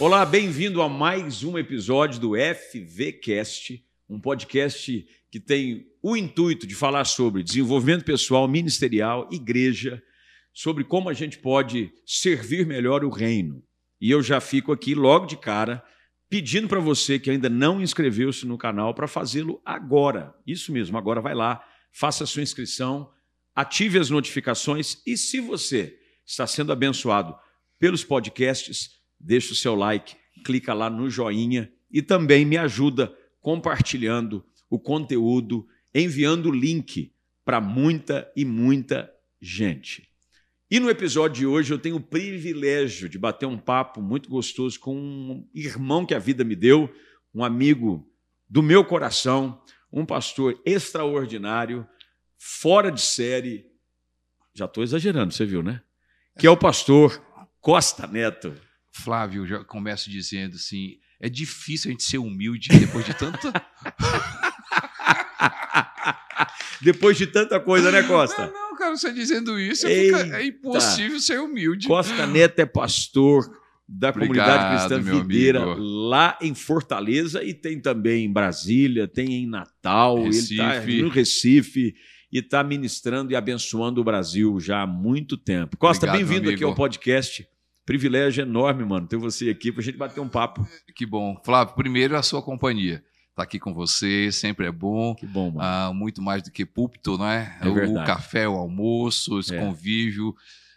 Olá, 0.00 0.26
bem-vindo 0.26 0.82
a 0.82 0.88
mais 0.88 1.44
um 1.44 1.56
episódio 1.56 2.20
do 2.20 2.32
FVCast, 2.34 3.80
um 4.08 4.18
podcast 4.18 5.06
que 5.30 5.38
tem 5.38 5.86
o 6.02 6.16
intuito 6.16 6.66
de 6.66 6.74
falar 6.74 7.04
sobre 7.04 7.44
desenvolvimento 7.44 8.04
pessoal, 8.04 8.48
ministerial, 8.48 9.28
igreja, 9.30 10.02
sobre 10.52 10.82
como 10.82 11.08
a 11.08 11.12
gente 11.12 11.38
pode 11.38 11.92
servir 12.04 12.66
melhor 12.66 13.04
o 13.04 13.08
reino. 13.08 13.62
E 14.00 14.10
eu 14.10 14.20
já 14.20 14.40
fico 14.40 14.72
aqui 14.72 14.96
logo 14.96 15.26
de 15.26 15.36
cara 15.36 15.80
pedindo 16.28 16.66
para 16.66 16.80
você 16.80 17.16
que 17.16 17.30
ainda 17.30 17.48
não 17.48 17.80
inscreveu-se 17.80 18.44
no 18.44 18.58
canal 18.58 18.94
para 18.94 19.06
fazê-lo 19.06 19.62
agora. 19.64 20.34
Isso 20.44 20.72
mesmo, 20.72 20.98
agora 20.98 21.20
vai 21.20 21.36
lá, 21.36 21.64
faça 21.92 22.24
a 22.24 22.26
sua 22.26 22.42
inscrição, 22.42 23.08
ative 23.54 24.00
as 24.00 24.10
notificações 24.10 25.00
e 25.06 25.16
se 25.16 25.38
você 25.38 25.96
está 26.26 26.48
sendo 26.48 26.72
abençoado 26.72 27.38
pelos 27.78 28.02
podcasts, 28.02 29.03
deixa 29.18 29.52
o 29.52 29.56
seu 29.56 29.74
like, 29.74 30.16
clica 30.44 30.74
lá 30.74 30.90
no 30.90 31.08
joinha 31.08 31.72
e 31.90 32.02
também 32.02 32.44
me 32.44 32.56
ajuda 32.56 33.14
compartilhando 33.40 34.44
o 34.68 34.78
conteúdo, 34.78 35.66
enviando 35.94 36.48
o 36.48 36.54
link 36.54 37.12
para 37.44 37.60
muita 37.60 38.30
e 38.34 38.44
muita 38.44 39.12
gente. 39.40 40.08
E 40.70 40.80
no 40.80 40.90
episódio 40.90 41.36
de 41.36 41.46
hoje 41.46 41.72
eu 41.72 41.78
tenho 41.78 41.96
o 41.96 42.00
privilégio 42.00 43.08
de 43.08 43.18
bater 43.18 43.46
um 43.46 43.58
papo 43.58 44.00
muito 44.00 44.28
gostoso 44.28 44.80
com 44.80 44.96
um 44.96 45.48
irmão 45.54 46.04
que 46.06 46.14
a 46.14 46.18
vida 46.18 46.42
me 46.42 46.56
deu, 46.56 46.92
um 47.34 47.44
amigo 47.44 48.10
do 48.48 48.62
meu 48.62 48.84
coração, 48.84 49.62
um 49.92 50.04
pastor 50.04 50.60
extraordinário, 50.64 51.86
fora 52.38 52.90
de 52.90 53.00
série. 53.00 53.66
Já 54.54 54.64
estou 54.64 54.82
exagerando, 54.82 55.32
você 55.32 55.44
viu, 55.44 55.62
né? 55.62 55.82
Que 56.38 56.46
é 56.46 56.50
o 56.50 56.56
pastor 56.56 57.22
Costa 57.60 58.06
Neto. 58.06 58.54
Flávio, 58.96 59.44
já 59.44 59.64
começo 59.64 60.08
dizendo 60.08 60.54
assim: 60.54 60.98
é 61.20 61.28
difícil 61.28 61.88
a 61.88 61.92
gente 61.92 62.04
ser 62.04 62.18
humilde 62.18 62.68
depois 62.68 63.04
de 63.04 63.12
tanta. 63.12 63.52
depois 66.80 67.18
de 67.18 67.26
tanta 67.26 67.58
coisa, 67.58 67.90
né, 67.90 68.04
Costa? 68.04 68.46
Não, 68.46 68.52
não 68.52 68.76
cara, 68.76 68.96
você 68.96 69.12
dizendo 69.12 69.58
isso, 69.58 69.88
fica, 69.88 70.36
é 70.36 70.46
impossível 70.46 71.18
ser 71.18 71.40
humilde. 71.40 71.88
Costa 71.88 72.24
Neto 72.26 72.60
é 72.60 72.66
pastor 72.66 73.44
da 73.86 74.10
Obrigado, 74.10 74.28
comunidade 74.28 74.76
cristã 74.76 75.00
Videira, 75.00 75.62
amigo. 75.62 75.80
lá 75.80 76.38
em 76.40 76.54
Fortaleza 76.54 77.42
e 77.42 77.52
tem 77.52 77.80
também 77.80 78.24
em 78.24 78.32
Brasília, 78.32 79.08
tem 79.08 79.34
em 79.34 79.46
Natal, 79.46 80.22
Recife. 80.22 80.54
ele 80.54 80.62
está 80.62 81.02
no 81.02 81.08
Recife 81.08 81.94
e 82.32 82.38
está 82.38 82.62
ministrando 82.62 83.32
e 83.32 83.36
abençoando 83.36 84.00
o 84.00 84.04
Brasil 84.04 84.58
já 84.60 84.82
há 84.82 84.86
muito 84.86 85.36
tempo. 85.36 85.76
Costa, 85.76 86.10
bem-vindo 86.10 86.48
aqui 86.48 86.62
ao 86.62 86.74
podcast. 86.74 87.46
Privilégio 87.84 88.42
enorme, 88.42 88.84
mano, 88.84 89.06
ter 89.06 89.16
você 89.16 89.50
aqui 89.50 89.70
para 89.70 89.80
a 89.80 89.84
gente 89.84 89.98
bater 89.98 90.20
um 90.20 90.28
papo. 90.28 90.66
Que 90.94 91.04
bom. 91.04 91.40
Flávio, 91.44 91.74
primeiro 91.74 92.16
a 92.16 92.22
sua 92.22 92.42
companhia. 92.42 93.04
Tá 93.34 93.42
aqui 93.42 93.58
com 93.58 93.74
você, 93.74 94.30
sempre 94.30 94.66
é 94.66 94.72
bom. 94.72 95.14
Que 95.14 95.26
bom, 95.26 95.50
mano. 95.50 95.60
Ah, 95.60 95.92
muito 95.92 96.22
mais 96.22 96.42
do 96.42 96.50
que 96.50 96.64
púlpito, 96.64 97.18
não 97.18 97.26
é? 97.26 97.58
é 97.60 97.68
o 97.68 97.94
café, 98.04 98.48
o 98.48 98.54
almoço, 98.54 99.40
esse 99.40 99.54
é. 99.54 99.58
convívio 99.58 100.34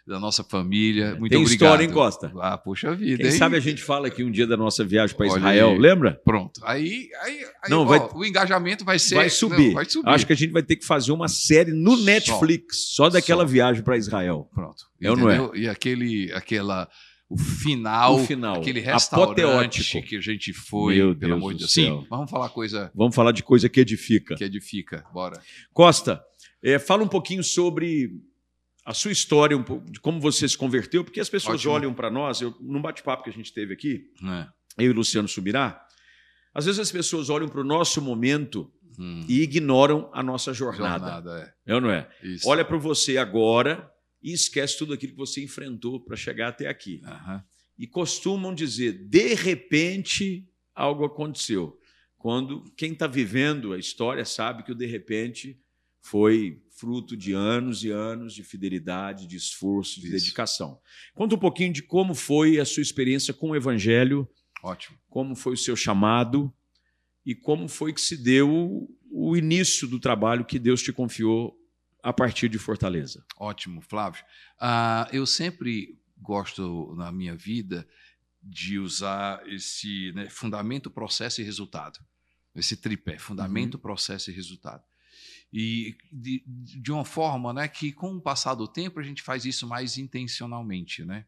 da 0.08 0.18
nossa 0.18 0.42
família. 0.42 1.04
É. 1.04 1.14
Muito 1.14 1.30
Tem 1.30 1.38
obrigado. 1.38 1.52
história, 1.52 1.84
hein, 1.84 1.90
Costa? 1.90 2.32
Ah, 2.40 2.56
poxa 2.56 2.94
vida. 2.94 3.18
Quem 3.18 3.26
hein? 3.26 3.38
sabe 3.38 3.56
a 3.56 3.60
gente 3.60 3.82
fala 3.82 4.08
aqui 4.08 4.24
um 4.24 4.30
dia 4.30 4.46
da 4.46 4.56
nossa 4.56 4.82
viagem 4.82 5.14
para 5.14 5.26
Israel, 5.26 5.70
aí. 5.70 5.78
lembra? 5.78 6.20
Pronto. 6.24 6.60
Aí, 6.64 7.10
aí, 7.22 7.44
aí 7.62 7.70
não, 7.70 7.82
ó, 7.82 7.84
vai, 7.84 8.08
o 8.14 8.24
engajamento 8.24 8.84
vai 8.84 8.98
ser. 8.98 9.16
Vai 9.16 9.28
subir. 9.28 9.68
Não, 9.68 9.74
vai 9.74 9.84
subir. 9.84 10.08
Acho 10.08 10.26
que 10.26 10.32
a 10.32 10.36
gente 10.36 10.50
vai 10.50 10.62
ter 10.62 10.76
que 10.76 10.86
fazer 10.86 11.12
uma 11.12 11.28
série 11.28 11.72
no 11.72 11.96
Netflix 11.98 12.94
só, 12.94 13.10
daquela 13.10 13.44
só. 13.44 13.52
viagem 13.52 13.82
para 13.82 13.98
Israel. 13.98 14.48
Pronto. 14.54 14.84
É 15.00 15.10
ou 15.10 15.16
não 15.16 15.30
é? 15.30 15.50
E 15.54 15.68
aquele, 15.68 16.32
aquela 16.32 16.88
o 17.28 17.36
final, 17.36 18.16
o 18.16 18.26
final 18.26 18.56
aquele 18.56 18.80
restaurante 18.80 20.00
que 20.00 20.16
a 20.16 20.20
gente 20.20 20.54
foi, 20.54 20.96
Meu 20.96 21.14
pelo 21.14 21.32
Deus 21.32 21.32
amor 21.32 21.52
de 21.52 21.58
Deus. 21.58 21.72
Sim, 21.72 22.06
vamos 22.08 22.30
falar 22.30 22.48
coisa. 22.48 22.90
Vamos 22.94 23.14
falar 23.14 23.32
de 23.32 23.42
coisa 23.42 23.68
que 23.68 23.78
edifica. 23.78 24.34
Que 24.34 24.44
edifica, 24.44 25.04
bora. 25.12 25.38
Costa, 25.74 26.22
é, 26.62 26.78
fala 26.78 27.04
um 27.04 27.08
pouquinho 27.08 27.44
sobre 27.44 28.10
a 28.88 28.94
sua 28.94 29.12
história, 29.12 29.54
um 29.54 29.62
pouco, 29.62 29.84
de 29.92 30.00
como 30.00 30.18
você 30.18 30.48
se 30.48 30.56
converteu, 30.56 31.04
porque 31.04 31.20
as 31.20 31.28
pessoas 31.28 31.56
Ótimo. 31.56 31.74
olham 31.74 31.92
para 31.92 32.10
nós, 32.10 32.40
eu, 32.40 32.56
num 32.58 32.80
bate-papo 32.80 33.22
que 33.22 33.28
a 33.28 33.32
gente 33.32 33.52
teve 33.52 33.74
aqui, 33.74 34.10
é. 34.24 34.48
eu 34.82 34.90
e 34.90 34.94
Luciano 34.94 35.28
Subirá, 35.28 35.86
às 36.54 36.64
vezes 36.64 36.80
as 36.80 36.90
pessoas 36.90 37.28
olham 37.28 37.50
para 37.50 37.60
o 37.60 37.64
nosso 37.64 38.00
momento 38.00 38.72
hum. 38.98 39.26
e 39.28 39.42
ignoram 39.42 40.10
a 40.14 40.22
nossa 40.22 40.54
jornada. 40.54 41.04
jornada 41.04 41.54
é. 41.66 41.70
é 41.70 41.74
ou 41.74 41.82
não 41.82 41.90
é? 41.90 42.08
Isso. 42.22 42.48
Olha 42.48 42.64
para 42.64 42.78
você 42.78 43.18
agora 43.18 43.92
e 44.22 44.32
esquece 44.32 44.78
tudo 44.78 44.94
aquilo 44.94 45.12
que 45.12 45.18
você 45.18 45.44
enfrentou 45.44 46.02
para 46.02 46.16
chegar 46.16 46.48
até 46.48 46.66
aqui. 46.66 47.02
Uhum. 47.04 47.42
E 47.78 47.86
costumam 47.86 48.54
dizer, 48.54 49.06
de 49.06 49.34
repente, 49.34 50.48
algo 50.74 51.04
aconteceu. 51.04 51.78
Quando 52.16 52.64
quem 52.74 52.92
está 52.92 53.06
vivendo 53.06 53.74
a 53.74 53.78
história 53.78 54.24
sabe 54.24 54.62
que 54.62 54.72
o 54.72 54.74
de 54.74 54.86
repente 54.86 55.60
foi 56.00 56.62
fruto 56.70 57.16
de 57.16 57.32
anos 57.32 57.82
e 57.82 57.90
anos 57.90 58.34
de 58.34 58.42
fidelidade, 58.42 59.26
de 59.26 59.36
esforço, 59.36 60.00
de 60.00 60.06
Isso. 60.06 60.16
dedicação. 60.16 60.80
Conta 61.14 61.34
um 61.34 61.38
pouquinho 61.38 61.72
de 61.72 61.82
como 61.82 62.14
foi 62.14 62.58
a 62.58 62.64
sua 62.64 62.82
experiência 62.82 63.34
com 63.34 63.50
o 63.50 63.56
Evangelho. 63.56 64.28
Ótimo. 64.62 64.98
Como 65.08 65.34
foi 65.34 65.54
o 65.54 65.56
seu 65.56 65.76
chamado 65.76 66.52
e 67.26 67.34
como 67.34 67.68
foi 67.68 67.92
que 67.92 68.00
se 68.00 68.16
deu 68.16 68.88
o 69.10 69.36
início 69.36 69.88
do 69.88 69.98
trabalho 69.98 70.44
que 70.44 70.58
Deus 70.58 70.82
te 70.82 70.92
confiou 70.92 71.58
a 72.02 72.12
partir 72.12 72.48
de 72.48 72.58
Fortaleza. 72.58 73.24
Ótimo, 73.36 73.80
Flávio. 73.80 74.22
Uh, 74.60 75.14
eu 75.14 75.26
sempre 75.26 75.98
gosto 76.16 76.94
na 76.96 77.10
minha 77.10 77.36
vida 77.36 77.86
de 78.42 78.78
usar 78.78 79.42
esse 79.46 80.12
né, 80.12 80.28
fundamento, 80.30 80.90
processo 80.90 81.40
e 81.40 81.44
resultado. 81.44 81.98
Esse 82.54 82.76
tripé, 82.76 83.18
fundamento, 83.18 83.74
uhum. 83.74 83.80
processo 83.80 84.30
e 84.30 84.34
resultado. 84.34 84.82
E 85.52 85.96
de, 86.12 86.42
de, 86.46 86.92
uma 86.92 87.04
forma 87.04 87.52
né, 87.52 87.68
que, 87.68 87.92
com 87.92 88.16
o 88.16 88.20
passar 88.20 88.54
do 88.54 88.68
tempo, 88.68 89.00
a 89.00 89.02
gente 89.02 89.22
faz 89.22 89.44
isso 89.44 89.66
mais 89.66 89.96
intencionalmente. 89.96 91.04
Né? 91.04 91.24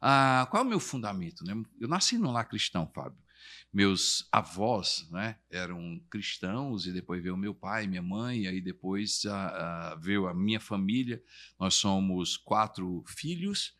Ah, 0.00 0.46
qual 0.50 0.62
é 0.62 0.66
o 0.66 0.68
meu 0.68 0.80
fundamento? 0.80 1.44
Né? 1.44 1.54
Eu 1.78 1.88
nasci 1.88 2.16
num 2.16 2.32
lar 2.32 2.48
cristão, 2.48 2.90
Fábio 2.94 3.22
meus 3.72 4.28
avós 4.30 5.08
né, 5.10 5.36
eram 5.50 5.98
cristãos, 6.10 6.86
e 6.86 6.92
depois 6.92 7.22
veio 7.22 7.36
meu 7.36 7.54
pai, 7.54 7.86
minha 7.86 8.02
mãe, 8.02 8.42
e 8.42 8.48
aí 8.48 8.60
depois 8.60 9.24
uh, 9.24 9.30
uh, 9.30 10.00
veio 10.00 10.26
a 10.28 10.34
minha 10.34 10.60
família. 10.60 11.22
Nós 11.58 11.74
somos 11.74 12.36
quatro 12.36 13.02
filhos, 13.08 13.74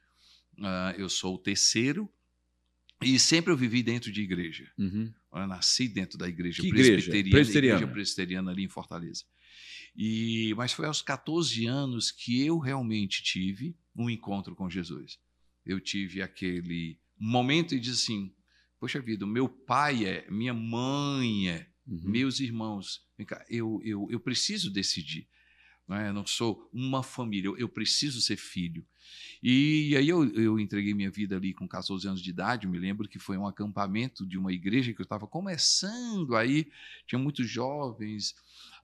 uh, 0.58 0.96
eu 0.96 1.08
sou 1.08 1.34
o 1.34 1.38
terceiro, 1.38 2.10
e 3.02 3.18
sempre 3.18 3.52
eu 3.52 3.56
vivi 3.56 3.82
dentro 3.82 4.10
de 4.10 4.22
igreja. 4.22 4.70
Uhum. 4.78 5.12
Eu 5.32 5.46
nasci 5.46 5.88
dentro 5.88 6.18
da 6.18 6.28
igreja 6.28 6.62
que 6.62 6.68
presbiteriana, 6.68 7.18
igreja? 7.18 7.30
presbiteriana, 7.30 7.78
igreja 7.78 7.92
presbiteriana 7.92 8.50
ali 8.50 8.64
em 8.64 8.68
Fortaleza. 8.68 9.24
E, 9.94 10.54
mas 10.56 10.72
foi 10.72 10.86
aos 10.86 11.02
14 11.02 11.66
anos 11.66 12.10
que 12.10 12.44
eu 12.44 12.58
realmente 12.58 13.22
tive 13.22 13.76
um 13.94 14.08
encontro 14.08 14.54
com 14.54 14.68
Jesus. 14.68 15.18
Eu 15.64 15.80
tive 15.80 16.22
aquele 16.22 16.98
momento 17.18 17.74
e 17.74 17.80
disse 17.80 18.02
assim: 18.02 18.34
Poxa 18.80 19.00
vida, 19.00 19.26
meu 19.26 19.48
pai 19.48 20.04
é, 20.04 20.30
minha 20.30 20.54
mãe 20.54 21.48
é, 21.48 21.68
uhum. 21.86 22.10
meus 22.10 22.40
irmãos. 22.40 23.00
Eu, 23.48 23.80
eu, 23.84 24.08
eu 24.10 24.18
preciso 24.18 24.70
decidir. 24.70 25.28
Não 25.86 25.96
é? 25.96 26.08
Eu 26.08 26.12
não 26.12 26.26
sou 26.26 26.68
uma 26.72 27.02
família, 27.02 27.48
eu, 27.48 27.58
eu 27.58 27.68
preciso 27.68 28.20
ser 28.20 28.36
filho. 28.36 28.84
E, 29.42 29.96
aí 29.96 30.08
eu, 30.08 30.24
eu 30.34 30.60
entreguei 30.60 30.94
minha 30.94 31.10
vida 31.10 31.36
ali 31.36 31.52
com 31.52 31.66
14 31.66 32.06
anos 32.06 32.22
de 32.22 32.30
idade. 32.30 32.66
Eu 32.66 32.70
me 32.70 32.78
lembro 32.78 33.08
que 33.08 33.18
foi 33.18 33.36
um 33.36 33.46
acampamento 33.46 34.24
de 34.24 34.38
uma 34.38 34.52
igreja 34.52 34.92
que 34.92 35.00
eu 35.00 35.04
estava 35.04 35.26
começando 35.26 36.36
aí, 36.36 36.70
tinha 37.06 37.18
muitos 37.18 37.50
jovens. 37.50 38.34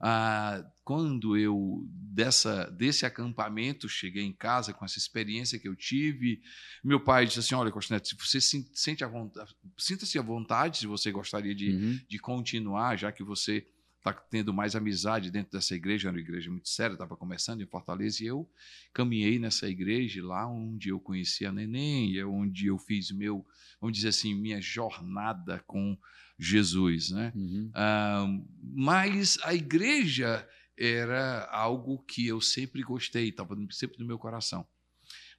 Ah, 0.01 0.65
quando 0.83 1.37
eu 1.37 1.85
dessa 1.89 2.69
desse 2.71 3.05
acampamento 3.05 3.87
cheguei 3.87 4.23
em 4.23 4.33
casa 4.33 4.73
com 4.73 4.83
essa 4.83 4.97
experiência 4.97 5.59
que 5.59 5.67
eu 5.67 5.75
tive, 5.75 6.41
meu 6.83 6.99
pai 6.99 7.25
disse 7.25 7.39
assim: 7.39 7.55
Olha, 7.55 7.71
Costineto, 7.71 8.07
se 8.07 8.15
você 8.15 8.41
se, 8.41 8.69
sente 8.73 9.03
a 9.03 9.07
vontade, 9.07 9.55
sinta-se 9.77 10.17
à 10.17 10.21
vontade 10.21 10.77
se 10.77 10.87
você 10.87 11.11
gostaria 11.11 11.55
de, 11.55 11.69
uhum. 11.71 11.99
de 12.07 12.19
continuar, 12.19 12.97
já 12.97 13.11
que 13.11 13.23
você 13.23 13.65
está 13.99 14.13
tendo 14.13 14.53
mais 14.53 14.75
amizade 14.75 15.29
dentro 15.29 15.51
dessa 15.51 15.75
igreja, 15.75 16.07
era 16.07 16.15
uma 16.15 16.21
igreja 16.21 16.49
muito 16.49 16.69
séria, 16.69 16.93
estava 16.93 17.15
começando 17.15 17.61
em 17.61 17.67
Fortaleza, 17.67 18.23
e 18.23 18.27
eu 18.27 18.49
caminhei 18.93 19.37
nessa 19.37 19.67
igreja 19.69 20.25
lá 20.25 20.47
onde 20.47 20.89
eu 20.89 20.99
conheci 20.99 21.45
a 21.45 21.51
Neném, 21.51 22.17
é 22.17 22.25
onde 22.25 22.67
eu 22.67 22.77
fiz 22.77 23.11
meu, 23.11 23.45
vamos 23.79 23.97
dizer 23.97 24.09
assim, 24.09 24.33
minha 24.33 24.61
jornada 24.61 25.61
com 25.67 25.97
Jesus, 26.37 27.11
né? 27.11 27.33
Uhum. 27.35 27.69
Ah, 27.75 28.25
mas 28.63 29.37
a 29.43 29.53
igreja 29.53 30.47
era 30.77 31.45
algo 31.51 31.99
que 32.05 32.25
eu 32.25 32.39
sempre 32.39 32.81
gostei, 32.81 33.27
estava 33.27 33.55
sempre 33.71 33.99
no 33.99 34.05
meu 34.05 34.17
coração. 34.17 34.65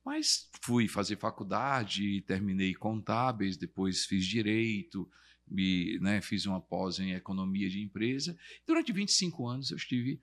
Mas 0.04 0.50
fui 0.62 0.86
fazer 0.86 1.16
faculdade, 1.16 2.22
terminei 2.22 2.74
contábeis, 2.74 3.56
depois 3.56 4.04
fiz 4.04 4.26
direito, 4.26 5.08
me, 5.50 5.98
né, 6.00 6.20
fiz 6.20 6.46
uma 6.46 6.60
pós 6.60 6.98
em 6.98 7.12
economia 7.12 7.68
de 7.68 7.80
empresa. 7.82 8.36
Durante 8.66 8.92
25 8.92 9.46
anos 9.46 9.70
eu 9.70 9.76
estive 9.76 10.20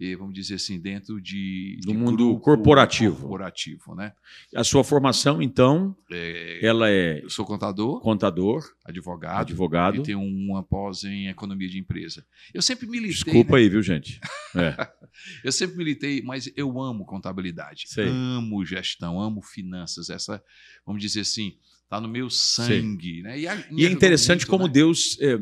e, 0.00 0.14
vamos 0.14 0.32
dizer 0.32 0.54
assim, 0.54 0.78
dentro 0.78 1.20
de. 1.20 1.80
Do 1.82 1.92
de 1.92 1.98
mundo 1.98 2.38
corporativo. 2.38 3.16
Corporativo, 3.16 3.96
né? 3.96 4.12
A 4.54 4.62
sua 4.62 4.84
formação, 4.84 5.42
então, 5.42 5.96
É, 6.10 6.64
ela 6.64 6.88
é 6.88 7.20
eu 7.24 7.28
sou 7.28 7.44
contador, 7.44 8.00
contador, 8.00 8.62
advogado, 8.84 9.40
advogado. 9.40 9.96
e 9.96 10.02
tenho 10.04 10.20
uma 10.20 10.62
pós 10.62 11.02
em 11.02 11.26
economia 11.26 11.68
de 11.68 11.80
empresa. 11.80 12.24
Eu 12.54 12.62
sempre 12.62 12.86
militei. 12.86 13.10
Desculpa 13.12 13.56
né? 13.56 13.58
aí, 13.58 13.68
viu, 13.68 13.82
gente? 13.82 14.20
É. 14.54 14.74
Eu 15.42 15.50
sempre 15.50 15.76
militei, 15.76 16.22
mas 16.22 16.48
eu 16.54 16.80
amo 16.80 17.04
contabilidade, 17.04 17.88
Sei. 17.88 18.06
amo 18.06 18.64
gestão, 18.64 19.20
amo 19.20 19.42
finanças. 19.42 20.10
Essa, 20.10 20.42
vamos 20.86 21.02
dizer 21.02 21.20
assim, 21.20 21.58
está 21.88 22.00
no 22.00 22.06
meu 22.08 22.28
sangue. 22.28 23.22
Né? 23.22 23.38
me 23.70 23.82
E 23.82 23.86
é 23.86 23.90
interessante 23.90 24.40
muito, 24.40 24.50
como 24.50 24.66
né? 24.66 24.72
Deus, 24.72 25.16
é, 25.20 25.40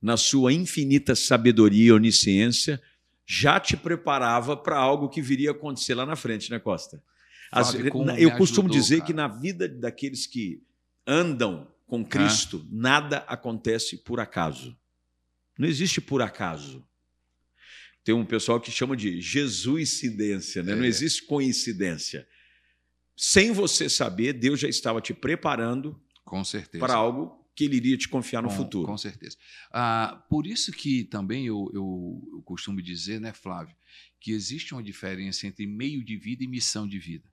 na 0.00 0.18
sua 0.18 0.52
infinita 0.52 1.14
sabedoria 1.14 1.86
e 1.86 1.92
onisciência, 1.92 2.80
já 3.26 3.58
te 3.58 3.76
preparava 3.76 4.56
para 4.56 4.76
algo 4.76 5.08
que 5.08 5.22
viria 5.22 5.50
a 5.50 5.52
acontecer 5.52 5.94
lá 5.94 6.04
na 6.04 6.14
frente, 6.14 6.50
né, 6.50 6.58
Costa? 6.58 7.02
Às 7.50 7.72
Fábio, 7.72 7.86
eu 8.18 8.36
costumo 8.36 8.68
ajudou, 8.68 8.82
dizer 8.82 8.96
cara. 8.98 9.06
que 9.06 9.12
na 9.14 9.26
vida 9.26 9.68
daqueles 9.68 10.26
que 10.26 10.62
andam 11.06 11.66
com 11.86 12.04
Cristo, 12.04 12.66
nada 12.70 13.18
acontece 13.28 13.96
por 13.96 14.20
acaso. 14.20 14.76
Não 15.58 15.66
existe 15.66 16.00
por 16.00 16.20
acaso. 16.20 16.84
Tem 18.04 18.14
um 18.14 18.24
pessoal 18.24 18.60
que 18.60 18.70
chama 18.70 18.96
de 18.96 19.20
Jesuicidência, 19.20 20.62
né? 20.62 20.74
não 20.74 20.84
É. 20.84 20.88
existe 20.88 21.24
coincidência. 21.24 22.26
Sem 23.16 23.50
você 23.52 23.88
saber, 23.88 24.34
Deus 24.34 24.60
já 24.60 24.68
estava 24.68 25.00
te 25.00 25.14
preparando 25.14 25.98
para 26.78 26.94
algo 26.94 27.44
que 27.54 27.64
ele 27.64 27.76
iria 27.76 27.96
te 27.96 28.08
confiar 28.08 28.42
no 28.42 28.48
com, 28.48 28.54
futuro. 28.54 28.86
Com 28.86 28.98
certeza. 28.98 29.36
Ah, 29.72 30.22
por 30.28 30.46
isso 30.46 30.70
que 30.70 31.04
também 31.04 31.46
eu, 31.46 31.70
eu, 31.72 32.28
eu 32.34 32.42
costumo 32.42 32.82
dizer, 32.82 33.18
né, 33.18 33.32
Flávio, 33.32 33.74
que 34.20 34.32
existe 34.32 34.74
uma 34.74 34.82
diferença 34.82 35.46
entre 35.46 35.66
meio 35.66 36.04
de 36.04 36.16
vida 36.18 36.44
e 36.44 36.46
missão 36.46 36.86
de 36.86 36.98
vida. 36.98 37.32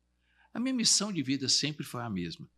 A 0.54 0.60
minha 0.60 0.74
missão 0.74 1.12
de 1.12 1.22
vida 1.22 1.50
sempre 1.50 1.84
foi 1.86 2.02
a 2.02 2.10
mesma. 2.10 2.50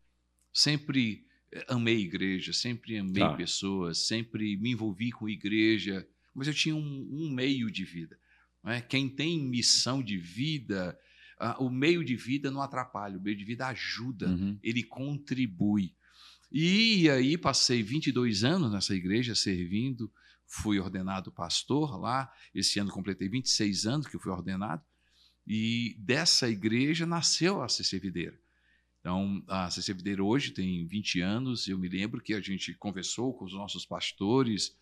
Sempre 0.53 1.25
eh, 1.51 1.65
amei 1.67 1.97
igreja, 2.01 2.53
sempre 2.53 2.97
amei 2.97 3.23
Tá. 3.23 3.33
pessoas, 3.35 4.05
sempre 4.05 4.55
me 4.57 4.71
envolvi 4.71 5.11
com 5.11 5.27
igreja, 5.27 6.07
mas 6.35 6.47
eu 6.47 6.53
tinha 6.53 6.75
um, 6.75 7.09
um 7.11 7.31
meio 7.31 7.71
de 7.71 7.83
vida. 7.83 8.19
não 8.63 8.71
é? 8.71 8.81
Quem 8.81 9.09
tem 9.09 9.39
missão 9.39 10.03
de 10.03 10.17
vida, 10.17 10.97
ah, 11.39 11.57
o 11.61 11.69
meio 11.69 12.03
de 12.03 12.15
vida 12.15 12.49
não 12.49 12.61
atrapalha, 12.61 13.17
o 13.17 13.21
meio 13.21 13.35
de 13.35 13.45
vida 13.45 13.67
ajuda 13.67 14.27
Uhum. 14.27 14.57
ele 14.63 14.83
contribui. 14.83 15.93
E 16.51 17.09
aí 17.09 17.37
passei 17.37 17.83
22 17.83 18.43
anos 18.43 18.71
nessa 18.71 18.95
igreja 18.95 19.35
servindo, 19.35 20.11
fui 20.47 20.79
ordenado 20.79 21.31
pastor 21.31 21.99
lá, 21.99 22.31
esse 22.53 22.79
ano 22.79 22.91
completei 22.91 23.27
26 23.27 23.85
anos 23.85 24.07
que 24.07 24.15
eu 24.15 24.19
fui 24.19 24.31
ordenado, 24.31 24.83
e 25.45 25.95
dessa 25.99 26.49
igreja 26.49 27.05
nasceu 27.05 27.61
a 27.61 27.67
CC 27.67 27.99
Videira. 27.99 28.39
Então, 28.99 29.43
a 29.47 29.69
CC 29.69 29.93
Videira 29.93 30.23
hoje 30.23 30.51
tem 30.51 30.85
20 30.87 31.21
anos, 31.21 31.67
eu 31.67 31.77
me 31.77 31.87
lembro 31.87 32.21
que 32.21 32.33
a 32.33 32.41
gente 32.41 32.73
conversou 32.73 33.33
com 33.33 33.45
os 33.45 33.53
nossos 33.53 33.85
pastores, 33.85 34.75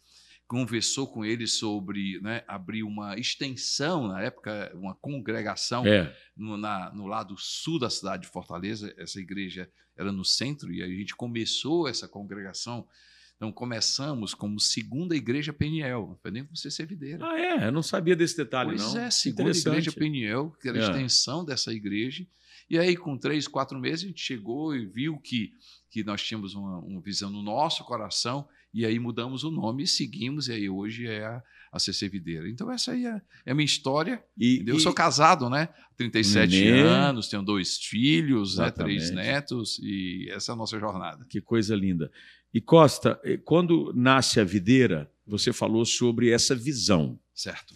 conversou 0.47 1.07
com 1.07 1.23
eles 1.25 1.53
sobre 1.57 2.19
né, 2.21 2.43
abrir 2.47 2.83
uma 2.83 3.17
extensão, 3.17 4.07
na 4.07 4.21
época, 4.21 4.71
uma 4.75 4.93
congregação 4.95 5.85
É. 5.85 6.15
no, 6.35 6.57
na- 6.57 6.91
no 6.93 7.07
lado 7.07 7.35
sul 7.37 7.79
da 7.79 7.89
cidade 7.89 8.23
de 8.23 8.29
Fortaleza. 8.29 8.93
Essa 8.97 9.19
igreja 9.19 9.69
era 9.97 10.11
no 10.11 10.23
centro 10.25 10.71
e 10.73 10.81
a 10.83 10.87
gente 10.87 11.15
começou 11.15 11.87
essa 11.87 12.07
congregação. 12.07 12.87
Então, 13.35 13.51
começamos 13.51 14.33
como 14.33 14.59
segunda 14.59 15.15
igreja 15.15 15.51
Peniel, 15.51 16.07
não 16.09 16.17
foi 16.17 16.31
nem 16.31 16.43
como 16.45 16.55
CC 16.55 16.85
Videira. 16.85 17.25
Ah, 17.27 17.39
é? 17.39 17.67
Eu 17.67 17.71
não 17.71 17.81
sabia 17.83 18.15
desse 18.15 18.37
detalhe, 18.37 18.69
pois 18.77 18.93
não. 18.93 19.01
é, 19.01 19.11
segunda 19.11 19.49
igreja. 19.51 19.91
Peniel, 19.91 20.55
que 20.61 20.69
era 20.69 20.77
a 20.79 20.81
É. 20.81 20.85
extensão 20.91 21.43
dessa 21.43 21.73
igreja. 21.73 22.25
E 22.69 22.77
aí, 22.79 22.95
com 22.95 23.17
três, 23.17 23.47
quatro 23.47 23.77
meses, 23.79 24.05
a 24.05 24.07
gente 24.07 24.21
chegou 24.21 24.73
e 24.75 24.85
viu 24.85 25.17
que, 25.19 25.51
que 25.89 26.03
nós 26.03 26.23
tínhamos 26.23 26.53
uma, 26.53 26.77
uma 26.79 27.01
visão 27.01 27.29
no 27.29 27.41
nosso 27.43 27.83
coração, 27.83 28.47
e 28.73 28.85
aí 28.85 28.97
mudamos 28.97 29.43
o 29.43 29.51
nome 29.51 29.83
e 29.83 29.87
seguimos, 29.87 30.47
e 30.47 30.53
aí 30.53 30.69
hoje 30.69 31.07
é 31.07 31.23
a, 31.23 31.43
a 31.71 31.79
CC 31.79 32.09
Videira. 32.09 32.49
Então, 32.49 32.71
essa 32.71 32.91
aí 32.91 33.05
é, 33.05 33.21
é 33.45 33.51
a 33.51 33.55
minha 33.55 33.65
história. 33.65 34.23
E, 34.37 34.63
Eu 34.65 34.77
e- 34.77 34.79
sou 34.79 34.93
casado, 34.93 35.49
né? 35.49 35.69
37 35.95 36.49
Nenê. 36.49 36.81
anos, 36.81 37.27
tenho 37.27 37.43
dois 37.43 37.77
filhos, 37.77 38.57
né? 38.57 38.71
três 38.71 39.11
netos, 39.11 39.79
e 39.83 40.27
essa 40.31 40.51
é 40.51 40.53
a 40.53 40.55
nossa 40.55 40.79
jornada. 40.79 41.25
Que 41.29 41.39
coisa 41.39 41.75
linda. 41.75 42.11
E 42.53 42.59
Costa, 42.59 43.19
eh, 43.23 43.37
quando 43.37 43.91
nasce 43.95 44.39
a 44.39 44.43
videira, 44.43 45.11
você 45.25 45.53
falou 45.53 45.85
sobre 45.85 46.29
essa 46.29 46.55
visão. 46.55 47.19
Certo. 47.33 47.73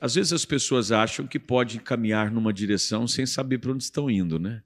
Às 0.00 0.14
vezes 0.14 0.32
as 0.32 0.44
pessoas 0.44 0.90
acham 0.92 1.26
que 1.26 1.38
pode 1.38 1.80
caminhar 1.80 2.30
numa 2.30 2.52
direção 2.52 3.06
sem 3.06 3.24
saber 3.26 3.58
para 3.58 3.72
onde 3.72 3.84
estão 3.84 4.10
indo, 4.10 4.38
né? 4.38 4.62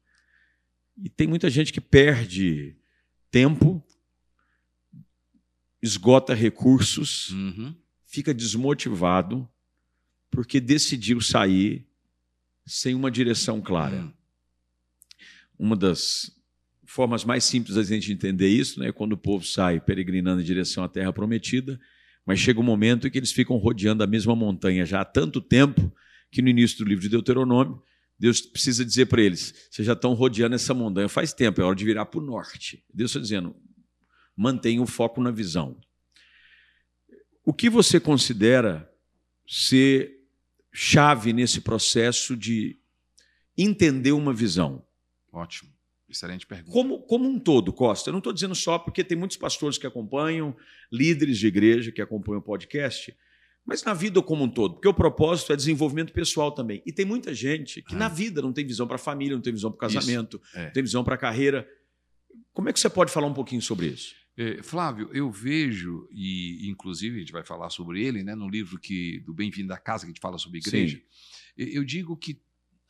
E 0.96 1.08
tem 1.08 1.26
muita 1.26 1.48
gente 1.48 1.72
que 1.72 1.80
perde 1.80 2.76
tempo, 3.30 3.82
esgota 5.82 6.34
recursos, 6.34 7.30
Uhum. 7.30 7.74
fica 8.06 8.34
desmotivado 8.34 9.48
porque 10.30 10.60
decidiu 10.60 11.20
sair 11.20 11.86
sem 12.66 12.94
uma 12.94 13.10
direção 13.10 13.60
clara. 13.60 14.02
Hum. 14.02 14.12
Uma 15.58 15.76
das 15.76 16.30
formas 16.84 17.24
mais 17.24 17.44
simples 17.44 17.76
da 17.76 17.82
gente 17.82 18.12
entender 18.12 18.48
isso 18.48 18.80
né, 18.80 18.88
é 18.88 18.92
quando 18.92 19.12
o 19.12 19.16
povo 19.16 19.44
sai 19.44 19.80
peregrinando 19.80 20.40
em 20.40 20.44
direção 20.44 20.84
à 20.84 20.88
terra 20.88 21.12
prometida, 21.12 21.80
mas 22.24 22.38
chega 22.40 22.60
um 22.60 22.64
momento 22.64 23.06
em 23.06 23.10
que 23.10 23.18
eles 23.18 23.32
ficam 23.32 23.56
rodeando 23.56 24.02
a 24.02 24.06
mesma 24.06 24.36
montanha 24.36 24.84
já 24.84 25.00
há 25.00 25.04
tanto 25.04 25.40
tempo 25.40 25.92
que 26.30 26.42
no 26.42 26.48
início 26.48 26.78
do 26.78 26.84
livro 26.84 27.02
de 27.02 27.08
Deuteronômio, 27.08 27.82
Deus 28.18 28.40
precisa 28.40 28.84
dizer 28.84 29.06
para 29.06 29.22
eles: 29.22 29.54
vocês 29.70 29.86
já 29.86 29.94
estão 29.94 30.12
rodeando 30.12 30.54
essa 30.54 30.74
montanha 30.74 31.08
faz 31.08 31.32
tempo, 31.32 31.60
é 31.60 31.64
hora 31.64 31.76
de 31.76 31.84
virar 31.84 32.04
para 32.06 32.20
o 32.20 32.22
norte. 32.22 32.84
Deus 32.92 33.10
está 33.10 33.20
dizendo: 33.20 33.56
mantenha 34.38 34.80
o 34.80 34.86
foco 34.86 35.20
na 35.20 35.32
visão. 35.32 35.76
O 37.44 37.52
que 37.52 37.68
você 37.68 37.98
considera 37.98 38.88
ser 39.46 40.14
chave 40.72 41.32
nesse 41.32 41.60
processo 41.60 42.36
de 42.36 42.78
entender 43.56 44.12
uma 44.12 44.32
visão? 44.32 44.86
Ótimo. 45.32 45.72
Excelente 46.08 46.46
pergunta. 46.46 46.70
Como, 46.72 47.02
como 47.02 47.28
um 47.28 47.38
todo, 47.38 47.72
Costa. 47.72 48.08
Eu 48.08 48.12
não 48.12 48.18
estou 48.18 48.32
dizendo 48.32 48.54
só 48.54 48.78
porque 48.78 49.02
tem 49.02 49.18
muitos 49.18 49.36
pastores 49.36 49.76
que 49.76 49.86
acompanham, 49.86 50.56
líderes 50.90 51.36
de 51.38 51.46
igreja 51.48 51.90
que 51.92 52.00
acompanham 52.00 52.38
o 52.38 52.42
podcast, 52.42 53.14
mas 53.66 53.82
na 53.82 53.92
vida 53.92 54.22
como 54.22 54.44
um 54.44 54.48
todo, 54.48 54.74
porque 54.74 54.88
o 54.88 54.94
propósito 54.94 55.52
é 55.52 55.56
desenvolvimento 55.56 56.12
pessoal 56.12 56.52
também. 56.52 56.82
E 56.86 56.92
tem 56.92 57.04
muita 57.04 57.34
gente 57.34 57.82
que 57.82 57.94
Ah. 57.94 57.98
na 57.98 58.08
vida 58.08 58.40
não 58.40 58.52
tem 58.52 58.64
visão 58.66 58.86
para 58.86 58.96
a 58.96 58.98
família, 58.98 59.34
não 59.34 59.42
tem 59.42 59.52
visão 59.52 59.70
para 59.70 59.76
o 59.76 59.90
casamento, 59.90 60.40
É. 60.54 60.64
não 60.66 60.72
tem 60.72 60.82
visão 60.82 61.04
para 61.04 61.14
a 61.16 61.18
carreira. 61.18 61.68
Como 62.54 62.68
é 62.70 62.72
que 62.72 62.80
você 62.80 62.88
pode 62.88 63.12
falar 63.12 63.26
um 63.26 63.34
pouquinho 63.34 63.60
sobre 63.60 63.88
isso? 63.88 64.14
É, 64.40 64.62
Flávio, 64.62 65.10
eu 65.12 65.30
vejo, 65.32 66.08
e 66.12 66.68
inclusive 66.70 67.16
a 67.16 67.18
gente 67.18 67.32
vai 67.32 67.42
falar 67.42 67.70
sobre 67.70 68.04
ele, 68.04 68.22
né, 68.22 68.36
no 68.36 68.48
livro 68.48 68.78
que 68.78 69.18
do 69.20 69.34
Bem-vindo 69.34 69.72
à 69.72 69.76
Casa, 69.76 70.04
que 70.04 70.10
a 70.10 70.14
gente 70.14 70.20
fala 70.20 70.38
sobre 70.38 70.60
igreja, 70.60 71.02
e- 71.56 71.76
eu 71.76 71.82
digo 71.84 72.16
que 72.16 72.40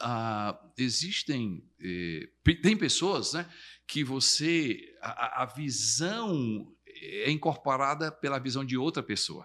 ah, 0.00 0.57
existem, 0.76 1.64
eh, 1.81 2.28
pe- 2.45 2.55
tem 2.61 2.76
pessoas 2.76 3.33
né, 3.33 3.50
que 3.87 4.05
você, 4.05 4.95
a- 5.02 5.43
a 5.43 5.47
visão 5.47 6.73
é 6.87 7.31
incorporada 7.33 8.12
pela 8.12 8.38
visão 8.38 8.64
de 8.64 8.76
outra 8.76 9.02
pessoa. 9.02 9.45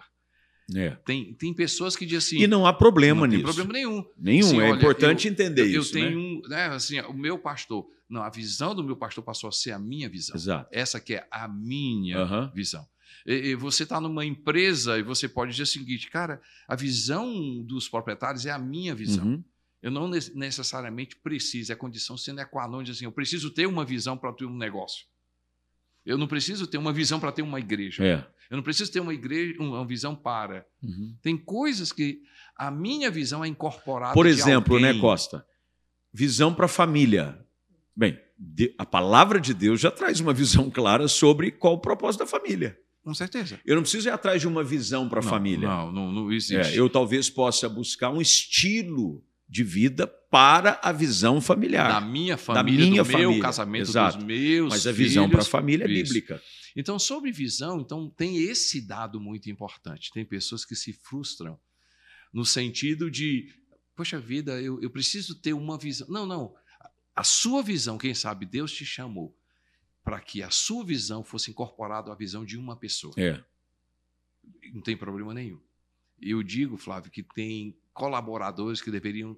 É. 0.74 0.90
Tem, 1.04 1.34
tem 1.34 1.52
pessoas 1.52 1.94
que 1.96 2.06
dizem 2.06 2.38
assim, 2.38 2.44
E 2.44 2.46
não 2.46 2.66
há 2.66 2.72
problema 2.72 3.26
não 3.26 3.28
tem 3.28 3.42
nisso. 3.42 3.54
problema 3.54 3.72
nenhum. 3.72 4.04
Nenhum. 4.16 4.46
Assim, 4.46 4.60
é 4.60 4.62
olha, 4.70 4.76
importante 4.78 5.26
eu- 5.26 5.32
entender 5.32 5.62
eu, 5.74 5.80
isso. 5.82 5.96
eu 5.98 6.02
tenho 6.02 6.10
né? 6.10 6.16
um, 6.16 6.48
né, 6.48 6.66
assim, 6.68 7.00
o 7.00 7.12
meu 7.12 7.38
pastor, 7.38 7.86
não, 8.08 8.22
a 8.22 8.30
visão 8.30 8.74
do 8.74 8.82
meu 8.82 8.96
pastor 8.96 9.22
passou 9.22 9.48
a 9.48 9.52
ser 9.52 9.72
a 9.72 9.78
minha 9.78 10.08
visão. 10.08 10.34
Exato. 10.36 10.68
Essa 10.72 10.98
que 11.00 11.14
é 11.14 11.26
a 11.30 11.46
minha 11.48 12.18
Aham. 12.18 12.50
visão. 12.54 12.86
E- 13.26 13.50
e 13.50 13.54
você 13.54 13.82
está 13.82 14.00
numa 14.00 14.24
empresa 14.24 14.98
e 14.98 15.02
você 15.02 15.28
pode 15.28 15.50
dizer 15.52 15.64
o 15.64 15.66
seguinte, 15.66 16.08
cara, 16.10 16.40
a 16.68 16.74
visão 16.76 17.62
dos 17.62 17.88
proprietários 17.88 18.46
é 18.46 18.50
a 18.50 18.58
minha 18.58 18.94
visão. 18.94 19.24
Uhum. 19.26 19.44
Eu 19.82 19.90
não 19.90 20.08
ne- 20.08 20.18
necessariamente 20.34 21.16
preciso, 21.16 21.70
é 21.72 21.76
condição 21.76 22.16
sine 22.16 22.42
qua 22.46 22.66
non 22.66 22.82
de 22.82 22.90
assim, 22.92 23.04
eu 23.04 23.12
preciso 23.12 23.50
ter 23.50 23.66
uma 23.66 23.84
visão 23.84 24.16
para 24.16 24.32
ter 24.32 24.46
um 24.46 24.56
negócio. 24.56 25.04
Eu 26.04 26.18
não 26.18 26.26
preciso 26.26 26.66
ter 26.66 26.78
uma 26.78 26.92
visão 26.92 27.18
para 27.18 27.32
ter 27.32 27.42
uma 27.42 27.58
igreja. 27.58 28.04
É. 28.04 28.26
Eu 28.50 28.56
não 28.56 28.62
preciso 28.62 28.92
ter 28.92 29.00
uma 29.00 29.14
igreja, 29.14 29.54
uma 29.58 29.86
visão 29.86 30.14
para. 30.14 30.66
Uhum. 30.82 31.16
Tem 31.22 31.36
coisas 31.36 31.92
que 31.92 32.20
a 32.56 32.70
minha 32.70 33.10
visão 33.10 33.44
é 33.44 33.48
incorporada. 33.48 34.14
Por 34.14 34.26
exemplo, 34.26 34.78
né. 34.78 34.94
Costa? 34.94 35.44
Visão 36.12 36.54
para 36.54 36.66
a 36.66 36.68
família. 36.68 37.38
Bem, 37.96 38.18
a 38.76 38.84
palavra 38.84 39.40
de 39.40 39.54
Deus 39.54 39.80
já 39.80 39.90
traz 39.90 40.20
uma 40.20 40.32
visão 40.32 40.70
clara 40.70 41.08
sobre 41.08 41.50
qual 41.50 41.74
o 41.74 41.80
propósito 41.80 42.20
da 42.20 42.26
família. 42.26 42.78
Com 43.02 43.14
certeza. 43.14 43.60
Eu 43.66 43.76
não 43.76 43.82
preciso 43.82 44.08
ir 44.08 44.12
atrás 44.12 44.40
de 44.40 44.48
uma 44.48 44.64
visão 44.64 45.08
para 45.08 45.20
a 45.20 45.22
família. 45.22 45.68
Não, 45.68 45.92
não, 45.92 46.12
não 46.12 46.32
existe. 46.32 46.74
É, 46.74 46.78
eu 46.78 46.88
talvez 46.88 47.28
possa 47.28 47.68
buscar 47.68 48.10
um 48.10 48.20
estilo 48.20 49.22
de 49.48 49.62
vida 49.62 50.06
para 50.06 50.80
a 50.82 50.90
visão 50.90 51.36
da 51.36 51.40
familiar. 51.40 52.06
minha 52.06 52.36
família, 52.36 52.86
minha 52.86 53.02
do 53.02 53.08
meu 53.08 53.20
família, 53.20 53.42
casamento, 53.42 53.90
exato. 53.90 54.16
dos 54.16 54.26
meus 54.26 54.72
Mas 54.72 54.86
a 54.86 54.92
visão 54.92 55.28
para 55.28 55.42
a 55.42 55.44
família 55.44 55.84
é 55.84 55.90
Isso. 55.90 56.12
bíblica. 56.12 56.42
Então, 56.76 56.98
sobre 56.98 57.30
visão, 57.30 57.80
então 57.80 58.10
tem 58.10 58.36
esse 58.38 58.80
dado 58.80 59.20
muito 59.20 59.48
importante. 59.48 60.10
Tem 60.12 60.24
pessoas 60.24 60.64
que 60.64 60.74
se 60.74 60.92
frustram 60.92 61.58
no 62.32 62.44
sentido 62.44 63.08
de, 63.10 63.48
poxa 63.94 64.18
vida, 64.18 64.60
eu, 64.60 64.80
eu 64.82 64.90
preciso 64.90 65.40
ter 65.40 65.52
uma 65.52 65.78
visão. 65.78 66.08
Não, 66.08 66.26
não. 66.26 66.52
A 67.14 67.22
sua 67.22 67.62
visão, 67.62 67.96
quem 67.96 68.12
sabe, 68.12 68.44
Deus 68.44 68.72
te 68.72 68.84
chamou 68.84 69.36
para 70.02 70.20
que 70.20 70.42
a 70.42 70.50
sua 70.50 70.84
visão 70.84 71.22
fosse 71.22 71.50
incorporada 71.50 72.10
à 72.10 72.14
visão 72.14 72.44
de 72.44 72.58
uma 72.58 72.76
pessoa. 72.76 73.14
É. 73.16 73.42
Não 74.72 74.82
tem 74.82 74.96
problema 74.96 75.32
nenhum. 75.32 75.60
Eu 76.20 76.42
digo, 76.42 76.76
Flávio, 76.76 77.10
que 77.10 77.22
tem 77.22 77.78
colaboradores 77.94 78.82
que 78.82 78.90
deveriam 78.90 79.36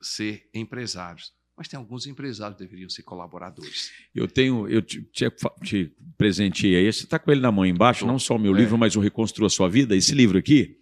ser 0.00 0.48
empresários, 0.54 1.32
mas 1.56 1.66
tem 1.66 1.78
alguns 1.78 2.06
empresários 2.06 2.58
que 2.58 2.64
deveriam 2.64 2.88
ser 2.90 3.02
colaboradores. 3.02 3.90
Eu 4.14 4.28
tenho, 4.28 4.68
eu 4.68 4.82
te, 4.82 5.02
te, 5.02 5.26
te 5.64 5.92
presenteei 6.18 6.76
aí, 6.76 6.92
você 6.92 7.04
está 7.04 7.18
com 7.18 7.32
ele 7.32 7.40
na 7.40 7.50
mão 7.50 7.64
embaixo, 7.64 8.00
Tô. 8.00 8.06
não 8.06 8.18
só 8.18 8.36
o 8.36 8.38
meu 8.38 8.54
é. 8.54 8.58
livro, 8.58 8.76
mas 8.76 8.94
o 8.94 9.00
Reconstrua 9.00 9.46
a 9.46 9.50
Sua 9.50 9.68
Vida. 9.68 9.96
Esse 9.96 10.14
livro 10.14 10.36
aqui, 10.38 10.78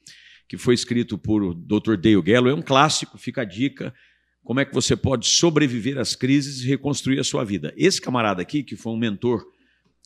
que 0.49 0.59
foi 0.59 0.75
escrito 0.75 1.17
por 1.17 1.55
Dr. 1.55 1.97
Dale 1.97 2.21
Gallo, 2.21 2.49
é 2.49 2.55
um 2.55 2.61
clássico, 2.61 3.17
fica 3.17 3.43
a 3.43 3.45
dica. 3.45 3.95
Como 4.43 4.59
é 4.59 4.65
que 4.65 4.75
você 4.75 4.97
pode 4.97 5.27
sobreviver 5.27 5.97
às 5.97 6.17
crises 6.17 6.63
e 6.63 6.69
reconstruir 6.69 7.21
a 7.21 7.25
sua 7.25 7.45
vida? 7.45 7.73
Esse 7.77 8.01
camarada 8.01 8.43
aqui, 8.43 8.65
que 8.65 8.75
foi 8.75 8.93
um 8.93 8.99
mentor, 8.99 9.47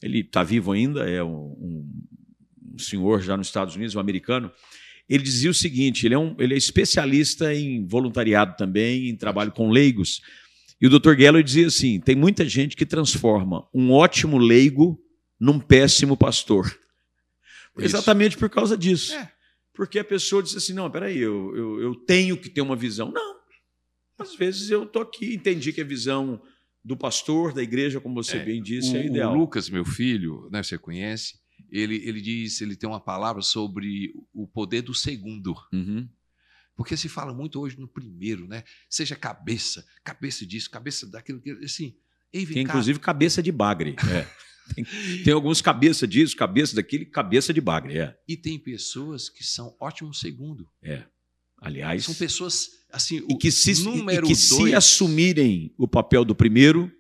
ele 0.03 0.21
está 0.21 0.45
vivo 0.45 0.71
ainda, 0.71 1.09
é 1.09 1.25
um, 1.25 1.31
um, 1.31 1.93
um 2.75 2.79
senhor 2.79 3.23
já 3.23 3.37
nos 3.37 3.49
Estados 3.49 3.75
Unidos, 3.75 3.95
um 3.95 4.01
americano, 4.01 4.53
ele 5.09 5.23
dizia 5.23 5.51
o 5.51 5.55
seguinte: 5.55 6.07
ele 6.07 6.15
é, 6.15 6.19
um, 6.19 6.37
ele 6.39 6.55
é 6.55 6.57
especialista 6.57 7.55
em 7.55 7.87
voluntariado 7.87 8.57
também, 8.57 9.09
em 9.09 9.17
trabalho 9.17 9.53
com 9.53 9.71
leigos. 9.71 10.21
E 10.81 10.87
o 10.87 10.91
Dr. 10.91 11.17
Geller 11.17 11.43
dizia 11.43 11.67
assim: 11.67 12.01
tem 12.01 12.15
muita 12.15 12.49
gente 12.49 12.77
que 12.77 12.87
transforma 12.87 13.67
um 13.73 13.91
ótimo 13.91 14.39
leigo 14.39 15.01
num 15.41 15.59
péssimo 15.59 16.17
pastor. 16.17 16.67
Isso. 17.77 17.97
Exatamente 17.97 18.37
por 18.37 18.51
causa 18.51 18.77
disso. 18.77 19.15
É. 19.15 19.33
Porque 19.73 19.99
a 19.99 20.05
pessoa 20.05 20.43
diz 20.43 20.57
assim: 20.57 20.73
não, 20.73 20.91
peraí, 20.91 21.19
eu, 21.19 21.57
eu, 21.57 21.81
eu 21.81 21.95
tenho 21.95 22.37
que 22.37 22.51
ter 22.51 22.61
uma 22.61 22.77
visão. 22.77 23.11
Não. 23.11 23.39
Às 24.19 24.35
vezes 24.35 24.69
eu 24.71 24.83
estou 24.83 25.03
aqui, 25.03 25.35
entendi 25.35 25.73
que 25.73 25.81
a 25.81 25.85
visão 25.85 26.43
do 26.85 26.97
pastor, 26.97 27.53
da 27.53 27.63
igreja, 27.63 28.01
como 28.01 28.15
você 28.15 28.39
é, 28.39 28.45
bem 28.45 28.61
disse, 28.61 28.93
o, 28.93 28.97
é 28.97 29.07
ideal. 29.07 29.33
O 29.33 29.39
Lucas, 29.39 29.71
meu 29.71 29.85
filho, 29.85 30.49
né, 30.51 30.63
você 30.63 30.77
conhece, 30.77 31.39
ele, 31.71 31.97
ele 31.97 32.21
diz, 32.21 32.61
ele 32.61 32.77
tem 32.77 32.89
uma 32.89 33.01
palavra 33.01 33.43
sobre 33.43 34.13
o 34.33 34.47
poder 34.47 34.83
do 34.83 34.95
segundo. 34.95 35.55
Uhum. 35.73 36.09
Porque 36.77 36.97
se 36.97 37.09
fala 37.09 37.35
muito 37.35 37.61
hoje 37.61 37.79
no 37.79 37.89
primeiro, 37.89 38.47
né? 38.47 38.63
Seja 38.89 39.17
cabeça, 39.17 39.85
cabeça 40.05 40.47
disso, 40.47 40.71
cabeça 40.71 41.07
daquilo, 41.07 41.43
assim. 41.65 41.95
Ei, 42.33 42.47
tem 42.47 42.63
inclusive 42.63 42.99
cabeça 43.01 43.43
de 43.43 43.51
bagre. 43.51 43.97
É. 44.11 44.27
Tem, 44.75 44.85
tem, 45.25 45.33
alguns 45.33 45.63
cabeça 45.63 46.07
disso, 46.07 46.37
cabeça 46.37 46.77
daquilo, 46.77 47.07
cabeça 47.07 47.55
de 47.55 47.61
bagre. 47.61 47.97
É. 47.97 48.15
E 48.29 48.37
tem 48.37 48.59
pessoas 48.59 49.31
que 49.31 49.43
são 49.43 49.75
ótimos 49.81 50.21
segundo. 50.21 50.69
É. 50.83 51.05
Aliás. 51.59 52.05
São 52.05 52.15
pessoas 52.15 52.69
assim. 52.93 53.25
E 53.31 53.35
que, 53.37 53.51
se, 53.51 53.73
e 53.73 54.23
que 54.23 54.35
se 54.35 54.75
assumirem 54.75 55.75
o 55.79 55.89
papel 55.89 56.23
do 56.23 56.35
primeiro, 56.35 56.93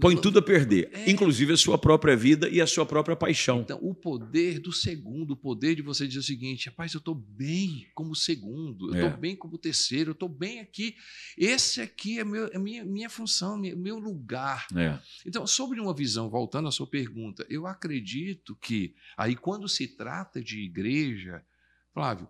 põe 0.00 0.16
tudo 0.16 0.38
a 0.38 0.42
perder, 0.42 0.90
é. 0.92 1.10
inclusive 1.10 1.52
a 1.52 1.56
sua 1.56 1.78
própria 1.78 2.16
vida 2.16 2.48
e 2.48 2.60
a 2.60 2.66
sua 2.66 2.84
própria 2.84 3.16
paixão. 3.16 3.60
Então, 3.60 3.78
o 3.80 3.94
poder 3.94 4.58
do 4.58 4.72
segundo, 4.72 5.32
o 5.32 5.36
poder 5.36 5.74
de 5.74 5.82
você 5.82 6.06
dizer 6.06 6.20
o 6.20 6.22
seguinte: 6.22 6.68
rapaz, 6.68 6.92
eu 6.92 6.98
estou 6.98 7.14
bem 7.14 7.86
como 7.94 8.14
segundo, 8.14 8.88
eu 8.88 8.94
estou 8.94 9.10
é. 9.10 9.16
bem 9.16 9.36
como 9.36 9.58
terceiro, 9.58 10.10
eu 10.10 10.14
estou 10.14 10.28
bem 10.28 10.60
aqui. 10.60 10.96
Esse 11.36 11.80
aqui 11.80 12.18
é, 12.18 12.24
meu, 12.24 12.46
é 12.52 12.58
minha, 12.58 12.84
minha 12.84 13.10
função, 13.10 13.56
meu 13.58 13.98
lugar. 13.98 14.66
É. 14.76 14.98
Então, 15.24 15.46
sobre 15.46 15.80
uma 15.80 15.94
visão, 15.94 16.28
voltando 16.28 16.68
à 16.68 16.72
sua 16.72 16.86
pergunta, 16.86 17.46
eu 17.48 17.66
acredito 17.66 18.56
que 18.56 18.94
aí, 19.16 19.36
quando 19.36 19.68
se 19.68 19.86
trata 19.86 20.42
de 20.42 20.60
igreja, 20.60 21.44
Flávio, 21.92 22.28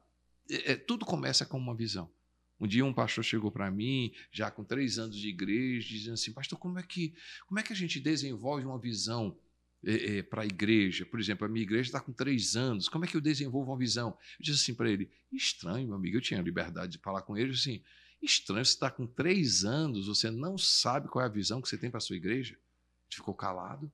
é, 0.51 0.73
é 0.73 0.77
tudo 0.77 1.05
começa 1.05 1.45
com 1.45 1.59
uma 1.59 1.75
visão. 1.75 2.11
Um 2.59 2.67
dia 2.67 2.85
um 2.85 2.93
pastor 2.93 3.23
chegou 3.23 3.51
para 3.51 3.71
mim, 3.71 4.13
já 4.31 4.51
com 4.51 4.65
três 4.65 4.99
anos 4.99 5.17
de 5.17 5.29
igreja, 5.29 5.89
dizendo 5.89 6.15
assim, 6.15 6.33
pastor, 6.33 6.59
como 6.59 6.79
é 6.79 6.83
que, 6.83 7.15
como 7.47 7.61
é 7.61 7.63
que 7.63 7.73
a 7.73 7.77
gente 7.77 8.01
desenvolve 8.01 8.65
uma 8.65 8.79
visão 8.79 9.39
é, 9.85 10.19
é, 10.19 10.23
para 10.23 10.43
a 10.43 10.47
igreja? 10.47 11.05
Por 11.05 11.21
exemplo, 11.21 11.47
a 11.47 11.49
minha 11.49 11.63
igreja 11.63 11.89
está 11.89 12.01
com 12.01 12.13
três 12.13 12.57
anos, 12.57 12.89
como 12.89 13.05
é 13.05 13.09
que 13.09 13.17
eu 13.17 13.21
desenvolvo 13.21 13.71
uma 13.71 13.79
visão? 13.79 14.17
Eu 14.39 14.45
disse 14.45 14.63
assim 14.63 14.75
para 14.75 14.91
ele, 14.91 15.11
estranho, 15.31 15.89
meu 15.89 15.97
amigo, 15.97 16.17
eu 16.17 16.21
tinha 16.23 16.41
liberdade 16.41 16.93
de 16.93 16.99
falar 16.99 17.23
com 17.23 17.37
ele, 17.37 17.53
assim, 17.53 17.83
estranho, 18.23 18.65
você 18.65 18.73
está 18.73 18.91
com 18.91 19.07
três 19.07 19.65
anos, 19.65 20.07
você 20.07 20.31
não 20.31 20.57
sabe 20.57 21.09
qual 21.09 21.23
é 21.23 21.27
a 21.29 21.31
visão 21.31 21.61
que 21.61 21.69
você 21.69 21.77
tem 21.77 21.91
para 21.91 21.99
a 21.99 22.01
sua 22.01 22.17
igreja? 22.17 22.55
Ele 22.55 23.17
ficou 23.17 23.35
calado. 23.35 23.93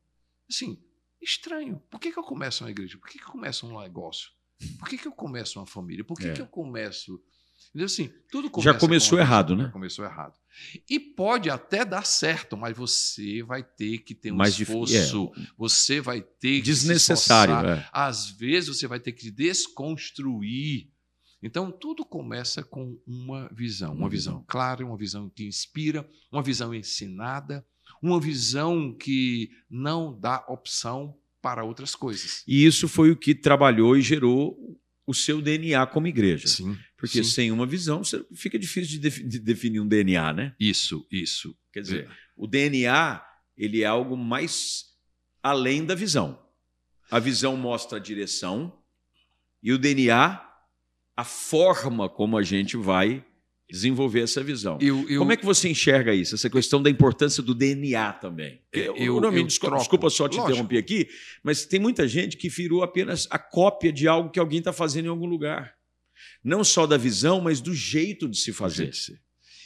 Assim, 0.49 0.81
estranho, 1.21 1.83
por 1.91 2.01
que, 2.01 2.13
que 2.13 2.19
eu 2.19 2.23
começo 2.23 2.63
uma 2.63 2.71
igreja? 2.71 2.97
Por 2.97 3.09
que, 3.09 3.19
que 3.19 3.25
eu 3.25 3.33
começo 3.33 3.67
um 3.67 3.81
negócio? 3.81 4.31
Por 4.79 4.89
que, 4.89 4.99
que 4.99 5.09
eu 5.09 5.13
começo 5.13 5.59
uma 5.59 5.67
família? 5.67 6.05
Por 6.05 6.17
que, 6.17 6.29
é. 6.29 6.33
que 6.33 6.41
eu 6.41 6.47
começo 6.47 7.23
Entendeu? 7.71 7.87
Assim, 7.87 8.11
tudo 8.31 8.51
Já 8.61 8.75
começou 8.75 9.19
errado, 9.19 9.57
né? 9.57 9.71
Começou 9.73 10.05
errado. 10.05 10.35
E 10.89 11.01
pode 11.01 11.49
até 11.49 11.85
dar 11.85 12.05
certo, 12.05 12.57
mas 12.57 12.77
você 12.77 13.43
vai 13.43 13.63
ter 13.63 13.99
que 13.99 14.15
ter 14.15 14.33
um 14.33 14.37
Mais 14.37 14.59
esforço, 14.59 15.33
é. 15.37 15.47
você 15.57 16.01
vai 16.01 16.21
ter 16.21 16.57
que 16.57 16.63
desnecessário. 16.63 17.55
É. 17.67 17.89
Às 17.93 18.29
vezes 18.29 18.77
você 18.77 18.87
vai 18.87 19.01
ter 19.01 19.13
que 19.13 19.31
desconstruir. 19.31 20.89
Então 21.43 21.73
tudo 21.73 22.05
começa 22.05 22.63
com 22.63 23.01
uma 23.07 23.49
visão, 23.53 23.95
uma 23.95 24.09
visão 24.09 24.45
clara, 24.47 24.85
uma 24.85 24.97
visão 24.97 25.29
que 25.31 25.45
inspira, 25.45 26.09
uma 26.31 26.43
visão 26.43 26.75
ensinada, 26.75 27.67
uma 28.01 28.21
visão 28.21 28.95
que 28.95 29.51
não 29.69 30.19
dá 30.19 30.45
opção 30.49 31.17
para 31.41 31.65
outras 31.65 31.97
coisas. 31.97 32.45
E 32.47 32.65
isso 32.65 32.87
foi 32.87 33.11
o 33.11 33.17
que 33.17 33.35
trabalhou 33.35 33.97
e 33.97 34.03
gerou 34.03 34.57
o 35.05 35.13
seu 35.13 35.43
DNA 35.43 35.85
como 35.89 36.07
igreja. 36.07 36.47
Sim. 36.47 36.79
Porque 37.03 37.25
sim. 37.25 37.31
sem 37.31 37.51
uma 37.51 37.67
visão 37.67 38.01
fica 38.33 38.57
difícil 38.57 39.01
de, 39.01 39.11
de, 39.25 39.41
definir 39.41 39.81
um 39.81 39.89
DNA, 39.89 40.33
né? 40.33 40.55
Isso, 40.61 41.05
isso. 41.11 41.53
Quer 41.73 41.81
dizer, 41.81 42.05
é. 42.05 42.09
o 42.37 42.47
DNA 42.47 43.21
ele 43.57 43.83
é 43.83 43.87
algo 43.87 44.17
mais 44.17 44.85
além 45.43 45.85
da 45.85 45.97
visão. 45.97 46.41
A 47.11 47.19
visão 47.19 47.57
mostra 47.57 47.99
a 47.99 48.01
direção 48.01 48.81
e 49.61 49.73
o 49.73 49.79
DNA 49.79 50.49
a 51.17 51.25
forma 51.25 52.09
como 52.09 52.39
a 52.39 52.43
gente 52.45 52.77
vai 52.77 53.25
desenvolver 53.69 54.21
essa 54.21 54.41
visão. 54.41 54.79
Eu, 54.81 55.05
eu, 55.09 55.19
Como 55.19 55.33
é 55.33 55.37
que 55.37 55.45
você 55.45 55.69
enxerga 55.69 56.15
isso? 56.15 56.37
Essa 56.37 56.49
questão 56.49 56.81
da 56.81 56.89
importância 56.89 57.43
do 57.43 57.53
DNA 57.53 58.13
também. 58.13 58.63
Eu, 58.73 58.95
eu, 58.97 59.21
não, 59.21 59.33
eu 59.33 59.45
desculpa, 59.45 59.77
desculpa, 59.79 60.09
só 60.09 60.29
te 60.29 60.37
Lógico. 60.37 60.53
interromper 60.53 60.79
aqui, 60.79 61.09
mas 61.43 61.67
tem 61.67 61.81
muita 61.81 62.07
gente 62.07 62.37
que 62.37 62.49
virou 62.49 62.85
apenas 62.85 63.27
a 63.29 63.41
cópia 63.41 63.93
de 63.93 64.07
algo 64.07 64.31
que 64.31 64.39
alguém 64.39 64.61
está 64.61 64.73
fazendo 64.73 65.07
em 65.07 65.09
algum 65.09 65.27
lugar. 65.27 65.75
Não 66.43 66.65
só 66.65 66.87
da 66.87 66.97
visão, 66.97 67.41
mas 67.41 67.61
do 67.61 67.75
jeito 67.75 68.29
de 68.29 68.37
se 68.37 68.53
fazer. 68.53 68.91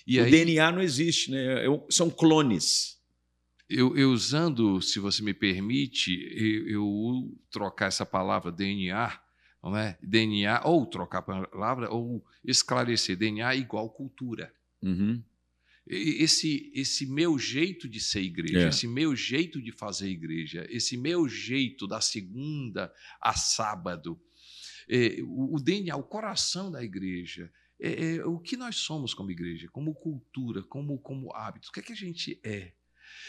E 0.06 0.21
o 0.21 0.25
aí, 0.25 0.30
DNA 0.30 0.71
não 0.73 0.83
existe, 0.83 1.30
né? 1.30 1.64
são 1.90 2.11
clones. 2.11 2.97
Eu, 3.68 3.97
eu, 3.97 4.12
usando, 4.12 4.80
se 4.80 5.00
você 5.00 5.23
me 5.23 5.35
permite, 5.35 6.12
eu, 6.33 6.68
eu 6.68 7.38
trocar 7.50 7.87
essa 7.87 8.06
palavra 8.06 8.52
DNA 8.52 9.21
não 9.71 9.76
é? 9.76 9.99
DNA, 10.02 10.62
ou 10.64 10.87
trocar 10.87 11.18
a 11.18 11.23
palavra, 11.23 11.90
ou 11.90 12.25
esclarecer. 12.45 13.16
DNA 13.16 13.54
é 13.54 13.59
igual 13.59 13.90
cultura. 13.90 14.52
Uhum. 14.83 15.23
Esse, 15.88 16.71
esse 16.75 17.06
meu 17.06 17.38
jeito 17.38 17.88
de 17.88 18.00
ser 18.00 18.21
igreja, 18.21 18.66
é. 18.66 18.68
esse 18.68 18.88
meu 18.88 19.14
jeito 19.14 19.62
de 19.62 19.71
fazer 19.71 20.09
igreja, 20.09 20.66
esse 20.68 20.97
meu 20.97 21.28
jeito 21.28 21.87
da 21.87 22.00
segunda 22.00 22.92
a 23.21 23.35
sábado, 23.35 24.21
é, 24.88 25.23
o, 25.23 25.57
o, 25.57 25.61
DNA, 25.61 25.97
o 25.97 26.02
coração 26.02 26.71
da 26.71 26.83
igreja, 26.83 27.50
é, 27.81 28.16
é, 28.16 28.25
o 28.25 28.38
que 28.38 28.57
nós 28.57 28.76
somos 28.76 29.12
como 29.12 29.31
igreja, 29.31 29.69
como 29.73 29.95
cultura, 29.95 30.62
como, 30.62 30.99
como 30.99 31.35
hábitos, 31.35 31.69
o 31.69 31.73
que 31.73 31.81
é 31.81 31.83
que 31.83 31.93
a 31.93 31.97
gente 31.97 32.40
é. 32.45 32.73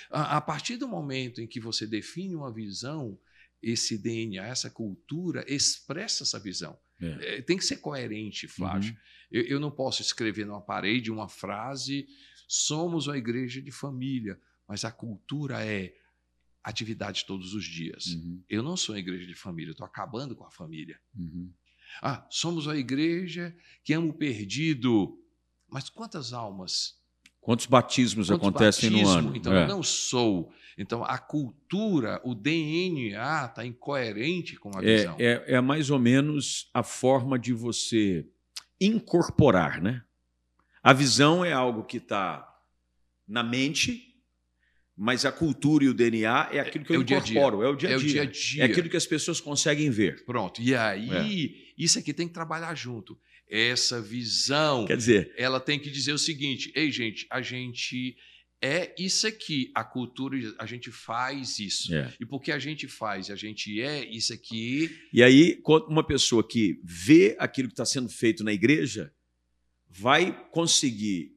A, 0.09 0.37
a 0.37 0.41
partir 0.41 0.77
do 0.77 0.87
momento 0.87 1.41
em 1.41 1.47
que 1.47 1.59
você 1.59 1.85
define 1.85 2.35
uma 2.35 2.53
visão, 2.53 3.19
esse 3.61 3.97
DNA, 3.97 4.45
essa 4.45 4.69
cultura 4.69 5.43
expressa 5.47 6.23
essa 6.23 6.39
visão. 6.39 6.77
É. 7.01 7.37
É, 7.37 7.41
tem 7.41 7.57
que 7.57 7.65
ser 7.65 7.77
coerente, 7.77 8.47
Flávio. 8.47 8.91
Uhum. 8.91 8.97
Eu, 9.31 9.43
eu, 9.43 9.59
não 9.59 9.71
posso 9.71 10.01
escrever 10.01 10.45
numa 10.45 10.61
parede 10.61 11.11
uma 11.11 11.27
frase: 11.27 12.07
somos 12.47 13.07
uma 13.07 13.17
igreja 13.17 13.61
de 13.61 13.71
família, 13.71 14.39
mas 14.67 14.85
a 14.85 14.91
cultura 14.91 15.65
é 15.65 15.93
atividade 16.69 17.25
todos 17.25 17.53
os 17.53 17.65
dias. 17.65 18.07
Uhum. 18.07 18.43
Eu 18.49 18.63
não 18.63 18.75
sou 18.75 18.95
uma 18.95 18.99
igreja 18.99 19.25
de 19.25 19.35
família, 19.35 19.71
estou 19.71 19.85
acabando 19.85 20.35
com 20.35 20.45
a 20.45 20.51
família. 20.51 20.99
Uhum. 21.17 21.51
Ah, 22.01 22.25
somos 22.29 22.67
uma 22.67 22.77
igreja 22.77 23.55
que 23.83 23.93
ama 23.93 24.09
o 24.09 24.13
perdido, 24.13 25.17
mas 25.67 25.89
quantas 25.89 26.33
almas? 26.33 26.95
Quantos 27.39 27.65
batismos 27.65 28.27
Quantos 28.27 28.47
acontecem 28.47 28.89
batismo? 28.89 29.11
no 29.11 29.17
ano? 29.17 29.35
Então, 29.35 29.53
é. 29.53 29.63
eu 29.63 29.67
não 29.67 29.81
sou 29.81 30.51
então, 30.77 31.03
a 31.03 31.17
cultura, 31.17 32.21
o 32.23 32.35
DNA 32.35 33.45
está 33.45 33.65
incoerente 33.65 34.55
com 34.57 34.77
a 34.77 34.83
é, 34.83 34.97
visão. 34.97 35.15
É, 35.17 35.55
é 35.55 35.61
mais 35.61 35.89
ou 35.89 35.97
menos 35.97 36.69
a 36.71 36.83
forma 36.83 37.39
de 37.39 37.51
você 37.51 38.29
incorporar, 38.79 39.81
né? 39.81 40.03
A 40.83 40.93
visão 40.93 41.43
é 41.43 41.51
algo 41.51 41.83
que 41.83 41.97
está 41.97 42.47
na 43.27 43.41
mente, 43.41 44.06
Mas 44.99 45.25
a 45.25 45.31
cultura 45.31 45.83
e 45.85 45.89
o 45.89 45.93
DNA 45.93 46.49
é 46.51 46.59
aquilo 46.59 46.83
que 46.83 46.91
É 46.91 46.95
eu 46.95 47.01
o 47.01 47.03
dia 47.03 47.17
a 47.17 47.19
dia. 47.19 47.37
incorporo, 47.37 47.63
é 47.63 47.69
o 47.69 47.75
dia 47.75 47.89
a 47.89 47.91
É 47.91 47.95
o 47.95 47.99
dia. 47.99 48.09
dia 48.09 48.21
a 48.23 48.25
dia. 48.25 48.63
É 48.63 48.65
aquilo 48.65 48.89
que 48.89 48.97
as 48.97 49.05
pessoas 49.05 49.39
conseguem 49.39 49.91
ver. 49.91 50.25
Pronto. 50.25 50.59
E 50.61 50.73
aí, 50.73 51.09
É. 51.11 51.73
isso 51.77 51.99
aqui 51.99 52.13
tem 52.13 52.27
que 52.27 52.33
trabalhar 52.33 52.73
junto. 52.73 53.15
Essa 53.49 54.01
visão, 54.01 54.85
Quer 54.85 54.97
dizer, 54.97 55.31
ela 55.37 55.59
tem 55.59 55.79
que 55.79 55.89
dizer 55.91 56.13
o 56.13 56.17
seguinte: 56.17 56.71
ei, 56.75 56.91
gente, 56.91 57.27
a 57.29 57.41
gente 57.41 58.17
é 58.59 58.91
isso 58.97 59.27
aqui, 59.27 59.71
a 59.75 59.83
cultura, 59.83 60.35
a 60.57 60.65
gente 60.65 60.91
faz 60.91 61.59
isso. 61.59 61.93
é. 61.93 62.11
E 62.19 62.25
porque 62.25 62.51
a 62.51 62.57
gente 62.57 62.87
faz, 62.87 63.29
a 63.29 63.35
gente 63.35 63.79
é 63.79 64.03
isso 64.03 64.33
aqui, 64.33 64.89
E 65.13 65.21
aí, 65.21 65.57
quando 65.61 65.85
uma 65.89 66.03
pessoa 66.05 66.45
que 66.45 66.79
vê 66.83 67.35
aquilo 67.39 67.67
que 67.67 67.73
está 67.73 67.85
sendo 67.85 68.09
feito 68.09 68.43
na 68.43 68.51
igreja 68.51 69.13
vai 69.87 70.35
conseguir 70.51 71.31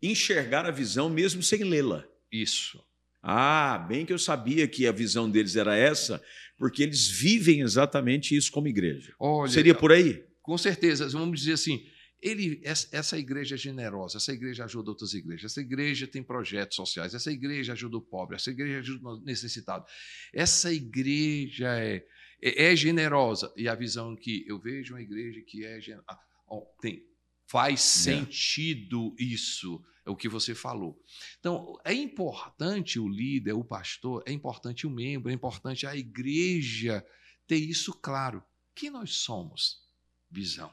enxergar 0.00 0.64
a 0.64 0.70
visão 0.70 1.10
mesmo 1.10 1.42
sem 1.42 1.64
lê-la. 1.64 2.04
isso. 2.32 2.80
Ah, 3.22 3.78
bem 3.88 4.06
que 4.06 4.12
eu 4.12 4.18
sabia 4.18 4.66
que 4.66 4.86
a 4.86 4.92
visão 4.92 5.30
deles 5.30 5.56
era 5.56 5.76
essa, 5.76 6.22
porque 6.56 6.82
eles 6.82 7.08
vivem 7.08 7.60
exatamente 7.60 8.34
isso 8.36 8.50
como 8.50 8.68
igreja. 8.68 9.14
Olha, 9.18 9.50
Seria 9.50 9.74
por 9.74 9.92
aí? 9.92 10.24
com 10.42 10.58
certeza, 10.58 11.08
vamos 11.10 11.40
dizer 11.40 11.52
assim, 11.52 11.86
ele, 12.20 12.60
essa 12.64 13.16
igreja 13.18 13.54
é 13.54 13.58
generosa, 13.58 14.18
essa 14.18 14.32
igreja 14.32 14.64
ajuda 14.64 14.90
outras 14.90 15.14
igrejas, 15.14 15.52
essa 15.52 15.60
igreja 15.60 16.06
tem 16.06 16.22
projetos 16.22 16.76
sociais, 16.76 17.14
essa 17.14 17.30
igreja 17.30 17.72
ajuda 17.72 17.96
o 17.96 18.02
pobre, 18.02 18.36
essa 18.36 18.50
igreja 18.50 18.78
ajuda 18.80 19.08
o 19.08 19.20
necessitado, 19.20 19.84
essa 20.34 20.72
igreja 20.72 21.78
é, 21.78 22.04
é, 22.42 22.72
é 22.72 22.76
generosa. 22.76 23.52
E 23.56 23.68
a 23.68 23.74
visão 23.74 24.16
que 24.16 24.44
eu 24.46 24.58
vejo 24.58 24.94
uma 24.94 25.00
igreja 25.00 25.40
que 25.46 25.64
é 25.64 25.80
generosa. 25.80 26.18
tem, 26.80 27.02
faz 27.50 27.80
É. 27.80 27.82
sentido 28.14 29.14
isso, 29.18 29.82
é 30.06 30.10
o 30.10 30.16
que 30.16 30.28
você 30.28 30.54
falou. 30.54 31.02
Então, 31.40 31.76
é 31.84 31.92
importante 31.92 32.98
o 33.00 33.08
líder, 33.08 33.52
o 33.54 33.64
pastor, 33.64 34.22
é 34.26 34.32
importante 34.32 34.86
o 34.86 34.90
membro, 34.90 35.30
é 35.30 35.34
importante 35.34 35.86
a 35.86 35.96
igreja 35.96 37.04
ter 37.46 37.56
isso 37.56 37.92
claro. 37.92 38.42
Quem 38.74 38.90
nós 38.90 39.14
somos? 39.16 39.78
Visão. 40.30 40.70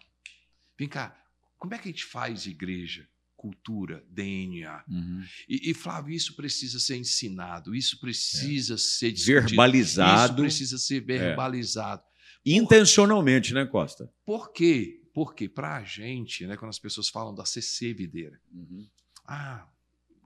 Vem 0.78 0.88
cá, 0.88 1.20
como 1.58 1.74
é 1.74 1.78
que 1.80 1.90
a 1.90 1.92
gente 1.92 2.06
faz 2.06 2.46
igreja? 2.46 3.08
Cultura, 3.36 4.04
DNA. 4.10 4.84
E, 5.48 5.70
e, 5.70 5.74
Flávio, 5.74 6.14
isso 6.16 6.36
precisa 6.36 6.80
ser 6.80 6.98
ensinado, 6.98 7.76
isso 7.76 8.00
precisa 8.00 8.78
ser 8.78 9.12
discutido, 9.12 9.40
Isso 9.40 9.50
Verbalizado 9.50 10.42
precisa 10.44 10.78
ser 10.78 11.02
verbalizado. 11.02 12.04
intencionalmente, 12.46 13.54
né, 13.54 13.66
Costa? 13.66 14.12
Por 14.26 14.52
quê? 14.52 14.97
Porque 15.18 15.50
para 15.50 15.78
a 15.78 15.84
gente, 15.84 16.46
né, 16.46 16.56
quando 16.56 16.70
as 16.70 16.78
pessoas 16.78 17.10
falam 17.10 17.34
da 17.34 17.44
CC 17.44 17.92
Videira, 17.92 18.40
ah, 19.26 19.68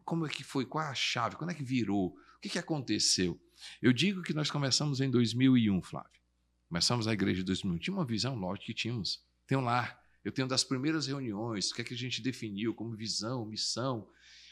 como 0.03 0.25
é 0.25 0.29
que 0.29 0.43
foi? 0.43 0.65
Qual 0.65 0.83
a 0.85 0.93
chave? 0.93 1.37
Quando 1.37 1.51
é 1.51 1.53
que 1.53 1.63
virou? 1.63 2.07
O 2.07 2.39
que, 2.41 2.49
que 2.49 2.59
aconteceu? 2.59 3.39
Eu 3.81 3.93
digo 3.93 4.21
que 4.21 4.33
nós 4.33 4.51
começamos 4.51 4.99
em 4.99 5.09
2001, 5.09 5.81
Flávio. 5.81 6.19
Começamos 6.67 7.07
a 7.07 7.13
igreja 7.13 7.39
em 7.39 7.45
2001. 7.45 7.77
Tinha 7.77 7.93
uma 7.93 8.03
visão, 8.03 8.35
lógico 8.35 8.65
que 8.65 8.73
tínhamos. 8.73 9.23
Tem 9.47 9.57
um 9.57 9.61
lar. 9.61 9.97
Eu 10.25 10.31
tenho 10.33 10.45
das 10.45 10.61
primeiras 10.65 11.07
reuniões, 11.07 11.71
o 11.71 11.73
que 11.75 11.81
é 11.83 11.85
que 11.85 11.93
a 11.93 11.97
gente 11.97 12.21
definiu 12.21 12.73
como 12.75 12.93
visão, 12.93 13.45
missão. 13.45 14.09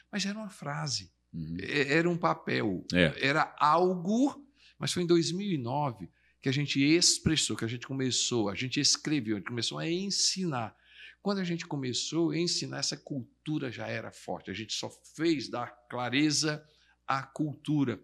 Mas 0.09 0.25
era 0.25 0.37
uma 0.39 0.49
frase, 0.49 1.11
Uhum. 1.33 1.57
é- 1.59 1.95
era 1.97 2.09
um 2.09 2.17
papel, 2.17 2.85
É. 2.93 3.13
era 3.27 3.53
algo. 3.59 4.41
Mas 4.79 4.93
foi 4.93 5.03
em 5.03 5.05
2009 5.05 6.09
que 6.41 6.49
a 6.49 6.51
gente 6.51 6.81
expressou, 6.81 7.55
que 7.55 7.65
a 7.65 7.67
gente 7.67 7.85
começou, 7.85 8.49
a 8.49 8.55
gente 8.55 8.79
escreveu, 8.79 9.35
a 9.35 9.39
gente 9.39 9.49
começou 9.49 9.77
a 9.77 9.89
ensinar. 9.89 10.75
Quando 11.21 11.39
a 11.39 11.43
gente 11.43 11.65
começou 11.65 12.31
a 12.31 12.37
ensinar, 12.37 12.79
essa 12.79 12.95
cultura 12.95 13.71
já 13.71 13.87
era 13.87 14.11
forte. 14.11 14.49
A 14.49 14.53
gente 14.53 14.73
só 14.73 14.89
fez 15.15 15.49
dar 15.49 15.67
clareza 15.89 16.65
à 17.05 17.23
cultura. 17.23 18.01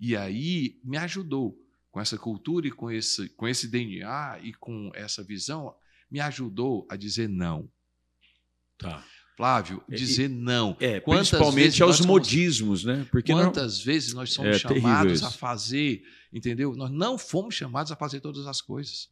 E 0.00 0.16
aí 0.16 0.80
me 0.82 0.96
ajudou 0.96 1.58
com 1.90 2.00
essa 2.00 2.16
cultura 2.16 2.68
e 2.68 2.70
com 2.70 2.90
esse, 2.90 3.28
com 3.30 3.46
esse 3.46 3.68
DNA 3.68 4.40
e 4.42 4.54
com 4.54 4.90
essa 4.94 5.22
visão, 5.22 5.74
me 6.10 6.20
ajudou 6.20 6.86
a 6.88 6.96
dizer 6.96 7.28
não. 7.28 7.70
Tá. 8.78 9.04
Flávio, 9.38 9.80
E- 9.88 9.94
dizer 9.94 10.28
não. 10.28 10.76
É, 10.80 10.98
Quantas 10.98 11.28
principalmente 11.30 11.80
aos 11.80 11.98
somos- 11.98 12.06
modismos, 12.06 12.82
né? 12.84 13.06
Porque 13.08 13.32
não- 13.32 13.44
Quantas 13.44 13.80
vezes 13.80 14.12
nós 14.12 14.32
somos 14.32 14.56
É 14.56 14.58
chamados 14.58 15.22
a 15.22 15.30
fazer, 15.30 16.02
entendeu? 16.32 16.74
Nós 16.74 16.90
não 16.90 17.16
fomos 17.16 17.54
chamados 17.54 17.92
a 17.92 17.96
fazer 17.96 18.18
todas 18.18 18.48
as 18.48 18.60
coisas. 18.60 19.08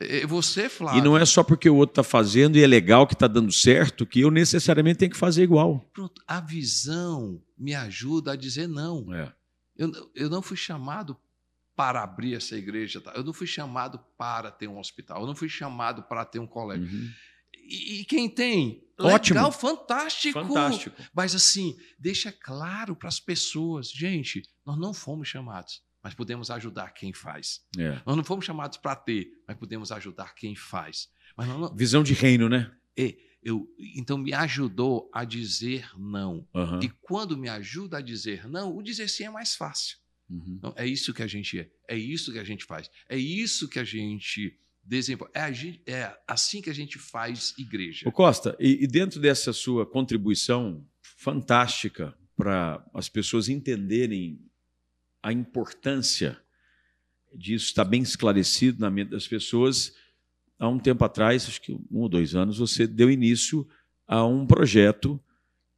É, 0.00 0.24
Você, 0.24 0.68
Flávio, 0.68 1.00
E 1.00 1.02
não 1.04 1.18
é 1.18 1.24
só 1.26 1.42
porque 1.42 1.68
o 1.68 1.74
outro 1.74 1.92
está 2.00 2.04
fazendo 2.04 2.56
e 2.56 2.62
é 2.62 2.66
legal 2.66 3.08
que 3.08 3.14
está 3.14 3.26
dando 3.26 3.50
certo 3.50 4.06
que 4.06 4.20
eu 4.20 4.30
necessariamente 4.30 4.98
tenho 5.00 5.10
que 5.10 5.16
fazer 5.18 5.42
igual. 5.42 5.84
pronto, 5.92 6.22
a 6.28 6.40
visão 6.40 7.42
me 7.58 7.74
ajuda 7.74 8.32
a 8.32 8.36
dizer 8.36 8.68
não. 8.68 9.12
É. 9.12 9.32
Eu, 9.76 9.90
eu 10.14 10.30
não 10.30 10.42
fui 10.42 10.56
chamado 10.56 11.16
para 11.74 12.04
abrir 12.04 12.34
essa 12.36 12.56
igreja, 12.56 13.00
tá? 13.00 13.12
eu 13.16 13.24
não 13.24 13.32
fui 13.32 13.48
chamado 13.48 13.98
para 14.16 14.52
ter 14.52 14.68
um 14.68 14.78
hospital, 14.78 15.22
eu 15.22 15.26
não 15.26 15.34
fui 15.34 15.48
chamado 15.48 16.04
para 16.04 16.24
ter 16.24 16.38
um 16.38 16.46
colégio. 16.46 16.84
Uhum. 16.86 17.10
E, 17.66 18.00
e 18.00 18.04
quem 18.04 18.28
tem? 18.28 18.84
Ótimo. 18.98 19.36
Legal, 19.38 19.52
fantástico. 19.52 20.40
Fantástico. 20.40 20.96
Mas 21.12 21.34
assim, 21.34 21.76
deixa 21.98 22.30
claro 22.30 22.94
para 22.94 23.08
as 23.08 23.18
pessoas, 23.18 23.90
gente, 23.90 24.42
nós 24.64 24.78
não 24.78 24.94
fomos 24.94 25.26
chamados, 25.28 25.82
mas 26.02 26.14
podemos 26.14 26.50
ajudar 26.50 26.92
quem 26.94 27.12
faz. 27.12 27.60
É. 27.76 28.00
Nós 28.06 28.16
não 28.16 28.24
fomos 28.24 28.44
chamados 28.44 28.78
para 28.78 28.94
ter, 28.94 29.28
mas 29.48 29.56
podemos 29.56 29.90
ajudar 29.90 30.34
quem 30.34 30.54
faz. 30.54 31.08
Mas 31.36 31.48
não- 31.48 31.74
Visão 31.74 32.02
de 32.02 32.14
reino, 32.14 32.48
né? 32.48 32.70
eu, 33.42 33.68
então 33.94 34.16
me 34.16 34.32
ajudou 34.32 35.10
a 35.12 35.24
dizer 35.24 35.90
não. 35.98 36.48
Aham. 36.54 36.80
E 36.82 36.88
quando 36.88 37.36
me 37.36 37.48
ajuda 37.48 37.98
a 37.98 38.00
dizer 38.00 38.48
não, 38.48 38.74
o 38.74 38.82
dizer 38.82 39.08
sim 39.08 39.24
é 39.24 39.30
mais 39.30 39.54
fácil. 39.54 39.98
Uhum. 40.30 40.54
Então, 40.56 40.72
é 40.76 40.86
isso 40.86 41.12
que 41.12 41.22
a 41.22 41.26
gente 41.26 41.58
é, 41.58 41.70
é 41.88 41.96
isso 41.96 42.32
que 42.32 42.38
a 42.38 42.44
gente 42.44 42.64
faz, 42.64 42.90
é 43.08 43.18
isso 43.18 43.68
que 43.68 43.78
a 43.78 43.84
gente 43.84 44.58
desenvolve, 44.84 45.32
é, 45.34 45.40
agi- 45.40 45.80
é 45.86 46.14
assim 46.28 46.60
que 46.60 46.68
a 46.70 46.74
gente 46.74 46.98
faz 46.98 47.54
igreja. 47.58 48.08
Ô 48.08 48.12
Costa, 48.12 48.56
e, 48.60 48.84
e 48.84 48.86
dentro 48.86 49.20
dessa 49.20 49.52
sua 49.52 49.86
contribuição 49.86 50.86
fantástica 51.16 52.14
para 52.36 52.84
as 52.92 53.08
pessoas 53.08 53.48
entenderem 53.48 54.40
a 55.22 55.32
importância 55.32 56.38
disso, 57.34 57.66
está 57.66 57.82
bem 57.84 58.02
esclarecido 58.02 58.80
na 58.80 58.90
mente 58.90 59.10
das 59.10 59.26
pessoas, 59.26 59.92
há 60.58 60.68
um 60.68 60.78
tempo 60.78 61.04
atrás, 61.04 61.46
acho 61.48 61.60
que 61.60 61.72
um 61.72 62.00
ou 62.00 62.08
dois 62.08 62.34
anos, 62.34 62.58
você 62.58 62.86
deu 62.86 63.10
início 63.10 63.66
a 64.06 64.24
um 64.24 64.46
projeto 64.46 65.18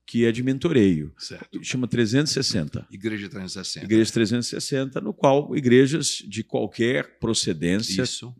que 0.04 0.24
é 0.24 0.30
de 0.32 0.42
mentoreio, 0.42 1.12
Certo. 1.18 1.62
chama 1.64 1.88
360. 1.88 2.86
Igreja 2.90 3.28
360. 3.28 3.86
Igreja 3.86 4.12
360, 4.12 5.00
no 5.00 5.12
qual 5.12 5.56
igrejas 5.56 6.22
de 6.26 6.44
qualquer 6.44 7.18
procedência, 7.18 8.02
Isso. 8.02 8.34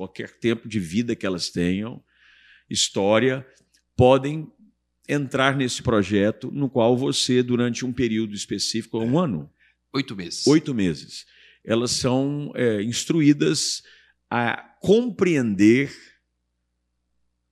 Qualquer 0.00 0.30
tempo 0.38 0.66
de 0.66 0.80
vida 0.80 1.14
que 1.14 1.26
elas 1.26 1.50
tenham, 1.50 2.02
história, 2.70 3.46
podem 3.94 4.50
entrar 5.06 5.54
nesse 5.54 5.82
projeto, 5.82 6.50
no 6.50 6.70
qual 6.70 6.96
você, 6.96 7.42
durante 7.42 7.84
um 7.84 7.92
período 7.92 8.32
específico, 8.34 8.98
um 8.98 9.18
ano, 9.18 9.52
Oito 9.92 10.16
meses. 10.16 10.46
oito 10.46 10.72
meses, 10.72 11.26
elas 11.62 11.90
são 11.90 12.50
é, 12.54 12.80
instruídas 12.82 13.82
a 14.30 14.56
compreender 14.80 15.94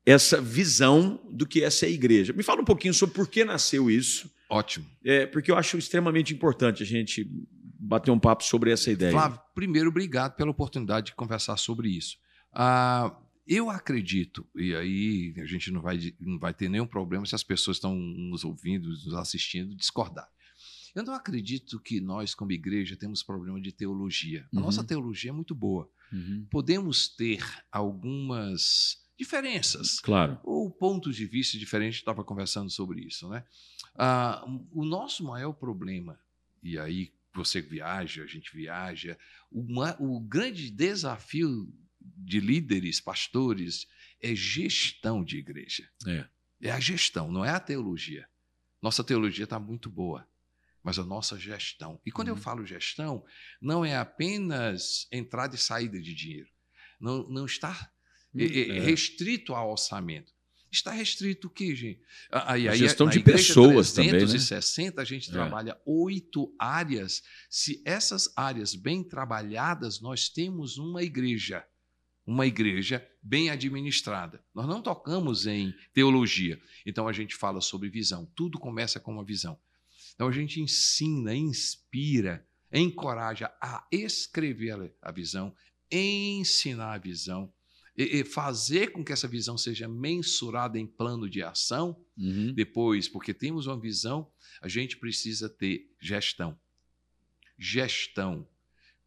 essa 0.07 0.41
visão 0.41 1.21
do 1.31 1.47
que 1.47 1.63
essa 1.63 1.85
é 1.85 1.89
a 1.91 1.93
igreja. 1.93 2.33
Me 2.33 2.43
fala 2.43 2.63
um 2.63 2.65
pouquinho 2.65 2.95
sobre 2.95 3.15
por 3.15 3.29
que 3.29 3.45
nasceu 3.45 3.91
isso, 3.91 4.33
Ótimo. 4.49 4.87
é, 5.05 5.27
porque 5.27 5.51
eu 5.51 5.57
acho 5.59 5.77
extremamente 5.77 6.33
importante 6.33 6.83
a 6.83 6.87
gente 6.87 7.29
bater 7.79 8.11
um 8.11 8.19
papo 8.19 8.43
sobre 8.43 8.71
essa 8.71 8.91
ideia. 8.91 9.13
Flávio, 9.13 9.39
primeiro, 9.55 9.91
obrigado 9.91 10.35
pela 10.35 10.51
oportunidade 10.51 11.09
de 11.09 11.15
conversar 11.15 11.59
sobre 11.59 11.91
isso. 11.91 12.17
Ah, 12.61 13.17
eu 13.47 13.71
acredito, 13.71 14.45
e 14.57 14.75
aí 14.75 15.33
a 15.39 15.45
gente 15.47 15.71
não 15.71 15.81
vai, 15.81 15.97
não 16.21 16.39
vai 16.41 16.53
ter 16.53 16.69
nenhum 16.69 16.87
problema 16.89 17.25
se 17.25 17.35
as 17.35 17.45
pessoas 17.45 17.77
estão 17.77 17.95
nos 17.95 18.45
ouvindo, 18.45 18.89
nos 18.89 19.15
assistindo, 19.15 19.77
discordar. 19.77 20.29
Eu 20.95 21.05
não 21.05 21.15
acredito 21.15 21.79
que 21.79 22.01
nós, 22.01 22.35
como 22.35 22.51
igreja, 22.51 22.97
temos 22.97 23.23
problema 23.23 23.61
de 23.61 23.71
teologia. 23.71 24.49
A 24.53 24.57
Uhum. 24.57 24.63
nossa 24.65 24.83
teologia 24.83 25.31
é 25.31 25.33
muito 25.33 25.55
boa. 25.55 25.89
Uhum. 26.13 26.47
Podemos 26.51 27.09
ter 27.15 27.45
algumas 27.71 28.97
diferenças 29.17 30.01
Claro. 30.01 30.41
ou 30.43 30.69
pontos 30.71 31.15
de 31.15 31.25
vista 31.27 31.57
diferentes, 31.57 32.01
estava 32.01 32.25
conversando 32.25 32.71
sobre 32.71 33.03
isso, 33.03 33.29
né? 33.29 33.45
Ah, 33.97 34.45
o 34.73 34.85
nosso 34.85 35.25
maior 35.25 35.53
problema, 35.53 36.19
e 36.63 36.77
aí 36.79 37.13
você 37.35 37.61
viaja, 37.61 38.25
a 38.25 38.27
gente 38.27 38.53
viaja, 38.53 39.17
o, 39.51 39.63
ma- 39.73 39.97
o 40.01 40.19
grande 40.21 40.71
desafio 40.71 41.73
de 42.17 42.41
líderes, 42.41 43.01
pastores, 43.01 43.87
é 44.21 44.35
gestão 44.35 45.23
de 45.25 45.39
igreja. 45.39 45.89
É. 46.07 46.27
É 46.61 46.71
a 46.73 46.81
gestão, 46.81 47.31
não 47.31 47.45
é 47.45 47.51
a 47.51 47.61
teologia. 47.61 48.27
Nossa 48.83 49.05
teologia 49.05 49.45
está 49.45 49.59
muito 49.61 49.89
boa, 49.91 50.27
mas 50.83 50.99
a 50.99 51.05
nossa 51.05 51.39
gestão. 51.39 52.01
E 52.05 52.11
quando 52.11 52.29
eu 52.29 52.35
Uhum. 52.35 52.41
falo 52.41 52.67
gestão, 52.67 53.25
não 53.61 53.85
é 53.85 53.97
apenas 53.97 55.07
entrada 55.13 55.55
e 55.55 55.59
saída 55.59 56.01
de 56.01 56.15
dinheiro. 56.15 56.49
Não, 57.01 57.29
não 57.29 57.47
está 57.47 57.91
é, 58.37 58.45
é, 58.45 58.69
É. 58.77 58.81
restrito 58.81 59.55
ao 59.55 59.71
orçamento. 59.71 60.33
Está 60.71 60.91
restrito 60.93 61.47
o 61.47 61.51
quê, 61.51 61.75
gente? 61.75 62.01
Aí, 62.31 62.69
a 62.69 62.73
aí, 62.73 62.79
gestão 62.79 63.09
de 63.09 63.21
pessoas 63.21 63.93
também, 63.93 64.13
né? 64.13 64.19
360, 64.19 65.01
a 65.01 65.05
gente 65.05 65.31
É. 65.31 65.33
trabalha 65.33 65.81
oito 65.87 66.55
áreas. 66.59 67.23
Se 67.49 67.81
essas 67.87 68.31
áreas 68.37 68.75
bem 68.75 69.03
trabalhadas, 69.03 70.01
nós 70.01 70.29
temos 70.29 70.77
uma 70.77 71.03
igreja. 71.03 71.65
Uma 72.29 72.47
igreja 72.47 73.03
bem 73.23 73.49
administrada. 73.49 74.45
Nós 74.55 74.69
não 74.69 74.83
tocamos 74.83 75.47
em 75.47 75.75
teologia. 75.95 76.61
Então 76.85 77.09
a 77.09 77.13
gente 77.13 77.35
fala 77.35 77.63
sobre 77.63 77.89
visão. 77.89 78.31
Tudo 78.37 78.59
começa 78.59 79.01
com 79.01 79.13
uma 79.13 79.25
visão. 79.25 79.59
Então 80.15 80.29
a 80.29 80.33
gente 80.33 80.61
ensina, 80.61 81.35
inspira, 81.35 82.47
encoraja 82.71 83.51
a 83.63 83.83
escrever 83.91 84.95
a 85.01 85.11
visão, 85.11 85.55
ensinar 85.91 86.93
a 86.93 86.99
visão, 86.99 87.51
e, 87.97 88.23
fazer 88.25 88.93
com 88.93 89.03
que 89.03 89.11
essa 89.11 89.27
visão 89.27 89.57
seja 89.57 89.89
mensurada 89.89 90.79
em 90.79 90.87
plano 90.87 91.31
de 91.31 91.43
ação. 91.43 91.99
Uhum. 92.15 92.53
Depois, 92.53 93.09
porque 93.09 93.33
temos 93.33 93.67
uma 93.67 93.81
visão, 93.81 94.31
a 94.61 94.69
gente 94.69 94.99
precisa 94.99 95.49
ter 95.49 95.91
gestão. 95.99 96.61
Gestão. 97.59 98.47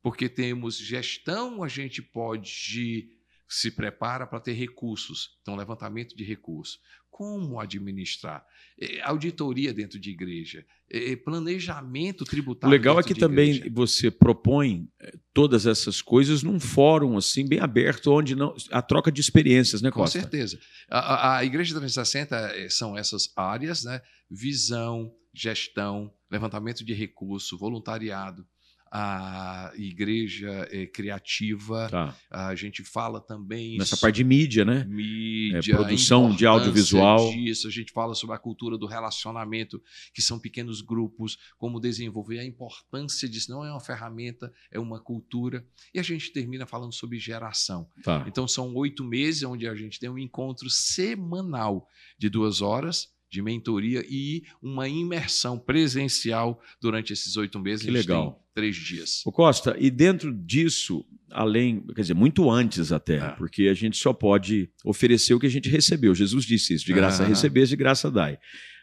Porque 0.02 0.28
temos 0.28 0.78
gestão, 0.78 1.64
a 1.64 1.68
gente 1.68 2.02
pode 2.02 3.10
se 3.48 3.70
prepara 3.70 4.26
para 4.26 4.40
ter 4.40 4.54
recursos. 4.54 5.38
Então, 5.42 5.56
levantamento 5.56 6.16
de 6.16 6.24
recursos. 6.24 6.80
Como 7.10 7.60
administrar? 7.60 8.44
Eh, 8.80 9.02
Auditoria 9.02 9.74
dentro 9.74 10.00
de 10.00 10.10
igreja. 10.10 10.66
Eh, 10.90 11.18
Planejamento 11.18 12.22
O 12.22 12.26
tributário. 12.26 12.72
legal 12.72 12.98
é 12.98 13.04
que 13.04 13.14
também 13.14 13.52
igreja. 13.56 13.72
você 13.76 14.10
propõe 14.10 14.88
todas 15.34 15.66
essas 15.66 16.02
coisas 16.02 16.42
num 16.42 16.60
fórum 16.62 17.18
assim 17.18 17.46
bem 17.46 17.60
aberto, 17.60 18.12
onde 18.14 18.34
não 18.36 18.56
a 18.72 18.82
troca 18.82 19.12
de 19.12 19.20
experiências, 19.20 19.82
né, 19.82 19.92
Com 19.92 20.00
Costa? 20.00 20.20
certeza. 20.22 20.58
A, 20.90 21.36
a- 21.40 21.46
Igreja 21.46 21.72
360 21.78 22.36
eh, 22.56 22.70
são 22.70 22.98
essas 22.98 23.32
áreas, 23.36 23.84
né? 23.84 24.02
Visão, 24.30 25.14
gestão, 25.34 26.12
levantamento 26.32 26.84
de 26.86 26.94
recurso, 26.94 27.58
voluntariado, 27.58 28.48
a 28.92 29.72
igreja 29.78 30.68
eh, 30.70 30.86
criativa. 30.86 31.88
Tá. 31.90 32.16
A 32.30 32.54
gente 32.56 32.84
fala 32.84 33.22
também 33.22 33.78
Nessa 33.78 33.96
parte 33.96 34.18
de 34.18 34.24
mídia, 34.26 34.66
né? 34.66 34.84
mídia, 34.84 35.72
É, 35.72 35.76
produção 35.76 36.32
a 36.32 36.36
de 36.36 36.46
audiovisual. 36.46 37.32
Disso. 37.32 37.70
A 37.70 37.72
gente 37.72 37.94
fala 37.94 38.14
sobre 38.14 38.36
a 38.36 38.40
cultura 38.40 38.78
do 38.78 38.86
relacionamento, 38.86 39.82
que 40.14 40.22
são 40.22 40.38
pequenos 40.38 40.82
grupos, 40.82 41.38
como 41.58 41.80
desenvolver 41.80 42.40
a 42.40 42.46
importância 42.46 43.30
disso. 43.30 43.50
Não 43.50 43.64
é 43.64 43.72
uma 43.72 43.80
ferramenta, 43.80 44.52
é 44.70 44.80
uma 44.80 45.00
cultura. 45.00 45.66
E 45.94 46.00
a 46.00 46.04
gente 46.04 46.32
termina 46.34 46.66
falando 46.66 46.94
sobre 46.94 47.18
geração. 47.18 47.88
Tá. 48.04 48.26
Então, 48.28 48.46
são 48.46 48.76
oito 48.76 49.06
meses 49.06 49.44
onde 49.44 49.68
a 49.68 49.76
gente 49.76 50.00
tem 50.00 50.10
um 50.10 50.18
encontro 50.18 50.70
semanal 50.70 51.88
de 52.18 52.30
duas 52.30 52.62
horas 52.62 53.10
de 53.30 53.42
mentoria 53.42 54.04
e 54.10 54.44
uma 54.62 54.90
imersão 54.90 55.58
presencial 55.58 56.62
durante 56.82 57.14
esses 57.14 57.38
oito 57.38 57.58
meses. 57.58 57.86
Que 57.86 57.92
legal. 57.92 58.41
Três 58.54 58.76
dias. 58.76 59.22
Ô 59.26 59.32
Costa, 59.32 59.76
e 59.80 59.90
dentro 59.90 60.34
disso, 60.34 61.06
além, 61.32 61.82
quer 61.96 62.02
dizer, 62.02 62.14
muito 62.14 62.50
antes 62.50 62.92
até, 62.92 63.18
É. 63.18 63.30
porque 63.32 63.64
a 63.68 63.74
gente 63.74 63.98
só 63.98 64.14
pode 64.14 64.70
oferecer 64.84 65.34
o 65.34 65.40
que 65.40 65.48
a 65.48 65.50
gente 65.52 65.70
recebeu. 65.70 66.14
Jesus 66.14 66.46
disse 66.46 66.74
isso: 66.74 66.86
de 66.86 66.94
graça 66.94 67.26
receber, 67.26 67.66
de 67.66 67.76
graça 67.76 68.10
dai. 68.12 68.38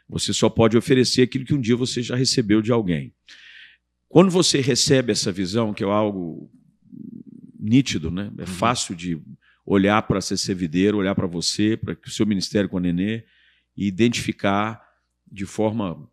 Você 0.08 0.32
só 0.32 0.48
pode 0.48 0.76
oferecer 0.76 1.22
aquilo 1.22 1.44
que 1.44 1.54
um 1.54 1.60
dia 1.60 1.76
você 1.76 2.02
já 2.02 2.16
recebeu 2.16 2.62
de 2.62 2.72
alguém. 2.72 3.14
Quando 4.08 4.30
você 4.30 4.60
recebe 4.60 5.12
essa 5.12 5.30
visão, 5.30 5.74
que 5.74 5.84
é 5.84 5.86
algo 5.86 6.50
nítido, 7.60 8.10
né? 8.10 8.32
É 8.38 8.42
Uhum. 8.42 8.46
fácil 8.46 8.94
de 8.94 9.20
olhar 9.66 10.00
para 10.02 10.18
a 10.18 10.22
CC 10.22 10.54
Videiro, 10.54 10.96
olhar 10.96 11.14
para 11.14 11.26
você, 11.26 11.76
para 11.76 11.94
o 12.06 12.10
seu 12.10 12.24
ministério 12.24 12.70
com 12.70 12.78
a 12.78 12.80
Nenê 12.80 13.24
e 13.76 13.86
identificar 13.86 14.80
de 15.30 15.44
forma 15.44 16.08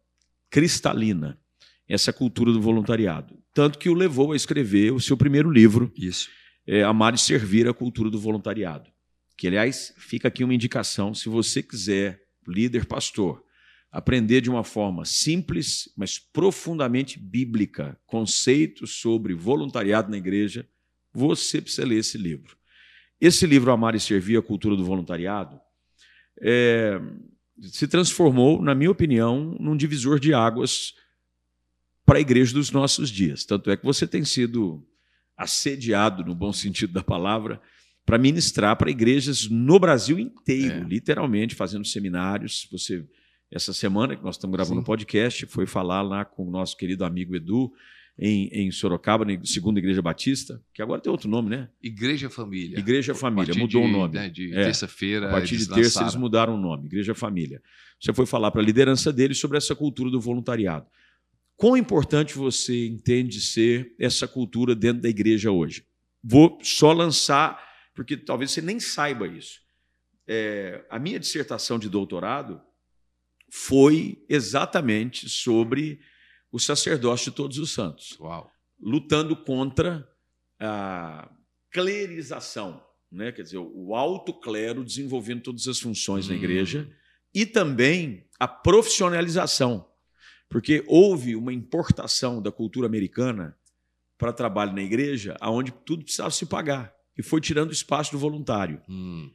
cristalina 0.50 1.39
essa 1.88 2.12
cultura 2.12 2.52
do 2.52 2.62
voluntariado. 2.62 3.38
Tanto 3.56 3.80
que 3.80 3.88
o 3.88 3.94
levou 3.94 4.34
a 4.34 4.36
escrever 4.36 4.91
o 4.91 5.00
seu 5.00 5.15
primeiro 5.15 5.50
livro, 5.50 5.89
Isso. 5.98 6.30
é, 6.68 6.84
Amar 6.84 7.13
e 7.13 7.18
Servir 7.18 7.70
a 7.70 7.74
Cultura 7.74 8.10
do 8.10 8.20
Voluntariado. 8.20 8.91
Que, 9.38 9.48
aliás, 9.48 9.94
fica 9.98 10.28
aqui 10.28 10.44
uma 10.44 10.54
indicação: 10.54 11.13
se 11.13 11.30
você 11.30 11.63
quiser, 11.63 12.22
líder 12.46 12.86
pastor, 12.86 13.41
aprender 13.89 14.41
de 14.41 14.50
uma 14.50 14.65
forma 14.65 15.06
simples, 15.06 15.89
mas 15.96 16.20
profundamente 16.20 17.18
bíblica, 17.18 17.98
conceitos 18.06 19.00
sobre 19.00 19.34
voluntariado 19.34 20.12
na 20.12 20.18
igreja, 20.18 20.68
você 21.13 21.62
precisa 21.62 21.88
ler 21.88 22.00
esse 22.00 22.18
livro. 22.18 22.58
Esse 23.22 23.48
livro, 23.48 23.72
Amar 23.72 23.96
e 23.96 24.02
Servir 24.02 24.38
a 24.38 24.41
Cultura 24.41 24.76
do 24.76 24.84
Voluntariado, 24.84 25.62
é, 26.41 27.00
se 27.62 27.88
transformou, 27.88 28.62
na 28.62 28.76
minha 28.76 28.91
opinião, 28.91 29.56
num 29.62 29.78
divisor 29.78 30.20
de 30.20 30.34
águas 30.34 30.94
para 32.06 32.18
a 32.18 32.22
igreja 32.22 32.54
dos 32.54 32.72
nossos 32.72 33.10
dias. 33.10 33.44
Tanto 33.46 33.70
é 33.72 33.78
que 33.78 33.84
você 33.86 34.06
tem 34.08 34.24
sido 34.24 34.86
assediado, 35.38 36.24
no 36.24 36.36
bom 36.36 36.54
sentido 36.54 36.94
da 36.94 37.04
palavra, 37.04 37.60
para 38.06 38.18
ministrar 38.18 38.76
para 38.78 38.89
igrejas 38.91 39.50
no 39.50 39.80
Brasil 39.80 40.20
inteiro, 40.20 40.84
É. 40.86 40.88
literalmente, 40.88 41.56
fazendo 41.56 41.86
seminários. 41.86 42.68
Você, 42.72 43.04
essa 43.52 43.74
semana 43.74 44.15
que 44.15 44.24
nós 44.24 44.36
estamos 44.36 44.56
gravando 44.56 44.80
o 44.80 44.84
Sim. 44.84 44.86
podcast, 44.86 45.46
foi 45.48 45.65
falar 45.65 46.02
lá 46.04 46.24
com 46.24 46.48
o 46.48 46.52
nosso 46.52 46.78
querido 46.78 47.04
amigo 47.04 47.36
Edu, 47.36 47.72
em, 48.18 48.48
em 48.54 48.72
Sorocaba, 48.72 49.26
na 49.26 49.38
segunda 49.44 49.78
Igreja 49.80 50.02
Batista, 50.02 50.62
que 50.74 50.82
agora 50.82 51.02
tem 51.02 51.12
outro 51.12 51.28
nome, 51.28 51.50
né? 51.50 51.68
Igreja 51.84 52.30
Família. 52.30 52.80
Igreja 52.80 53.13
Família, 53.13 53.54
mudou 53.56 53.68
de, 53.68 53.78
o 53.78 53.91
nome. 53.91 54.13
né, 54.13 54.30
de 54.30 54.54
É. 54.54 54.63
terça-feira. 54.65 55.28
A 55.28 55.32
partir 55.32 55.50
de 55.50 55.56
eles 55.56 55.68
terça 55.68 55.80
eles 55.82 55.96
lançaram. 55.98 56.22
mudaram 56.22 56.56
o 56.56 56.58
nome, 56.58 56.86
Igreja 56.86 57.13
Família. 57.13 57.62
Você 58.00 58.13
foi 58.13 58.26
falar 58.26 58.52
para 58.52 58.62
a 58.62 58.63
liderança 58.63 59.12
deles 59.12 59.38
sobre 59.38 59.58
essa 59.58 59.76
cultura 59.76 60.10
do 60.10 60.22
voluntariado. 60.22 60.86
Quão 61.58 61.78
importante 61.78 62.34
você 62.36 62.88
entende 62.88 63.39
ser 63.39 63.96
essa 64.00 64.28
cultura 64.28 64.76
dentro 64.76 65.02
da 65.04 65.10
igreja 65.10 65.52
hoje? 65.52 65.86
Vou 66.24 66.60
só 66.62 66.91
lançar, 66.91 67.62
porque 67.94 68.18
talvez 68.18 68.52
você 68.52 68.62
nem 68.62 68.80
saiba 68.80 69.28
isso. 69.28 69.62
É, 70.28 70.86
a 70.89 71.00
minha 71.00 71.20
dissertação 71.20 71.78
de 71.80 71.88
doutorado 71.88 72.60
foi 73.52 74.26
exatamente 74.28 75.30
sobre 75.30 76.00
o 76.52 76.60
sacerdócio 76.60 77.32
de 77.32 77.38
todos 77.38 77.58
os 77.58 77.72
santos 77.72 78.18
Uau. 78.20 78.50
lutando 78.82 79.36
contra 79.36 80.08
a 80.60 81.30
clerização, 81.72 82.84
né? 83.12 83.32
quer 83.32 83.44
dizer, 83.44 83.58
o 83.60 83.94
alto 83.96 84.34
clero 84.34 84.84
desenvolvendo 84.84 85.41
todas 85.44 85.68
as 85.68 85.80
funções 85.80 86.28
na 86.28 86.34
Hum. 86.34 86.38
igreja 86.38 86.89
e 87.34 87.46
também 87.46 88.26
a 88.39 88.48
profissionalização, 88.48 89.88
porque 90.49 90.84
houve 90.88 91.36
uma 91.36 91.53
importação 91.53 92.41
da 92.41 92.51
cultura 92.51 92.88
americana 92.88 93.58
para 94.17 94.31
trabalho 94.31 94.73
na 94.73 94.81
igreja, 94.81 95.36
aonde 95.39 95.71
tudo 95.71 96.03
precisava 96.03 96.31
se 96.31 96.45
pagar 96.45 96.93
e 97.17 97.23
foi 97.23 97.41
tirando 97.41 97.71
espaço 97.71 98.12
do 98.12 98.19
voluntário. 98.19 98.81
Hum. 98.88 99.31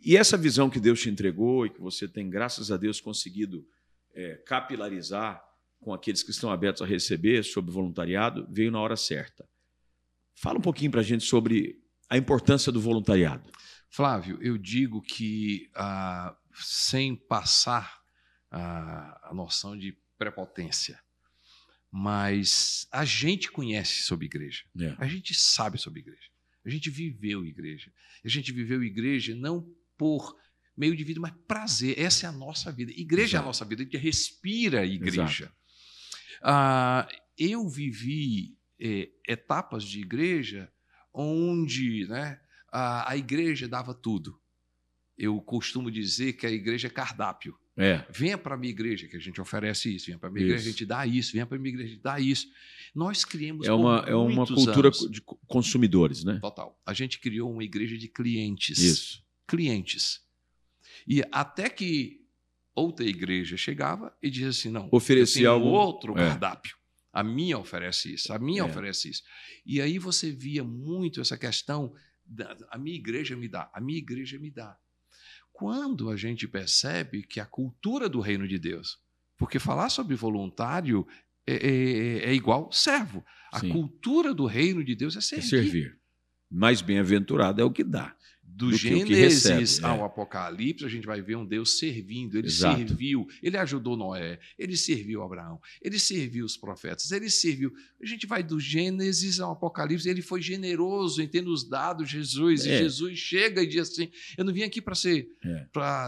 E 0.00 0.16
essa 0.16 0.36
visão 0.36 0.68
que 0.68 0.80
Deus 0.80 1.00
te 1.00 1.08
entregou 1.08 1.64
e 1.64 1.70
que 1.70 1.80
você 1.80 2.08
tem, 2.08 2.28
graças 2.28 2.72
a 2.72 2.76
Deus, 2.76 3.00
conseguido 3.00 3.64
é, 4.14 4.34
capilarizar 4.46 5.42
com 5.80 5.92
aqueles 5.92 6.22
que 6.22 6.30
estão 6.30 6.50
abertos 6.50 6.82
a 6.82 6.86
receber 6.86 7.42
sobre 7.44 7.72
voluntariado, 7.72 8.46
veio 8.50 8.70
na 8.70 8.80
hora 8.80 8.96
certa. 8.96 9.48
Fala 10.34 10.58
um 10.58 10.62
pouquinho 10.62 10.90
para 10.90 11.00
a 11.00 11.04
gente 11.04 11.24
sobre 11.24 11.80
a 12.08 12.16
importância 12.16 12.72
do 12.72 12.80
voluntariado. 12.80 13.50
Flávio, 13.88 14.38
eu 14.40 14.56
digo 14.56 15.02
que 15.02 15.70
ah, 15.74 16.36
sem 16.54 17.14
passar 17.14 18.00
ah, 18.50 19.28
a 19.30 19.34
noção 19.34 19.76
de 19.76 19.96
prepotência, 20.24 21.00
mas 21.90 22.86
a 22.90 23.04
gente 23.04 23.50
conhece 23.50 24.02
sobre 24.02 24.26
igreja, 24.26 24.62
É. 24.80 24.94
a 24.98 25.06
gente 25.06 25.34
sabe 25.34 25.78
sobre 25.78 26.00
igreja, 26.00 26.28
a 26.64 26.70
gente 26.70 26.88
viveu 26.90 27.44
igreja, 27.44 27.92
a 28.24 28.28
gente 28.28 28.52
viveu 28.52 28.82
igreja 28.82 29.34
não 29.34 29.66
por 29.98 30.36
meio 30.76 30.96
de 30.96 31.04
vida, 31.04 31.20
mas 31.20 31.32
prazer. 31.46 31.98
Essa 31.98 32.26
é 32.26 32.28
a 32.28 32.32
nossa 32.32 32.72
vida. 32.72 32.90
Igreja 32.92 33.36
é 33.36 33.38
a 33.38 33.40
Exato. 33.40 33.46
nossa 33.46 33.64
vida, 33.64 33.82
a 33.82 33.84
gente 33.84 33.96
respira 33.98 34.80
a 34.80 34.86
igreja. 34.86 35.52
Ah, 36.42 37.06
eu 37.36 37.68
vivi 37.68 38.56
eh, 38.80 39.10
etapas 39.28 39.84
de 39.84 40.00
igreja 40.00 40.72
onde 41.12 42.06
né, 42.08 42.40
a, 42.72 43.10
a 43.10 43.16
igreja 43.16 43.68
dava 43.68 43.92
tudo. 43.94 44.40
Eu 45.16 45.40
costumo 45.42 45.90
dizer 45.90 46.32
que 46.32 46.46
a 46.46 46.50
igreja 46.50 46.86
é 46.88 46.90
cardápio. 46.90 47.56
É. 47.76 48.04
Venha 48.10 48.36
para 48.36 48.54
a 48.54 48.58
minha 48.58 48.70
igreja 48.70 49.08
que 49.08 49.16
a 49.16 49.20
gente 49.20 49.40
oferece 49.40 49.94
isso, 49.94 50.06
venha 50.06 50.18
para 50.18 50.28
a 50.28 50.32
minha 50.32 50.44
igreja 50.44 50.60
Isso. 50.60 50.64
que 50.64 50.68
a 50.68 50.72
gente 50.72 50.86
dá 50.86 51.06
isso, 51.06 51.32
venha 51.32 51.46
para 51.46 51.56
a 51.56 51.60
minha 51.60 51.72
igreja 51.72 51.88
a 51.88 51.92
gente 51.94 52.02
dá 52.02 52.20
isso. 52.20 52.46
Nós 52.94 53.24
criamos 53.24 53.66
É 53.66 53.72
uma, 53.72 54.04
é 54.06 54.14
uma 54.14 54.46
cultura 54.46 54.88
anos- 54.88 55.10
de 55.10 55.22
consumidores, 55.46 56.22
né? 56.22 56.38
total. 56.40 56.78
A 56.84 56.92
gente 56.92 57.18
criou 57.18 57.50
uma 57.50 57.64
igreja 57.64 57.96
de 57.96 58.08
clientes 58.08 58.78
Isso. 58.78 59.24
clientes. 59.46 60.20
E 61.08 61.22
até 61.32 61.70
que 61.70 62.20
outra 62.74 63.06
igreja 63.06 63.56
chegava 63.56 64.14
e 64.22 64.28
dizia 64.30 64.48
assim: 64.50 64.68
não, 64.70 64.88
Oferecia 64.92 65.48
algo- 65.48 65.66
outro 65.68 66.12
é. 66.12 66.16
cardápio. 66.28 66.76
A 67.12 67.22
minha 67.22 67.58
oferece 67.58 68.12
isso, 68.14 68.32
a 68.32 68.38
minha 68.38 68.62
É. 68.62 68.64
oferece 68.64 69.08
isso. 69.10 69.22
E 69.66 69.80
aí 69.80 69.98
você 69.98 70.30
via 70.30 70.62
muito 70.62 71.20
essa 71.22 71.36
questão: 71.38 71.94
da, 72.24 72.54
a 72.70 72.76
minha 72.78 72.96
igreja 72.96 73.34
me 73.34 73.48
dá, 73.48 73.70
a 73.74 73.80
minha 73.80 73.98
igreja 73.98 74.38
me 74.38 74.50
dá. 74.50 74.76
Quando 75.62 76.10
a 76.10 76.16
gente 76.16 76.48
percebe 76.48 77.22
que 77.22 77.38
a 77.38 77.46
cultura 77.46 78.08
do 78.08 78.18
reino 78.18 78.48
de 78.48 78.58
Deus, 78.58 78.98
porque 79.38 79.60
falar 79.60 79.90
sobre 79.90 80.16
voluntário 80.16 81.06
é, 81.46 81.54
é, 81.54 82.30
é 82.30 82.34
igual 82.34 82.72
servo. 82.72 83.24
A 83.52 83.60
Sim. 83.60 83.68
cultura 83.70 84.34
do 84.34 84.44
reino 84.44 84.84
de 84.84 84.96
Deus 84.96 85.14
é 85.14 85.18
É 85.18 85.22
servir. 85.22 85.48
servir. 85.48 85.98
Mais 86.50 86.82
bem-aventurado 86.82 87.62
é 87.62 87.64
o 87.64 87.70
que 87.70 87.84
dá. 87.84 88.12
Do, 88.54 88.70
do 88.70 88.76
Gênesis 88.76 89.44
recebe, 89.44 89.86
é. 89.86 89.88
ao 89.88 90.04
Apocalipse, 90.04 90.84
a 90.84 90.88
gente 90.88 91.06
vai 91.06 91.22
ver 91.22 91.36
um 91.36 91.46
Deus 91.46 91.78
servindo. 91.78 92.36
Ele 92.36 92.48
Exato. 92.48 92.76
serviu, 92.76 93.26
ele 93.42 93.56
ajudou 93.56 93.96
Noé, 93.96 94.38
ele 94.58 94.76
serviu 94.76 95.22
Abraão, 95.22 95.58
ele 95.80 95.98
serviu 95.98 96.44
os 96.44 96.56
profetas, 96.56 97.10
ele 97.12 97.30
serviu. 97.30 97.72
A 98.00 98.06
gente 98.06 98.26
vai 98.26 98.42
do 98.42 98.60
Gênesis 98.60 99.40
ao 99.40 99.52
Apocalipse, 99.52 100.08
ele 100.08 100.20
foi 100.20 100.42
generoso 100.42 101.22
em 101.22 101.28
ter 101.28 101.40
nos 101.42 101.66
dado 101.66 102.04
Jesus. 102.04 102.66
É. 102.66 102.74
E 102.74 102.78
Jesus 102.78 103.18
chega 103.18 103.62
e 103.62 103.66
diz 103.66 103.90
assim: 103.90 104.10
Eu 104.36 104.44
não 104.44 104.52
vim 104.52 104.62
aqui 104.62 104.82
para 104.82 104.94
ser, 104.94 105.28
É. 105.44 105.66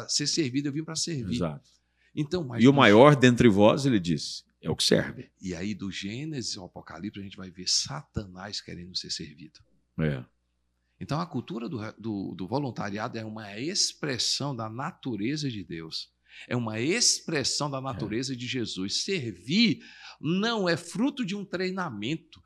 ser 0.08 0.26
servido, 0.26 0.68
eu 0.68 0.72
vim 0.72 0.84
para 0.84 0.96
servir. 0.96 1.34
Exato. 1.34 1.68
Então, 2.14 2.46
E 2.60 2.68
o 2.68 2.72
maior 2.72 3.16
dentre 3.16 3.48
vós, 3.48 3.86
ele 3.86 3.98
diz, 3.98 4.44
é 4.62 4.70
o 4.70 4.76
que 4.76 4.84
serve. 4.84 5.30
E 5.40 5.54
aí, 5.54 5.74
do 5.74 5.90
Gênesis 5.90 6.56
ao 6.56 6.66
Apocalipse, 6.66 7.18
a 7.18 7.22
gente 7.22 7.36
vai 7.36 7.50
ver 7.50 7.68
Satanás 7.68 8.60
querendo 8.60 8.96
ser 8.96 9.10
servido. 9.10 9.60
É. 9.98 10.24
Então, 11.00 11.20
a 11.20 11.26
cultura 11.26 11.68
do, 11.68 11.78
do, 11.98 12.34
do 12.36 12.46
voluntariado 12.46 13.18
é 13.18 13.24
uma 13.24 13.58
expressão 13.58 14.54
da 14.54 14.68
natureza 14.68 15.50
de 15.50 15.64
Deus. 15.64 16.08
É 16.48 16.56
uma 16.56 16.80
expressão 16.80 17.70
da 17.70 17.80
natureza 17.80 18.34
de 18.36 18.46
Jesus. 18.46 19.04
Servir 19.04 19.80
não 20.20 20.68
é 20.68 20.76
fruto 20.76 21.24
de 21.24 21.34
um 21.34 21.44
treinamento. 21.44 22.42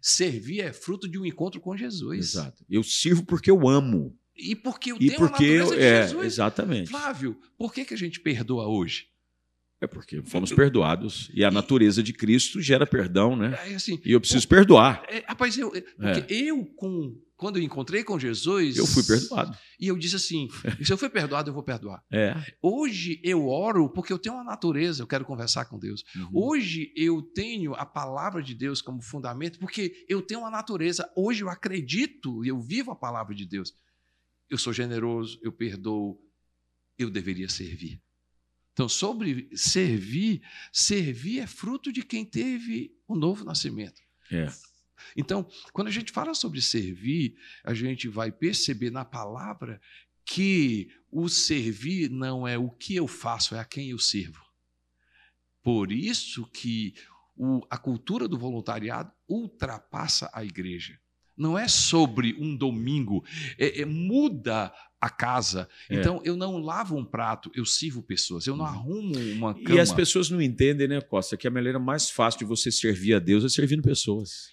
Servir 0.00 0.60
é 0.60 0.72
fruto 0.72 1.08
de 1.08 1.18
um 1.18 1.24
encontro 1.24 1.60
com 1.60 1.76
Jesus. 1.76 2.18
Exato. 2.18 2.64
Eu 2.68 2.82
sirvo 2.82 3.24
porque 3.24 3.50
eu 3.50 3.68
amo. 3.68 4.18
E 4.34 4.54
porque 4.54 4.92
eu 4.92 4.96
E 4.96 5.08
tenho 5.08 5.18
porque 5.18 5.44
a 5.44 5.48
eu, 5.48 5.58
natureza 5.64 5.76
de 5.76 5.82
é, 5.82 6.02
Jesus. 6.02 6.26
exatamente. 6.26 6.90
Flávio, 6.90 7.40
por 7.56 7.72
que, 7.72 7.84
que 7.84 7.94
a 7.94 7.98
gente 7.98 8.20
perdoa 8.20 8.66
hoje? 8.66 9.08
É 9.80 9.86
porque 9.86 10.22
fomos 10.22 10.52
perdoados 10.52 11.30
e 11.34 11.44
a 11.44 11.50
natureza 11.50 12.02
de 12.02 12.12
Cristo 12.12 12.62
gera 12.62 12.86
perdão, 12.86 13.36
né? 13.36 13.58
É 13.66 13.74
assim, 13.74 14.00
E 14.04 14.12
eu 14.12 14.20
preciso 14.20 14.48
perdoar. 14.48 15.04
é, 15.08 15.22
rapaz, 15.28 15.58
eu, 15.58 15.74
é, 15.74 15.80
porque 15.82 16.34
eu 16.34 16.64
com, 16.76 17.14
quando 17.36 17.58
eu 17.58 17.62
encontrei 17.62 18.02
com 18.02 18.18
Jesus, 18.18 18.78
Eu 18.78 18.86
fui 18.86 19.02
perdoado. 19.04 19.56
E 19.78 19.88
eu 19.88 19.98
disse 19.98 20.16
assim: 20.16 20.48
se 20.82 20.90
eu 20.90 20.96
fui 20.96 21.10
perdoado, 21.10 21.50
eu 21.50 21.54
vou 21.54 21.62
perdoar. 21.62 22.02
É. 22.10 22.34
Hoje 22.62 23.20
eu 23.22 23.46
oro 23.48 23.90
porque 23.90 24.10
eu 24.10 24.18
tenho 24.18 24.36
uma 24.36 24.44
natureza, 24.44 25.02
eu 25.02 25.06
quero 25.06 25.26
conversar 25.26 25.66
com 25.66 25.78
Deus. 25.78 26.02
Uhum. 26.16 26.30
Hoje 26.32 26.90
eu 26.96 27.20
tenho 27.34 27.74
a 27.74 27.84
palavra 27.84 28.42
de 28.42 28.54
Deus 28.54 28.80
como 28.80 29.02
fundamento 29.02 29.58
porque 29.58 30.06
eu 30.08 30.22
tenho 30.22 30.40
uma 30.40 30.50
natureza. 30.50 31.06
Hoje 31.14 31.44
eu 31.44 31.50
acredito 31.50 32.42
e 32.42 32.48
eu 32.48 32.58
vivo 32.62 32.90
a 32.90 32.96
palavra 32.96 33.34
de 33.34 33.44
Deus. 33.44 33.74
Eu 34.48 34.56
sou 34.56 34.72
generoso, 34.72 35.38
eu 35.42 35.52
perdoo, 35.52 36.18
eu 36.98 37.10
deveria 37.10 37.48
servir. 37.50 38.00
Então, 38.76 38.90
sobre 38.90 39.48
servir, 39.56 40.42
servir 40.70 41.38
é 41.38 41.46
fruto 41.46 41.90
de 41.90 42.02
quem 42.02 42.26
teve 42.26 42.94
o 43.08 43.16
novo 43.16 43.42
nascimento. 43.42 44.02
É. 44.30 44.52
Então, 45.16 45.48
quando 45.72 45.88
a 45.88 45.90
gente 45.90 46.12
fala 46.12 46.34
sobre 46.34 46.60
servir, 46.60 47.34
a 47.64 47.72
gente 47.72 48.06
vai 48.06 48.30
perceber 48.30 48.90
na 48.90 49.02
palavra 49.02 49.80
que 50.26 50.90
o 51.10 51.26
servir 51.26 52.10
não 52.10 52.46
é 52.46 52.58
o 52.58 52.68
que 52.68 52.94
eu 52.94 53.08
faço, 53.08 53.54
é 53.54 53.58
a 53.60 53.64
quem 53.64 53.88
eu 53.92 53.98
sirvo. 53.98 54.44
Por 55.62 55.90
isso 55.90 56.46
que 56.50 56.92
o- 57.34 57.66
a 57.70 57.78
cultura 57.78 58.28
do 58.28 58.36
voluntariado 58.38 59.10
ultrapassa 59.26 60.28
a 60.34 60.44
igreja. 60.44 61.00
Não 61.36 61.58
é 61.58 61.68
sobre 61.68 62.34
um 62.38 62.56
domingo, 62.56 63.24
é- 63.58 63.82
é- 63.82 63.84
muda 63.84 64.72
a 64.98 65.10
casa. 65.10 65.68
É. 65.90 65.96
Então, 65.96 66.20
eu 66.24 66.34
não 66.36 66.56
lavo 66.58 66.96
um 66.96 67.04
prato, 67.04 67.50
eu 67.54 67.64
sirvo 67.66 68.02
pessoas. 68.02 68.46
Eu 68.46 68.56
não 68.56 68.64
Uhum. 68.64 68.70
arrumo 68.70 69.18
uma 69.34 69.54
cama. 69.54 69.74
E 69.76 69.78
as 69.78 69.92
pessoas 69.92 70.30
não 70.30 70.40
entendem, 70.40 70.88
né, 70.88 71.00
Costa, 71.02 71.36
que 71.36 71.46
a 71.46 71.50
maneira 71.50 71.78
mais 71.78 72.08
fácil 72.10 72.38
de 72.38 72.44
você 72.46 72.72
servir 72.72 73.12
a 73.14 73.18
Deus 73.18 73.44
é 73.44 73.48
servindo 73.50 73.82
pessoas. 73.82 74.48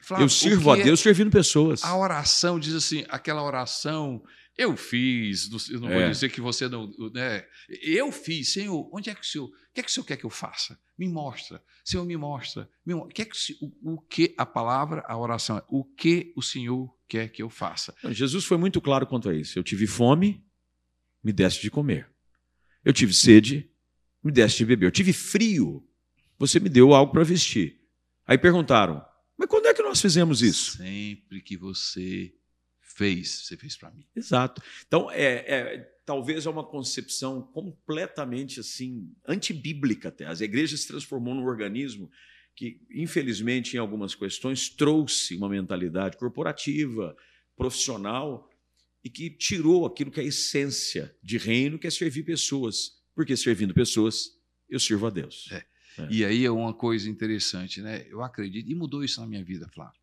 Flávio, 0.00 0.24
eu 0.24 0.28
sirvo 0.28 0.70
a 0.70 0.76
que 0.76 0.82
é- 0.82 0.84
Deus 0.84 1.00
servindo 1.00 1.30
pessoas. 1.30 1.82
A 1.84 1.96
oração 1.96 2.58
diz 2.60 2.74
assim, 2.74 3.04
aquela 3.08 3.42
oração, 3.42 4.22
eu 4.56 4.76
fiz, 4.76 5.50
não- 5.50 5.58
eu 5.74 5.80
não 5.80 5.88
vou 5.88 6.00
É. 6.00 6.10
dizer 6.10 6.30
que 6.30 6.40
você 6.40 6.68
não, 6.68 6.90
né? 7.12 7.44
Eu 7.82 8.10
fiz, 8.10 8.52
Senhor, 8.52 8.88
onde 8.92 9.10
é 9.10 9.14
que 9.14 9.20
o 9.20 9.24
Senhor, 9.24 9.46
o 9.48 9.52
que 9.74 9.80
é 9.80 9.82
que 9.82 9.90
o 9.90 9.92
Senhor 9.92 10.06
quer 10.06 10.16
que 10.16 10.24
eu 10.24 10.30
faça? 10.30 10.78
Me 10.98 11.08
mostra, 11.08 11.62
Senhor, 11.84 12.04
me 12.06 12.16
mostra. 12.16 12.68
Me 12.84 12.94
mo- 12.94 13.04
o, 13.04 13.08
que 13.08 13.22
é 13.22 13.24
que, 13.26 13.36
o 13.60 13.94
o, 13.94 14.00
que 14.00 14.34
a 14.38 14.46
palavra, 14.46 15.04
a 15.06 15.16
oração 15.18 15.58
é, 15.58 15.64
o 15.68 15.84
que 15.84 16.32
o 16.36 16.42
Senhor 16.42 16.90
quer 17.06 17.28
que 17.28 17.42
eu 17.42 17.50
faça? 17.50 17.94
Jesus 18.10 18.44
foi 18.44 18.56
muito 18.56 18.80
claro 18.80 19.06
quanto 19.06 19.28
a 19.28 19.34
isso. 19.34 19.58
Eu 19.58 19.62
tive 19.62 19.86
fome, 19.86 20.42
me 21.22 21.32
deste 21.32 21.60
de 21.62 21.70
comer. 21.70 22.08
Eu 22.84 22.92
tive 22.94 23.12
sede, 23.12 23.70
me 24.24 24.32
deste 24.32 24.58
de 24.58 24.64
beber. 24.64 24.86
Eu 24.86 24.90
tive 24.92 25.12
frio, 25.12 25.86
você 26.38 26.58
me 26.58 26.68
deu 26.70 26.94
algo 26.94 27.12
para 27.12 27.22
vestir. 27.24 27.78
Aí 28.26 28.38
perguntaram, 28.38 29.04
mas 29.36 29.48
quando 29.48 29.66
é 29.66 29.74
que 29.74 29.82
nós 29.82 30.00
fizemos 30.00 30.40
isso? 30.40 30.78
Sempre 30.78 31.42
que 31.42 31.56
você 31.58 32.32
fez, 32.96 33.44
você 33.44 33.56
fez 33.56 33.76
para 33.76 33.90
mim. 33.90 34.06
Exato. 34.16 34.62
Então, 34.86 35.10
é, 35.10 35.44
é- 35.46 35.92
talvez 36.06 36.46
é 36.46 36.50
uma 36.50 36.64
concepção 36.64 37.42
completamente 37.42 38.58
assim 38.58 39.12
antibíblica 39.28 40.08
até. 40.08 40.24
As 40.24 40.40
igrejas 40.40 40.80
se 40.80 40.88
transformou 40.88 41.34
num 41.34 41.44
organismo 41.44 42.10
que, 42.54 42.80
infelizmente, 42.90 43.76
em 43.76 43.78
algumas 43.78 44.14
questões, 44.14 44.70
trouxe 44.70 45.36
uma 45.36 45.48
mentalidade 45.48 46.16
corporativa, 46.16 47.14
profissional, 47.54 48.50
e 49.04 49.10
que 49.10 49.28
tirou 49.28 49.84
aquilo 49.84 50.10
que 50.10 50.18
é 50.18 50.22
a 50.22 50.26
essência 50.26 51.14
de 51.22 51.36
reino, 51.36 51.78
que 51.78 51.86
é 51.86 51.90
servir 51.90 52.22
pessoas. 52.22 52.96
Porque 53.14 53.36
servindo 53.36 53.74
pessoas, 53.74 54.30
eu 54.70 54.80
sirvo 54.80 55.06
a 55.06 55.10
Deus. 55.10 55.50
É. 55.52 55.64
E 56.10 56.24
aí 56.24 56.44
é 56.44 56.50
uma 56.50 56.72
coisa 56.72 57.08
interessante, 57.10 57.80
né? 57.82 58.06
Eu 58.08 58.22
acredito, 58.22 58.70
e 58.70 58.74
mudou 58.74 59.04
isso 59.04 59.20
na 59.20 59.26
minha 59.26 59.44
vida, 59.44 59.68
Flávio. 59.68 60.00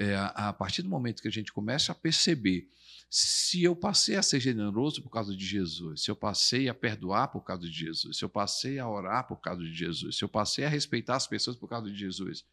É, 0.00 0.14
a, 0.14 0.52
partir 0.52 0.82
do 0.82 0.88
momento 0.88 1.20
que 1.20 1.26
a 1.26 1.32
gente 1.32 1.52
começa 1.52 1.90
a 1.90 1.94
perceber 1.94 2.68
se 3.10 3.64
eu 3.64 3.74
passei 3.74 4.14
a 4.14 4.22
ser 4.22 4.38
generoso 4.38 5.02
por 5.02 5.10
causa 5.10 5.34
de 5.34 5.44
Jesus, 5.44 6.04
se 6.04 6.10
eu 6.10 6.14
passei 6.14 6.68
a 6.68 6.74
perdoar 6.74 7.28
por 7.28 7.42
causa 7.42 7.66
de 7.66 7.72
Jesus, 7.72 8.16
se 8.16 8.24
eu 8.24 8.28
passei 8.28 8.78
a 8.78 8.88
orar 8.88 9.26
por 9.26 9.40
causa 9.40 9.60
de 9.60 9.74
Jesus, 9.74 10.16
se 10.16 10.22
eu 10.22 10.28
passei 10.28 10.64
a 10.64 10.68
respeitar 10.68 11.16
as 11.16 11.26
pessoas 11.26 11.56
por 11.56 11.68
causa 11.68 11.90
de 11.90 11.98
Jesus, 11.98 12.44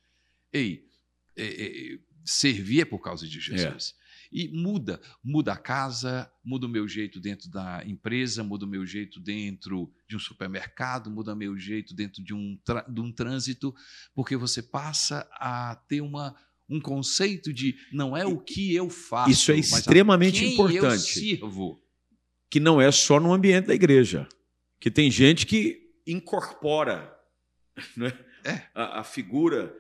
ei, 0.52 0.90
é, 1.36 1.44
é, 1.46 2.00
servir 2.26 2.82
é 2.82 2.86
por 2.86 3.00
causa 3.00 3.28
de 3.28 3.40
Jesus. 3.40 3.94
E 4.32 4.48
muda, 4.48 5.00
muda 5.24 5.54
a 5.54 5.58
casa, 5.58 6.32
muda 6.44 6.66
o 6.66 6.70
meu 6.70 6.88
jeito 6.88 7.20
dentro 7.20 7.50
da 7.50 7.84
empresa, 7.86 8.44
muda 8.44 8.66
o 8.66 8.68
meu 8.68 8.86
jeito 8.86 9.20
dentro 9.20 9.94
de 10.08 10.16
um 10.16 10.20
supermercado, 10.20 11.12
muda 11.12 11.34
o 11.34 11.38
meu 11.38 11.58
jeito 11.58 11.94
dentro 11.94 12.24
de 12.24 12.34
um, 12.34 12.60
de 12.90 13.02
um 13.02 13.12
trânsito, 13.12 13.74
porque 14.16 14.36
você 14.36 14.64
passa 14.64 15.30
a 15.34 15.76
ter 15.88 16.02
uma, 16.02 16.36
um 16.70 16.80
conceito 16.80 17.54
de 17.54 17.76
não 17.92 18.16
é 18.18 18.26
o 18.26 18.38
que 18.40 18.74
eu 18.74 18.90
faço, 18.90 19.30
Isso 19.32 19.52
é 19.52 19.56
mas 19.58 19.72
extremamente 19.72 20.44
Eu 20.44 20.50
importante. 20.52 21.02
sirvo. 21.02 21.82
que 22.50 22.60
não 22.60 22.80
é 22.82 22.92
só 22.92 23.20
no 23.20 23.34
ambiente 23.34 23.66
da 23.68 23.76
igreja. 23.76 24.28
Que 24.80 24.90
tem 24.92 25.10
gente 25.12 25.46
que 25.46 25.92
incorpora 26.08 27.14
né, 27.98 28.18
É. 28.44 28.68
a, 28.74 29.00
a 29.02 29.04
figura 29.04 29.76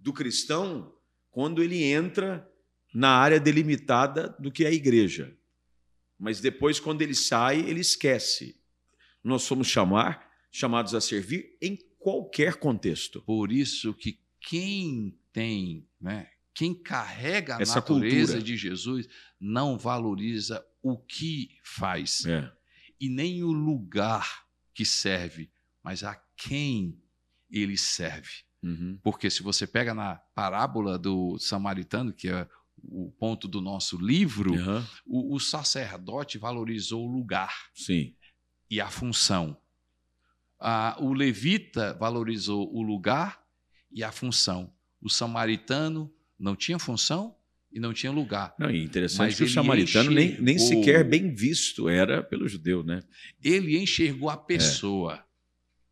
do 0.00 0.12
cristão 0.12 0.92
quando 1.30 1.62
ele 1.62 1.82
entra 1.82 2.48
na 2.94 3.08
área 3.10 3.40
delimitada 3.40 4.34
do 4.38 4.50
que 4.52 4.64
é 4.64 4.68
a 4.68 4.72
igreja. 4.72 5.34
Mas 6.18 6.40
depois, 6.40 6.78
quando 6.78 7.02
ele 7.02 7.14
sai, 7.14 7.60
ele 7.60 7.80
esquece. 7.80 8.60
Nós 9.24 9.42
somos 9.42 9.66
chamar, 9.66 10.30
chamados 10.52 10.94
a 10.94 11.00
servir 11.00 11.56
em 11.60 11.76
qualquer 11.98 12.56
contexto. 12.56 13.22
Por 13.22 13.50
isso 13.50 13.94
que 13.94 14.18
quem 14.40 15.18
tem, 15.32 15.88
né, 16.02 16.28
quem 16.54 16.74
carrega 16.74 17.56
a 17.56 17.62
Essa 17.62 17.76
natureza 17.76 18.32
cultura. 18.34 18.42
de 18.42 18.56
Jesus 18.56 19.08
não 19.40 19.78
valoriza 19.78 20.62
o 20.82 20.98
que 20.98 21.48
faz. 21.64 22.24
É. 22.26 22.52
e 23.00 23.08
nem 23.08 23.42
o 23.42 23.50
lugar 23.52 24.44
que 24.74 24.84
serve, 24.84 25.50
mas 25.82 26.04
a 26.04 26.14
quem 26.36 27.00
ele 27.50 27.76
serve. 27.78 28.30
Uhum. 28.62 28.98
Porque 29.02 29.28
se 29.30 29.42
você 29.42 29.66
pega 29.66 29.92
na 29.94 30.16
parábola 30.34 30.98
do 30.98 31.36
samaritano, 31.38 32.12
que 32.12 32.28
é 32.28 32.48
o 32.84 33.10
ponto 33.12 33.48
do 33.48 33.60
nosso 33.60 33.96
livro, 33.98 34.52
Uhum. 34.52 34.84
o, 35.06 35.34
o 35.34 35.40
sacerdote 35.40 36.38
valorizou 36.38 37.08
o 37.08 37.12
lugar 37.12 37.52
Sim. 37.74 38.14
e 38.70 38.80
a 38.80 38.88
função. 38.90 39.56
Ah, 40.60 40.96
o 41.00 41.12
levita 41.12 41.94
valorizou 41.94 42.72
o 42.72 42.82
lugar 42.82 43.42
e 43.90 44.04
a 44.04 44.12
função. 44.12 44.72
O 45.02 45.10
samaritano 45.10 46.10
não 46.38 46.54
tinha 46.56 46.78
função 46.78 47.34
e 47.72 47.80
não 47.80 47.92
tinha 47.92 48.12
lugar. 48.12 48.54
Não, 48.58 48.70
e 48.70 48.82
interessante 48.82 49.18
Mas 49.18 49.36
que 49.36 49.42
o 49.42 49.44
ele 49.46 49.52
samaritano 49.52 50.10
nem, 50.10 50.40
nem 50.40 50.56
enxergou- 50.56 50.84
sequer 50.84 51.04
bem 51.04 51.34
visto 51.34 51.88
era 51.88 52.22
pelo 52.22 52.46
judeu, 52.46 52.84
né? 52.84 53.02
Ele 53.42 53.76
enxergou 53.78 54.30
a 54.30 54.36
pessoa. 54.36 55.24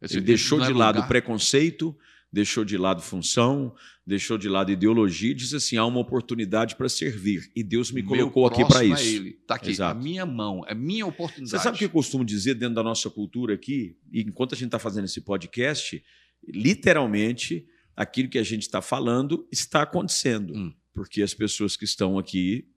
Ele 0.00 0.20
deixou 0.20 0.58
Não 0.58 0.64
é 0.66 0.68
de 0.68 0.74
lado 0.74 1.00
o 1.00 1.06
preconceito, 1.08 1.96
deixou 2.32 2.64
de 2.64 2.78
lado 2.78 3.02
função, 3.02 3.74
deixou 4.06 4.38
de 4.38 4.48
lado 4.48 4.70
ideologia 4.70 5.30
e 5.32 5.34
diz 5.34 5.52
assim: 5.52 5.76
há 5.76 5.84
uma 5.84 5.98
oportunidade 6.00 6.76
para 6.76 6.88
servir. 6.88 7.50
E 7.56 7.62
Deus 7.62 7.90
me 7.90 8.02
colocou 8.02 8.46
aqui 8.46 8.64
para 8.66 8.84
isso. 8.84 9.02
É 9.02 9.06
ele. 9.06 9.32
Tá 9.46 9.56
aqui, 9.56 9.70
Exato. 9.70 9.98
a 9.98 10.02
minha 10.02 10.24
mão, 10.24 10.62
é 10.66 10.74
minha 10.74 11.06
oportunidade. 11.06 11.50
Você 11.50 11.58
sabe 11.58 11.76
o 11.76 11.78
que 11.78 11.84
eu 11.86 11.90
costumo 11.90 12.24
dizer 12.24 12.54
dentro 12.54 12.74
da 12.76 12.82
nossa 12.82 13.10
cultura 13.10 13.54
aqui? 13.54 13.96
E 14.12 14.20
enquanto 14.22 14.54
a 14.54 14.56
gente 14.56 14.66
está 14.66 14.78
fazendo 14.78 15.04
esse 15.06 15.20
podcast, 15.22 16.02
literalmente 16.46 17.66
aquilo 17.96 18.28
que 18.28 18.38
a 18.38 18.42
gente 18.42 18.62
está 18.62 18.80
falando 18.80 19.46
está 19.50 19.82
acontecendo. 19.82 20.54
Hum. 20.54 20.74
Porque 20.92 21.22
as 21.22 21.34
pessoas 21.34 21.76
que 21.76 21.84
estão 21.84 22.18
aqui 22.18 22.68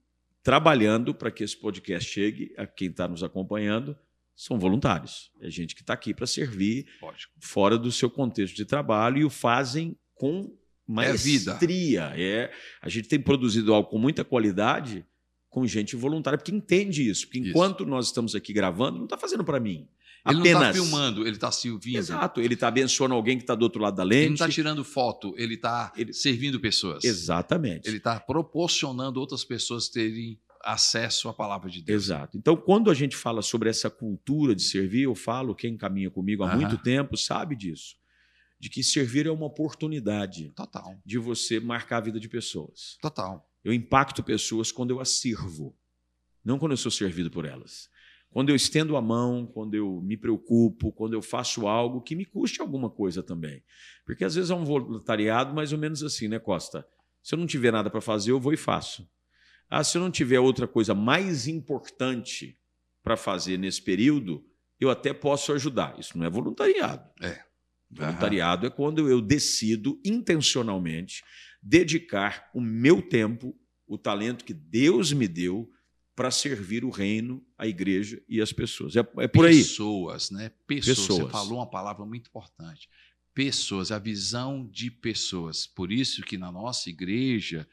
trabalhando 0.42 1.14
para 1.14 1.30
que 1.30 1.42
esse 1.42 1.56
podcast 1.56 2.10
chegue 2.10 2.52
a 2.56 2.66
quem 2.66 2.88
está 2.88 3.08
nos 3.08 3.22
acompanhando 3.22 3.96
são 4.36 4.58
voluntários. 4.58 5.30
É 5.40 5.48
gente 5.48 5.74
que 5.74 5.80
está 5.80 5.94
aqui 5.94 6.12
para 6.12 6.26
servir 6.26 6.86
Lógico. 7.00 7.32
fora 7.40 7.78
do 7.78 7.90
seu 7.90 8.10
contexto 8.10 8.54
de 8.54 8.64
trabalho 8.64 9.18
e 9.18 9.24
o 9.24 9.30
fazem 9.30 9.96
com 10.14 10.56
maestria. 10.86 12.12
É, 12.14 12.22
é 12.22 12.52
A 12.82 12.88
gente 12.88 13.08
tem 13.08 13.20
produzido 13.20 13.72
algo 13.72 13.88
com 13.88 13.98
muita 13.98 14.24
qualidade 14.24 15.06
com 15.48 15.64
gente 15.68 15.94
voluntária, 15.94 16.36
porque 16.36 16.50
entende 16.50 17.08
isso. 17.08 17.26
Porque 17.26 17.38
enquanto 17.38 17.82
isso. 17.82 17.90
nós 17.90 18.06
estamos 18.06 18.34
aqui 18.34 18.52
gravando, 18.52 18.98
não 18.98 19.04
está 19.04 19.16
fazendo 19.16 19.44
para 19.44 19.60
mim. 19.60 19.88
Ele 20.26 20.40
Apenas. 20.40 20.60
não 20.60 20.70
está 20.70 20.72
filmando, 20.72 21.20
ele 21.22 21.36
está 21.36 21.52
se 21.52 21.70
ouvindo. 21.70 21.98
Exato, 21.98 22.40
ele 22.40 22.54
está 22.54 22.68
abençoando 22.68 23.14
alguém 23.14 23.36
que 23.36 23.42
está 23.42 23.54
do 23.54 23.62
outro 23.62 23.82
lado 23.82 23.96
da 23.96 24.02
lente. 24.02 24.20
Ele 24.20 24.28
não 24.28 24.34
está 24.34 24.48
tirando 24.48 24.82
foto, 24.82 25.34
ele 25.36 25.54
está 25.54 25.92
ele... 25.96 26.14
servindo 26.14 26.58
pessoas. 26.58 27.04
Exatamente. 27.04 27.86
Ele 27.86 27.98
está 27.98 28.18
proporcionando 28.18 29.20
outras 29.20 29.44
pessoas 29.44 29.88
terem 29.88 30.40
acesso 30.62 31.28
à 31.28 31.34
palavra 31.34 31.70
de 31.70 31.82
Deus. 31.82 32.04
Exato. 32.04 32.38
Então, 32.38 32.56
quando 32.56 32.90
a 32.90 32.94
gente 32.94 33.14
fala 33.14 33.42
sobre 33.42 33.68
essa 33.68 33.90
cultura 33.90 34.54
de 34.54 34.62
servir, 34.62 35.02
eu 35.02 35.14
falo, 35.14 35.54
quem 35.54 35.76
caminha 35.76 36.10
comigo 36.10 36.42
há 36.42 36.56
muito 36.56 36.78
tempo 36.78 37.16
sabe 37.18 37.54
disso. 37.54 37.96
De 38.58 38.70
que 38.70 38.82
servir 38.82 39.26
é 39.26 39.30
uma 39.30 39.44
oportunidade 39.44 40.50
Total. 40.56 40.98
de 41.04 41.18
você 41.18 41.60
marcar 41.60 41.98
a 41.98 42.00
vida 42.00 42.18
de 42.18 42.30
pessoas. 42.30 42.96
Total. 43.02 43.46
Eu 43.62 43.74
impacto 43.74 44.22
pessoas 44.22 44.72
quando 44.72 44.90
eu 44.90 45.00
as 45.00 45.10
sirvo, 45.10 45.76
não 46.42 46.58
quando 46.58 46.72
eu 46.72 46.78
sou 46.78 46.90
servido 46.90 47.30
por 47.30 47.44
elas. 47.44 47.90
Quando 48.34 48.48
eu 48.48 48.56
estendo 48.56 48.96
a 48.96 49.00
mão, 49.00 49.46
quando 49.46 49.74
eu 49.74 50.00
me 50.02 50.16
preocupo, 50.16 50.90
quando 50.90 51.12
eu 51.12 51.22
faço 51.22 51.68
algo 51.68 52.02
que 52.02 52.16
me 52.16 52.24
custe 52.24 52.60
alguma 52.60 52.90
coisa 52.90 53.22
também. 53.22 53.62
Porque 54.04 54.24
às 54.24 54.34
vezes 54.34 54.50
é 54.50 54.54
um 54.56 54.64
voluntariado 54.64 55.54
mais 55.54 55.72
ou 55.72 55.78
menos 55.78 56.02
assim, 56.02 56.26
né, 56.26 56.40
Costa? 56.40 56.84
Se 57.22 57.36
eu 57.36 57.38
não 57.38 57.46
tiver 57.46 57.70
nada 57.70 57.88
para 57.88 58.00
fazer, 58.00 58.32
eu 58.32 58.40
vou 58.40 58.52
e 58.52 58.56
faço. 58.56 59.08
Ah, 59.70 59.84
se 59.84 59.96
eu 59.96 60.02
não 60.02 60.10
tiver 60.10 60.40
outra 60.40 60.66
coisa 60.66 60.96
mais 60.96 61.46
importante 61.46 62.58
para 63.04 63.16
fazer 63.16 63.56
nesse 63.56 63.80
período, 63.80 64.44
eu 64.80 64.90
até 64.90 65.14
posso 65.14 65.52
ajudar. 65.52 65.96
Isso 66.00 66.18
não 66.18 66.26
é 66.26 66.28
voluntariado. 66.28 67.08
É. 67.22 67.40
Voluntariado 67.88 68.66
uhum. 68.66 68.72
é 68.72 68.74
quando 68.74 69.08
eu 69.08 69.20
decido 69.20 70.00
intencionalmente 70.04 71.22
dedicar 71.62 72.50
o 72.52 72.60
meu 72.60 73.00
tempo, 73.00 73.56
o 73.86 73.96
talento 73.96 74.44
que 74.44 74.52
Deus 74.52 75.12
me 75.12 75.28
deu, 75.28 75.70
para 76.14 76.30
servir 76.30 76.84
o 76.84 76.90
reino, 76.90 77.44
a 77.58 77.66
igreja 77.66 78.22
e 78.28 78.40
as 78.40 78.52
pessoas. 78.52 78.94
É, 78.96 79.00
é 79.18 79.28
por 79.28 79.46
aí. 79.46 79.58
Pessoas, 79.58 80.30
né? 80.30 80.50
Pessoas. 80.66 80.98
pessoas. 80.98 81.18
Você 81.24 81.30
falou 81.30 81.58
uma 81.58 81.70
palavra 81.70 82.04
muito 82.06 82.28
importante. 82.28 82.88
Pessoas, 83.32 83.90
a 83.90 83.98
visão 83.98 84.68
de 84.70 84.90
pessoas. 84.90 85.66
Por 85.66 85.90
isso 85.90 86.22
que 86.22 86.38
na 86.38 86.52
nossa 86.52 86.88
igreja 86.88 87.68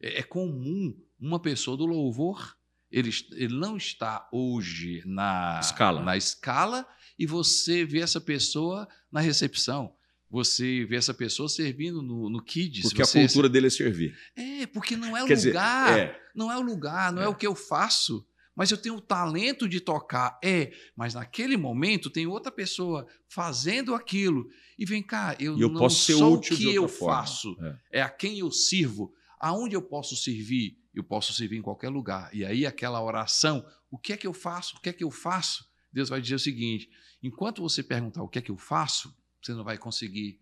é, 0.00 0.20
é 0.20 0.22
comum 0.22 0.96
uma 1.20 1.38
pessoa 1.38 1.76
do 1.76 1.86
louvor, 1.86 2.56
ele, 2.90 3.10
ele 3.32 3.54
não 3.54 3.76
está 3.76 4.28
hoje 4.32 5.02
na 5.06 5.60
escala. 5.60 6.02
na 6.02 6.16
escala 6.16 6.86
e 7.18 7.26
você 7.26 7.84
vê 7.84 8.00
essa 8.00 8.20
pessoa 8.20 8.88
na 9.10 9.20
recepção. 9.20 9.94
Você 10.32 10.86
vê 10.86 10.96
essa 10.96 11.12
pessoa 11.12 11.48
servindo 11.48 12.00
no, 12.02 12.30
no 12.30 12.42
Kids. 12.42 12.82
Porque 12.84 13.04
você... 13.04 13.18
a 13.18 13.22
cultura 13.22 13.48
dele 13.48 13.66
é 13.66 13.70
servir. 13.70 14.16
É, 14.34 14.66
porque 14.66 14.96
não 14.96 15.14
é 15.14 15.22
o 15.22 15.26
Quer 15.26 15.36
lugar. 15.36 15.88
Dizer, 15.88 16.00
é. 16.00 16.20
Não 16.34 16.50
é 16.50 16.56
o 16.56 16.62
lugar, 16.62 17.12
não 17.12 17.20
é. 17.20 17.26
é 17.26 17.28
o 17.28 17.34
que 17.34 17.46
eu 17.46 17.54
faço 17.54 18.26
mas 18.54 18.70
eu 18.70 18.76
tenho 18.76 18.96
o 18.96 19.00
talento 19.00 19.68
de 19.68 19.80
tocar. 19.80 20.38
É, 20.44 20.72
mas 20.94 21.14
naquele 21.14 21.56
momento 21.56 22.10
tem 22.10 22.26
outra 22.26 22.52
pessoa 22.52 23.06
fazendo 23.26 23.94
aquilo. 23.94 24.48
E 24.78 24.84
vem 24.84 25.02
cá, 25.02 25.36
eu, 25.38 25.58
eu 25.58 25.68
não 25.68 25.88
sou 25.88 26.34
o 26.34 26.40
que 26.40 26.74
eu 26.74 26.86
forma. 26.86 27.16
faço, 27.16 27.56
é. 27.90 28.00
é. 28.00 28.02
a 28.02 28.10
quem 28.10 28.38
eu 28.38 28.50
sirvo. 28.50 29.12
Aonde 29.40 29.74
eu 29.74 29.82
posso 29.82 30.16
servir? 30.16 30.78
Eu 30.94 31.02
posso 31.02 31.32
servir 31.32 31.56
em 31.56 31.62
qualquer 31.62 31.88
lugar. 31.88 32.30
E 32.32 32.44
aí, 32.44 32.66
aquela 32.66 33.02
oração, 33.02 33.64
o 33.90 33.98
que 33.98 34.12
é 34.12 34.16
que 34.16 34.26
eu 34.26 34.34
faço? 34.34 34.76
O 34.76 34.80
que 34.80 34.90
é 34.90 34.92
que 34.92 35.02
eu 35.02 35.10
faço? 35.10 35.64
Deus 35.92 36.08
vai 36.08 36.20
dizer 36.20 36.34
o 36.34 36.38
seguinte: 36.38 36.88
enquanto 37.22 37.62
você 37.62 37.82
perguntar 37.82 38.22
o 38.22 38.28
que 38.28 38.38
é 38.38 38.42
que 38.42 38.50
eu 38.50 38.56
faço, 38.56 39.14
você 39.46 39.54
não 39.54 39.64
vai 39.64 39.78
conseguir 39.78 40.40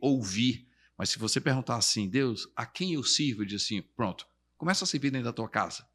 ouvir. 0.00 0.68
Mas 0.96 1.10
se 1.10 1.18
você 1.18 1.40
perguntar 1.40 1.76
assim, 1.76 2.08
Deus, 2.08 2.48
a 2.54 2.64
quem 2.64 2.94
eu 2.94 3.02
sirvo? 3.02 3.42
Ele 3.42 3.50
diz 3.50 3.62
assim: 3.62 3.82
pronto, 3.82 4.26
começa 4.56 4.84
a 4.84 4.86
servir 4.86 5.10
dentro 5.10 5.26
da 5.26 5.32
tua 5.32 5.48
casa. 5.48 5.86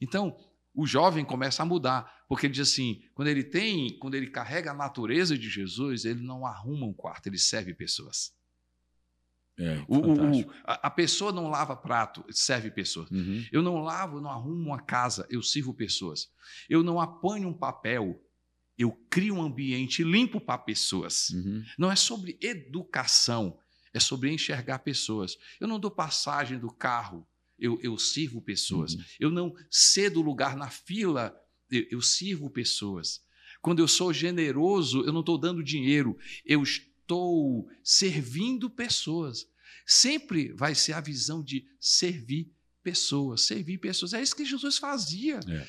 Então, 0.00 0.36
o 0.74 0.86
jovem 0.86 1.24
começa 1.24 1.62
a 1.62 1.66
mudar, 1.66 2.24
porque 2.28 2.46
ele 2.46 2.54
diz 2.54 2.68
assim: 2.68 3.02
quando 3.14 3.28
ele 3.28 3.44
tem, 3.44 3.98
quando 3.98 4.14
ele 4.14 4.26
carrega 4.26 4.72
a 4.72 4.74
natureza 4.74 5.38
de 5.38 5.48
Jesus, 5.48 6.04
ele 6.04 6.20
não 6.20 6.46
arruma 6.46 6.86
um 6.86 6.92
quarto, 6.92 7.28
ele 7.28 7.38
serve 7.38 7.72
pessoas. 7.72 8.34
É, 9.58 9.82
o, 9.88 9.96
o, 9.96 10.52
a, 10.64 10.88
a, 10.88 10.90
pessoa 10.90 11.32
não 11.32 11.48
lava 11.48 11.74
prato, 11.74 12.22
serve 12.30 12.70
pessoas. 12.70 13.10
Uhum. 13.10 13.42
Eu 13.50 13.62
não 13.62 13.78
lavo, 13.78 14.20
não 14.20 14.30
arrumo 14.30 14.66
uma 14.66 14.82
casa, 14.82 15.26
eu 15.30 15.42
sirvo 15.42 15.72
pessoas. 15.72 16.30
Eu 16.68 16.82
não 16.82 17.00
apanho 17.00 17.48
um 17.48 17.54
papel, 17.54 18.20
eu 18.78 18.92
crio 19.10 19.36
um 19.36 19.42
ambiente 19.42 20.04
limpo 20.04 20.40
para 20.40 20.58
pessoas. 20.58 21.30
Uhum. 21.30 21.64
Não 21.78 21.90
é 21.90 21.96
sobre 21.96 22.38
educação, 22.40 23.58
é 23.92 24.00
sobre 24.00 24.30
enxergar 24.30 24.80
pessoas. 24.80 25.36
Eu 25.58 25.66
não 25.66 25.80
dou 25.80 25.90
passagem 25.90 26.58
do 26.58 26.70
carro, 26.70 27.26
eu, 27.58 27.78
eu 27.82 27.96
sirvo 27.98 28.42
pessoas. 28.42 28.94
Uhum. 28.94 29.04
Eu 29.18 29.30
não 29.30 29.54
cedo 29.70 30.20
lugar 30.20 30.56
na 30.56 30.68
fila, 30.68 31.34
eu, 31.70 31.86
eu 31.90 32.02
sirvo 32.02 32.50
pessoas. 32.50 33.24
Quando 33.62 33.80
eu 33.80 33.88
sou 33.88 34.12
generoso, 34.12 35.02
eu 35.04 35.12
não 35.12 35.20
estou 35.20 35.38
dando 35.38 35.64
dinheiro, 35.64 36.16
eu 36.44 36.62
estou 36.62 37.68
servindo 37.82 38.68
pessoas. 38.68 39.46
Sempre 39.86 40.52
vai 40.52 40.74
ser 40.74 40.92
a 40.92 41.00
visão 41.00 41.42
de 41.42 41.64
servir 41.80 42.52
pessoas, 42.82 43.42
servir 43.42 43.78
pessoas. 43.78 44.12
É 44.12 44.22
isso 44.22 44.36
que 44.36 44.44
Jesus 44.44 44.78
fazia. 44.78 45.40
É. 45.48 45.66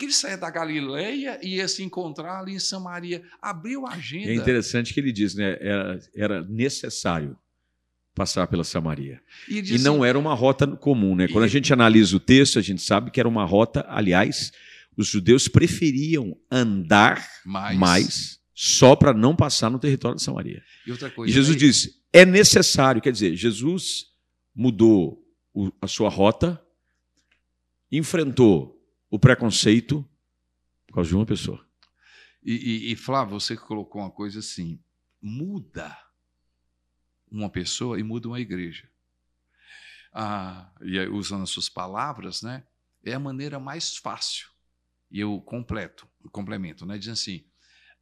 Que 0.00 0.06
ele 0.06 0.14
saía 0.14 0.38
da 0.38 0.48
Galileia 0.48 1.38
e 1.42 1.56
ia 1.56 1.68
se 1.68 1.82
encontrar 1.82 2.40
ali 2.40 2.54
em 2.54 2.58
Samaria. 2.58 3.22
Abriu 3.42 3.86
a 3.86 3.90
agenda. 3.90 4.30
É 4.30 4.34
interessante 4.34 4.94
que 4.94 4.98
ele 4.98 5.12
diz, 5.12 5.34
né? 5.34 5.58
Era, 5.60 6.00
era 6.16 6.42
necessário 6.44 7.36
passar 8.14 8.46
pela 8.46 8.64
Samaria. 8.64 9.20
E, 9.46 9.56
e 9.56 9.60
assim, 9.60 9.78
não 9.84 10.02
era 10.02 10.18
uma 10.18 10.32
rota 10.32 10.66
comum, 10.66 11.14
né? 11.14 11.28
Quando 11.28 11.44
a 11.44 11.48
gente 11.48 11.70
analisa 11.70 12.16
o 12.16 12.18
texto, 12.18 12.58
a 12.58 12.62
gente 12.62 12.80
sabe 12.80 13.10
que 13.10 13.20
era 13.20 13.28
uma 13.28 13.44
rota, 13.44 13.84
aliás, 13.90 14.50
os 14.96 15.06
judeus 15.06 15.48
preferiam 15.48 16.34
andar 16.50 17.22
mais, 17.44 17.78
mais 17.78 18.40
só 18.54 18.96
para 18.96 19.12
não 19.12 19.36
passar 19.36 19.68
no 19.68 19.78
território 19.78 20.16
de 20.16 20.22
Samaria. 20.22 20.62
E, 20.86 20.92
outra 20.92 21.10
coisa, 21.10 21.30
e 21.30 21.34
Jesus 21.34 21.56
aí... 21.56 21.60
disse: 21.60 22.00
é 22.10 22.24
necessário, 22.24 23.02
quer 23.02 23.12
dizer, 23.12 23.36
Jesus 23.36 24.06
mudou 24.56 25.22
o, 25.52 25.70
a 25.78 25.86
sua 25.86 26.08
rota, 26.08 26.58
enfrentou 27.92 28.79
o 29.10 29.18
preconceito 29.18 30.08
por 30.86 30.94
causa 30.94 31.08
de 31.08 31.16
uma 31.16 31.26
pessoa. 31.26 31.66
E, 32.42 32.52
e, 32.52 32.92
e 32.92 32.96
Flávio, 32.96 33.38
você 33.38 33.56
colocou 33.56 34.00
uma 34.00 34.10
coisa 34.10 34.38
assim: 34.38 34.82
muda 35.20 35.96
uma 37.30 37.50
pessoa 37.50 37.98
e 37.98 38.02
muda 38.02 38.28
uma 38.28 38.40
igreja. 38.40 38.88
Ah, 40.12 40.72
e 40.82 40.98
aí, 40.98 41.08
usando 41.08 41.42
as 41.42 41.50
suas 41.50 41.68
palavras, 41.68 42.42
né? 42.42 42.64
É 43.04 43.14
a 43.14 43.20
maneira 43.20 43.58
mais 43.58 43.96
fácil. 43.96 44.48
E 45.10 45.20
eu 45.20 45.40
completo, 45.40 46.08
complemento, 46.32 46.86
né? 46.86 46.98
Diz 46.98 47.08
assim: 47.08 47.44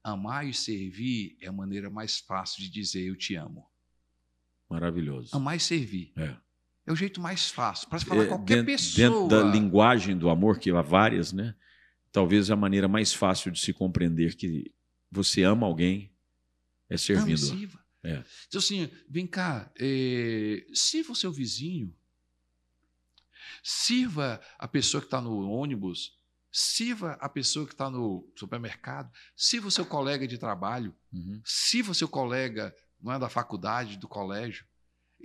Amar 0.03 0.47
e 0.47 0.55
servir 0.55 1.37
é 1.40 1.49
a 1.49 1.53
maneira 1.53 1.90
mais 1.90 2.18
fácil 2.18 2.62
de 2.62 2.71
dizer 2.71 3.07
eu 3.07 3.16
te 3.16 3.35
amo. 3.35 3.68
Maravilhoso. 4.68 5.35
Amar 5.37 5.57
e 5.57 5.61
servir. 5.61 6.12
É. 6.16 6.37
É 6.88 6.92
o 6.92 6.96
jeito 6.96 7.20
mais 7.20 7.51
fácil 7.51 7.88
para 7.88 8.01
falar 8.01 8.24
é, 8.24 8.27
qualquer 8.27 8.64
dentro, 8.64 8.66
pessoa. 8.66 9.11
Dentro 9.11 9.29
da 9.29 9.42
linguagem 9.42 10.16
do 10.16 10.31
amor, 10.31 10.59
que 10.59 10.70
há 10.70 10.81
várias, 10.81 11.33
né? 11.33 11.55
Talvez 12.11 12.51
a 12.51 12.57
maneira 12.57 12.88
mais 12.88 13.12
fácil 13.12 13.51
de 13.51 13.61
se 13.61 13.72
compreender 13.72 14.35
que 14.35 14.72
você 15.11 15.42
ama 15.42 15.66
alguém 15.66 16.11
é 16.88 16.96
servindo. 16.96 17.37
sirva. 17.37 17.79
É. 18.03 18.24
Diz 18.51 18.64
assim, 18.64 18.88
vem 19.09 19.27
cá, 19.27 19.70
é, 19.79 20.64
sirva 20.72 21.12
o 21.12 21.16
seu 21.16 21.31
vizinho. 21.31 21.94
Sirva 23.62 24.40
a 24.59 24.66
pessoa 24.66 25.01
que 25.01 25.07
está 25.07 25.20
no 25.20 25.51
ônibus 25.51 26.16
Sirva 26.51 27.12
a 27.20 27.29
pessoa 27.29 27.66
que 27.66 27.74
está 27.74 27.90
no 27.90 28.27
supermercado, 28.35 29.12
sirva 29.37 29.68
o 29.68 29.70
seu 29.70 29.85
colega 29.85 30.27
de 30.27 30.38
trabalho, 30.38 30.96
uhum. 31.13 31.42
sirva 31.44 31.92
o 31.92 31.94
seu 31.94 32.08
colega 32.08 32.75
não 33.00 33.13
é 33.13 33.19
da 33.19 33.29
faculdade, 33.29 33.98
do 33.98 34.08
colégio. 34.08 34.67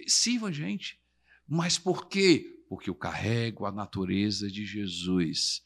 Sirva 0.06 0.50
a 0.50 0.52
gente. 0.52 1.02
Mas 1.48 1.78
por 1.78 2.08
quê? 2.08 2.64
Porque 2.70 2.90
eu 2.90 2.96
carrego 2.96 3.66
a 3.66 3.72
natureza 3.72 4.50
de 4.50 4.66
Jesus. 4.66 5.62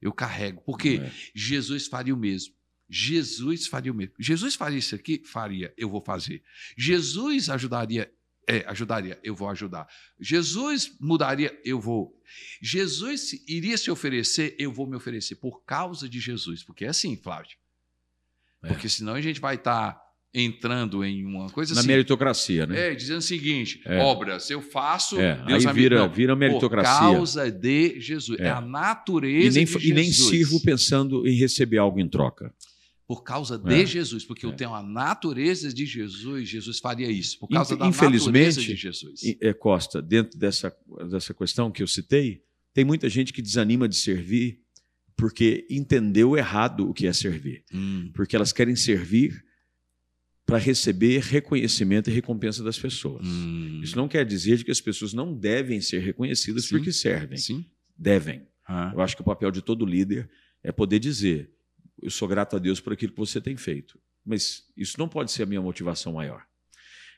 Eu 0.00 0.12
carrego. 0.12 0.62
Porque 0.62 1.00
é. 1.02 1.12
Jesus 1.34 1.86
faria 1.86 2.14
o 2.14 2.18
mesmo. 2.18 2.54
Jesus 2.88 3.66
faria 3.66 3.92
o 3.92 3.94
mesmo. 3.94 4.14
Jesus 4.18 4.54
faria 4.54 4.78
isso 4.78 4.94
aqui? 4.94 5.22
Faria, 5.24 5.72
eu 5.76 5.90
vou 5.90 6.00
fazer. 6.00 6.42
Jesus 6.76 7.50
ajudaria, 7.50 8.10
é, 8.46 8.64
ajudaria, 8.66 9.20
eu 9.22 9.34
vou 9.34 9.48
ajudar. 9.50 9.86
Jesus 10.18 10.96
mudaria, 10.98 11.60
eu 11.64 11.78
vou. 11.78 12.18
Jesus 12.62 13.32
iria 13.46 13.76
se 13.76 13.90
oferecer, 13.90 14.56
eu 14.58 14.72
vou 14.72 14.86
me 14.86 14.96
oferecer 14.96 15.36
por 15.36 15.62
causa 15.64 16.08
de 16.08 16.18
Jesus. 16.18 16.64
Porque 16.64 16.86
é 16.86 16.88
assim, 16.88 17.14
Flávio. 17.16 17.58
É. 18.62 18.68
Porque 18.68 18.88
senão 18.88 19.14
a 19.14 19.20
gente 19.20 19.40
vai 19.40 19.56
estar 19.56 20.00
entrando 20.34 21.04
em 21.04 21.24
uma 21.24 21.48
coisa 21.50 21.74
Na 21.74 21.80
assim. 21.80 21.88
meritocracia, 21.88 22.66
né? 22.66 22.90
É, 22.90 22.94
dizendo 22.94 23.18
o 23.18 23.22
seguinte: 23.22 23.80
É. 23.84 23.98
obras, 23.98 24.50
eu 24.50 24.60
faço, 24.60 25.18
É, 25.18 25.42
Deus 25.46 25.66
aí 25.66 25.74
vira, 25.74 25.98
não, 26.00 26.12
vira 26.12 26.36
meritocracia. 26.36 26.92
Por 27.08 27.14
causa 27.16 27.50
de 27.50 27.98
Jesus. 28.00 28.38
É, 28.38 28.44
É. 28.44 28.50
a 28.50 28.60
E 28.60 28.68
natureza 28.68 29.56
nem, 29.56 29.64
de 29.64 29.88
e 29.88 29.92
nem 29.92 30.04
Jesus. 30.04 30.28
sirvo 30.28 30.60
pensando 30.62 31.26
em 31.26 31.36
receber 31.36 31.78
algo 31.78 31.98
em 31.98 32.08
troca. 32.08 32.52
Por 33.06 33.22
causa 33.24 33.54
É. 33.54 33.68
de 33.68 33.86
Jesus, 33.86 34.22
porque 34.24 34.44
eu 34.44 34.50
É. 34.50 34.54
tenho 34.54 34.74
a 34.74 34.82
natureza 34.82 35.72
de 35.72 35.86
Jesus, 35.86 36.46
Jesus 36.46 36.78
faria 36.78 37.10
isso. 37.10 37.38
Por 37.38 37.48
causa 37.48 37.74
da 37.74 37.86
infelizmente, 37.86 38.28
natureza 38.56 38.60
de 38.60 38.76
Jesus. 38.76 39.22
E, 39.22 39.38
é, 39.40 39.54
Costa, 39.54 40.02
dentro 40.02 40.38
dessa, 40.38 40.70
dessa 41.10 41.32
questão 41.32 41.70
que 41.70 41.82
eu 41.82 41.86
citei, 41.86 42.42
tem 42.74 42.84
muita 42.84 43.08
gente 43.08 43.32
que 43.32 43.40
desanima 43.40 43.88
de 43.88 43.96
servir 43.96 44.60
porque 45.16 45.66
entendeu 45.70 46.36
errado 46.36 46.88
o 46.88 46.92
que 46.94 47.06
é 47.06 47.12
servir. 47.12 47.64
Hum, 47.74 48.10
Porque 48.14 48.36
elas 48.36 48.52
querem 48.52 48.76
servir 48.76 49.42
para 50.48 50.56
receber 50.56 51.20
reconhecimento 51.20 52.08
e 52.08 52.12
recompensa 52.14 52.64
das 52.64 52.78
pessoas. 52.78 53.26
hum. 53.26 53.82
Isso 53.84 53.94
não 53.94 54.08
quer 54.08 54.24
dizer 54.24 54.64
que 54.64 54.70
as 54.70 54.80
pessoas 54.80 55.12
não 55.12 55.34
devem 55.34 55.78
ser 55.78 55.98
reconhecidas 55.98 56.64
Sim. 56.64 56.70
porque 56.76 56.90
servem. 56.90 57.36
Sim. 57.36 57.66
Devem. 57.94 58.48
Ah, 58.66 58.90
Eu 58.94 59.02
acho 59.02 59.14
que 59.14 59.20
o 59.20 59.24
papel 59.26 59.50
de 59.50 59.60
todo 59.60 59.84
líder 59.84 60.26
é 60.62 60.72
poder 60.72 61.00
dizer: 61.00 61.50
eu 62.02 62.08
sou 62.10 62.26
grato 62.26 62.56
a 62.56 62.58
Deus 62.58 62.80
por 62.80 62.94
aquilo 62.94 63.12
que 63.12 63.18
você 63.18 63.42
tem 63.42 63.58
feito. 63.58 64.00
Mas 64.24 64.64
isso 64.74 64.98
não 64.98 65.06
pode 65.06 65.30
ser 65.32 65.42
a 65.42 65.46
minha 65.46 65.60
motivação 65.60 66.14
maior. 66.14 66.42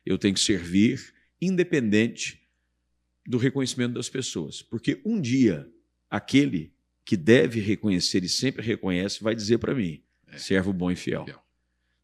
Eu 0.04 0.18
tenho 0.18 0.34
que 0.34 0.40
servir 0.40 1.00
independente 1.40 2.40
do 3.24 3.38
reconhecimento 3.38 3.94
das 3.94 4.08
pessoas. 4.08 4.60
Porque 4.60 5.00
um 5.04 5.20
dia, 5.20 5.68
aquele 6.10 6.74
que 7.04 7.16
deve 7.16 7.60
reconhecer 7.60 8.24
e 8.24 8.28
sempre 8.28 8.66
reconhece 8.66 9.22
vai 9.22 9.36
dizer 9.36 9.58
para 9.58 9.72
mim: 9.72 10.02
É. 10.26 10.36
servo 10.36 10.72
bom 10.72 10.90
e 10.90 10.96
fiel. 10.96 11.24
Fiel. 11.24 11.40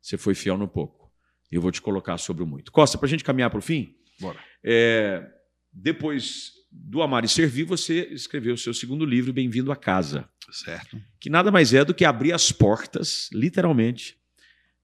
Você 0.00 0.16
foi 0.16 0.36
fiel 0.36 0.56
no 0.56 0.68
pouco. 0.68 1.05
Eu 1.50 1.60
vou 1.60 1.70
te 1.70 1.80
colocar 1.80 2.18
sobre 2.18 2.42
o 2.42 2.46
muito. 2.46 2.72
Costa, 2.72 2.98
para 2.98 3.06
a 3.06 3.10
gente 3.10 3.24
caminhar 3.24 3.50
para 3.50 3.58
o 3.58 3.62
fim, 3.62 3.94
bora. 4.20 4.38
é, 4.64 5.24
depois 5.72 6.52
do 6.70 7.00
Amar 7.02 7.24
e 7.24 7.28
Servir, 7.28 7.64
você 7.64 8.08
escreveu 8.12 8.54
o 8.54 8.58
seu 8.58 8.74
segundo 8.74 9.04
livro, 9.04 9.32
Bem-vindo 9.32 9.72
a 9.72 9.76
Casa, 9.76 10.28
Certo. 10.50 11.00
que 11.18 11.30
nada 11.30 11.50
mais 11.50 11.72
é 11.72 11.84
do 11.84 11.94
que 11.94 12.04
abrir 12.04 12.32
as 12.32 12.52
portas, 12.52 13.30
literalmente, 13.32 14.18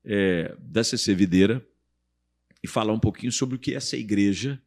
é, 0.04 0.56
da 0.58 0.82
CC 0.82 1.14
Videira 1.14 1.64
e 2.62 2.68
falar 2.68 2.92
um 2.92 3.00
pouquinho 3.00 3.32
sobre 3.32 3.56
o 3.56 3.58
que 3.58 3.72
é 3.72 3.76
essa 3.76 3.96
igreja, 3.96 4.60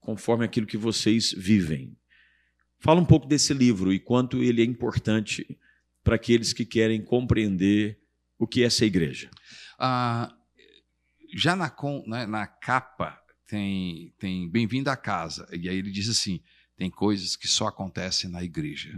conforme 0.00 0.44
aquilo 0.44 0.66
que 0.66 0.76
vocês 0.76 1.32
vivem. 1.36 1.96
Fala 2.78 3.00
um 3.00 3.04
pouco 3.04 3.26
desse 3.26 3.54
livro 3.54 3.92
e 3.92 3.98
quanto 3.98 4.42
ele 4.42 4.62
é 4.62 4.64
importante 4.64 5.58
para 6.02 6.16
aqueles 6.16 6.52
que 6.52 6.64
querem 6.64 7.02
compreender 7.02 7.98
o 8.38 8.46
que 8.46 8.62
é 8.62 8.66
essa 8.66 8.84
igreja. 8.84 9.30
Ah, 9.78 10.34
já 11.34 11.56
na, 11.56 11.74
né, 12.06 12.26
na 12.26 12.46
capa 12.46 13.20
tem, 13.46 14.14
tem 14.18 14.48
Bem-vindo 14.48 14.90
à 14.90 14.96
Casa. 14.96 15.48
E 15.52 15.68
aí 15.68 15.76
ele 15.76 15.90
diz 15.90 16.08
assim: 16.08 16.40
tem 16.76 16.90
coisas 16.90 17.36
que 17.36 17.48
só 17.48 17.66
acontecem 17.66 18.30
na 18.30 18.42
igreja. 18.42 18.90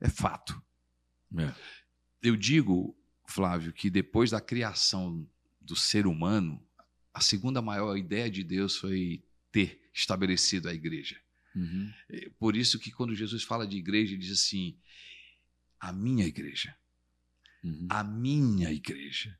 É 0.00 0.08
fato. 0.08 0.60
É. 1.36 1.54
Eu 2.22 2.36
digo, 2.36 2.96
Flávio, 3.26 3.72
que 3.72 3.90
depois 3.90 4.30
da 4.30 4.40
criação 4.40 5.28
do 5.60 5.76
ser 5.76 6.06
humano, 6.06 6.60
a 7.12 7.20
segunda 7.20 7.60
maior 7.60 7.96
ideia 7.96 8.30
de 8.30 8.42
Deus 8.42 8.76
foi 8.76 9.22
ter 9.52 9.80
estabelecido 9.92 10.68
a 10.68 10.74
igreja. 10.74 11.20
Uhum. 11.54 11.92
É 12.10 12.30
Por 12.38 12.56
isso 12.56 12.78
que 12.78 12.90
quando 12.90 13.14
Jesus 13.14 13.42
fala 13.42 13.66
de 13.66 13.76
igreja, 13.76 14.14
ele 14.14 14.22
diz 14.22 14.32
assim: 14.32 14.78
a 15.78 15.92
minha 15.92 16.26
igreja, 16.26 16.76
Uhum. 17.62 17.88
a 17.90 18.04
minha 18.04 18.70
igreja. 18.72 19.36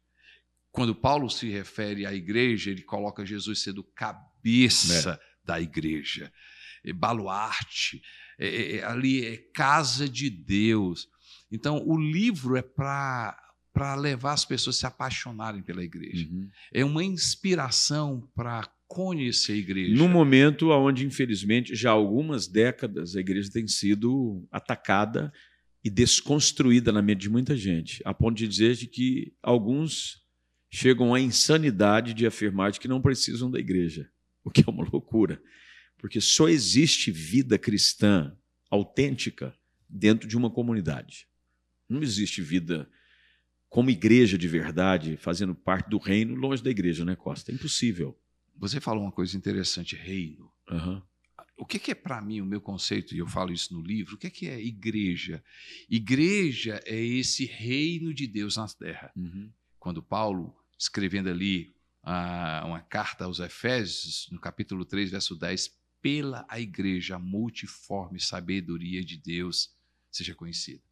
Quando 0.71 0.95
Paulo 0.95 1.29
se 1.29 1.49
refere 1.49 2.07
à 2.07 2.13
igreja, 2.13 2.71
ele 2.71 2.83
coloca 2.83 3.25
Jesus 3.25 3.63
sendo 3.63 3.83
cabeça 3.83 5.19
da 5.45 5.61
igreja, 5.61 6.33
é 6.85 6.93
baluarte, 6.93 8.03
é- 8.39 8.49
é- 8.49 8.77
é- 8.77 8.85
ali 8.85 9.25
é 9.25 9.37
casa 9.55 10.09
de 10.09 10.29
Deus. 10.29 11.09
Então, 11.51 11.83
o 11.87 11.99
livro 11.99 12.57
é 12.57 12.63
para 12.63 13.37
para 13.71 13.95
levar 13.95 14.33
as 14.33 14.45
pessoas 14.45 14.77
a 14.77 14.79
se 14.81 14.87
apaixonarem 14.87 15.63
pela 15.63 15.85
igreja. 15.85 16.27
Uhum. 16.29 16.49
É 16.73 16.85
uma 16.85 17.05
inspiração 17.05 18.29
para 18.35 18.69
conhecer 18.89 19.53
a 19.53 19.57
igreja. 19.57 19.95
Num 19.95 20.09
momento 20.09 20.71
onde, 20.71 21.07
infelizmente, 21.07 21.77
já 21.77 21.91
há 21.91 21.93
algumas 21.93 22.49
décadas 22.49 23.15
a 23.15 23.21
igreja 23.21 23.49
tem 23.53 23.69
sido 23.69 24.45
atacada 24.51 25.33
e 25.85 25.89
desconstruída 25.89 26.91
na 26.91 27.01
mente 27.01 27.21
de 27.21 27.31
muita 27.31 27.57
gente, 27.57 28.03
a 28.05 28.13
ponto 28.13 28.37
de 28.37 28.49
dizer 28.49 28.75
de 28.75 28.89
que 28.89 29.33
alguns 29.41 30.25
chegam 30.71 31.15
à 31.15 31.21
insanidade 31.21 32.15
de 32.15 32.27
afirmar 32.27 32.73
de 32.73 32.81
que 32.81 32.89
não 32.89 33.01
precisam 33.01 33.51
da 33.51 33.59
igreja, 33.59 34.11
o 34.45 34.51
que 34.51 34.63
é 34.67 34.71
uma 34.71 34.89
loucura, 34.89 35.41
porque 35.97 36.21
só 36.21 36.49
existe 36.49 37.11
vida 37.11 37.59
cristã 37.59 38.37
autêntica 38.71 39.55
dentro 39.89 40.29
de 40.29 40.37
uma 40.37 40.51
comunidade. 40.51 41.27
Não 41.89 42.03
existe 42.03 42.43
vida 42.43 42.89
como 43.69 43.91
igreja 43.91 44.39
de 44.39 44.49
verdade, 44.49 45.17
fazendo 45.17 45.55
parte 45.55 45.89
do 45.89 45.99
reino, 45.99 46.35
longe 46.35 46.63
da 46.63 46.71
igreja, 46.71 47.05
né, 47.05 47.17
Costa? 47.17 47.51
É 47.51 47.55
impossível. 47.55 48.19
Você 48.57 48.81
falou 48.81 49.03
uma 49.03 49.13
coisa 49.13 49.37
interessante, 49.37 49.95
reino. 49.95 50.51
Aham. 50.69 51.03
O 51.57 51.67
que 51.67 51.79
que 51.79 51.91
é 51.91 51.95
para 51.95 52.21
mim 52.23 52.41
o 52.41 52.47
meu 52.47 52.61
conceito, 52.61 53.15
e 53.15 53.19
eu 53.19 53.27
falo 53.27 53.53
isso 53.53 53.75
no 53.75 53.83
livro, 53.83 54.15
o 54.15 54.19
que 54.19 54.31
que 54.31 54.47
é 54.47 54.61
igreja? 54.61 55.43
Igreja 55.91 56.81
é 56.87 57.01
esse 57.01 57.45
reino 57.47 58.15
de 58.15 58.29
Deus 58.29 58.57
na 58.57 58.69
terra. 58.69 59.11
Uhum. 59.17 59.51
Quando 59.79 60.03
Paulo, 60.03 60.57
escrevendo 60.79 61.29
ali 61.29 61.75
ah, 62.03 62.63
uma 62.67 62.81
carta 62.81 63.25
aos 63.25 63.39
Efésios, 63.41 64.29
no 64.31 64.41
capítulo 64.41 64.85
3, 64.85 65.11
verso 65.11 65.35
10, 65.37 65.71
pela 66.01 66.47
a 66.49 66.61
igreja, 66.61 67.17
a 67.17 67.19
multiforme 67.19 68.21
sabedoria 68.21 69.05
de 69.05 69.17
Deus 69.17 69.71
seja 70.11 70.35
conhecida. 70.35 70.83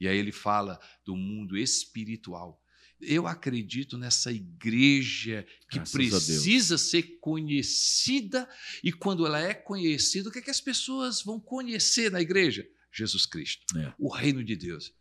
E 0.00 0.06
aí 0.06 0.16
ele 0.16 0.32
fala 0.32 0.80
do 1.04 1.16
mundo 1.16 1.56
espiritual. 1.56 2.62
Eu 3.00 3.26
acredito 3.26 3.96
nessa 3.96 4.32
igreja 4.32 5.46
que 5.70 5.76
Graças 5.76 5.92
precisa 5.92 6.76
ser 6.76 7.18
conhecida, 7.20 8.48
e 8.82 8.92
quando 8.92 9.24
ela 9.24 9.40
é 9.40 9.54
conhecida, 9.54 10.28
o 10.28 10.32
que, 10.32 10.40
é 10.40 10.42
que 10.42 10.50
as 10.50 10.60
pessoas 10.60 11.22
vão 11.22 11.38
conhecer 11.38 12.10
na 12.10 12.20
igreja? 12.20 12.66
Jesus 12.92 13.26
Cristo, 13.26 13.78
É. 13.78 13.94
o 13.98 14.08
reino 14.08 14.42
de 14.42 14.56
Deus. 14.56 14.92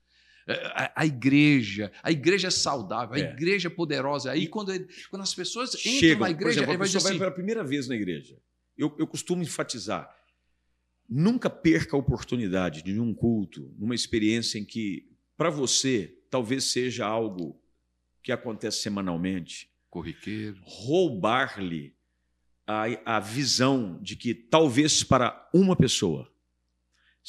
É, 0.48 0.54
A, 0.74 1.02
a 1.02 1.06
igreja, 1.06 1.91
a 2.02 2.12
igreja 2.12 2.50
saudável, 2.50 3.16
a 3.16 3.20
É. 3.20 3.32
igreja 3.34 3.70
poderosa. 3.70 4.32
Aí 4.32 4.48
quando, 4.48 4.74
ele- 4.74 4.88
quando 5.10 5.22
as 5.22 5.34
pessoas 5.36 5.74
entram 5.76 5.91
Chegam, 6.00 6.20
na 6.22 6.30
igreja, 6.32 6.60
exemplo, 6.60 6.72
ele 6.72 6.78
vai 6.78 6.88
dizer 6.88 6.98
pessoa 6.98 7.10
vai 7.10 7.12
assim, 7.12 7.20
pela 7.20 7.32
primeira 7.32 7.64
vez 7.64 7.88
na 7.88 7.95
igreja. 7.95 8.38
Eu, 8.78 8.95
eu 8.98 9.06
costumo 9.08 9.43
enfatizar, 9.43 10.10
nunca 11.10 11.50
perca 11.50 11.95
a 11.95 12.00
oportunidade 12.00 12.82
de 12.84 13.00
um 13.00 13.14
culto, 13.14 13.74
numa 13.78 13.95
experiência 13.95 14.58
em 14.60 14.66
que, 14.66 15.10
para 15.36 15.50
você, 15.50 16.16
talvez 16.30 16.64
seja 16.66 17.06
algo 17.06 17.60
que 18.24 18.32
acontece 18.32 18.82
semanalmente, 18.82 19.70
corriqueiro, 19.89 20.62
roubar-lhe 20.64 21.93
a, 22.66 23.16
a 23.18 23.20
visão 23.20 24.00
de 24.02 24.16
que 24.16 24.34
talvez 24.34 25.02
para 25.04 25.50
uma 25.54 25.76
pessoa 25.76 26.30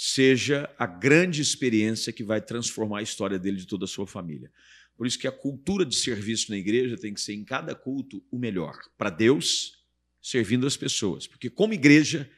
seja 0.00 0.72
a 0.78 0.86
grande 0.86 1.42
experiência 1.42 2.12
que 2.12 2.22
vai 2.22 2.40
transformar 2.40 3.00
a 3.00 3.02
história 3.02 3.36
dele 3.36 3.56
e 3.56 3.60
de 3.62 3.66
toda 3.66 3.84
a 3.84 3.88
sua 3.88 4.06
família. 4.06 4.48
Por 4.96 5.08
isso 5.08 5.18
que 5.18 5.26
a 5.26 5.32
cultura 5.32 5.84
de 5.84 5.96
serviço 5.96 6.52
na 6.52 6.56
igreja 6.56 6.96
tem 6.96 7.12
que 7.12 7.20
ser 7.20 7.34
em 7.34 7.44
cada 7.44 7.74
culto 7.74 8.24
o 8.30 8.38
melhor, 8.38 8.78
para 8.96 9.10
Deus, 9.10 9.84
servindo 10.22 10.68
as 10.68 10.76
pessoas. 10.76 11.26
Porque 11.26 11.50
como 11.50 11.74
igreja, 11.74 12.30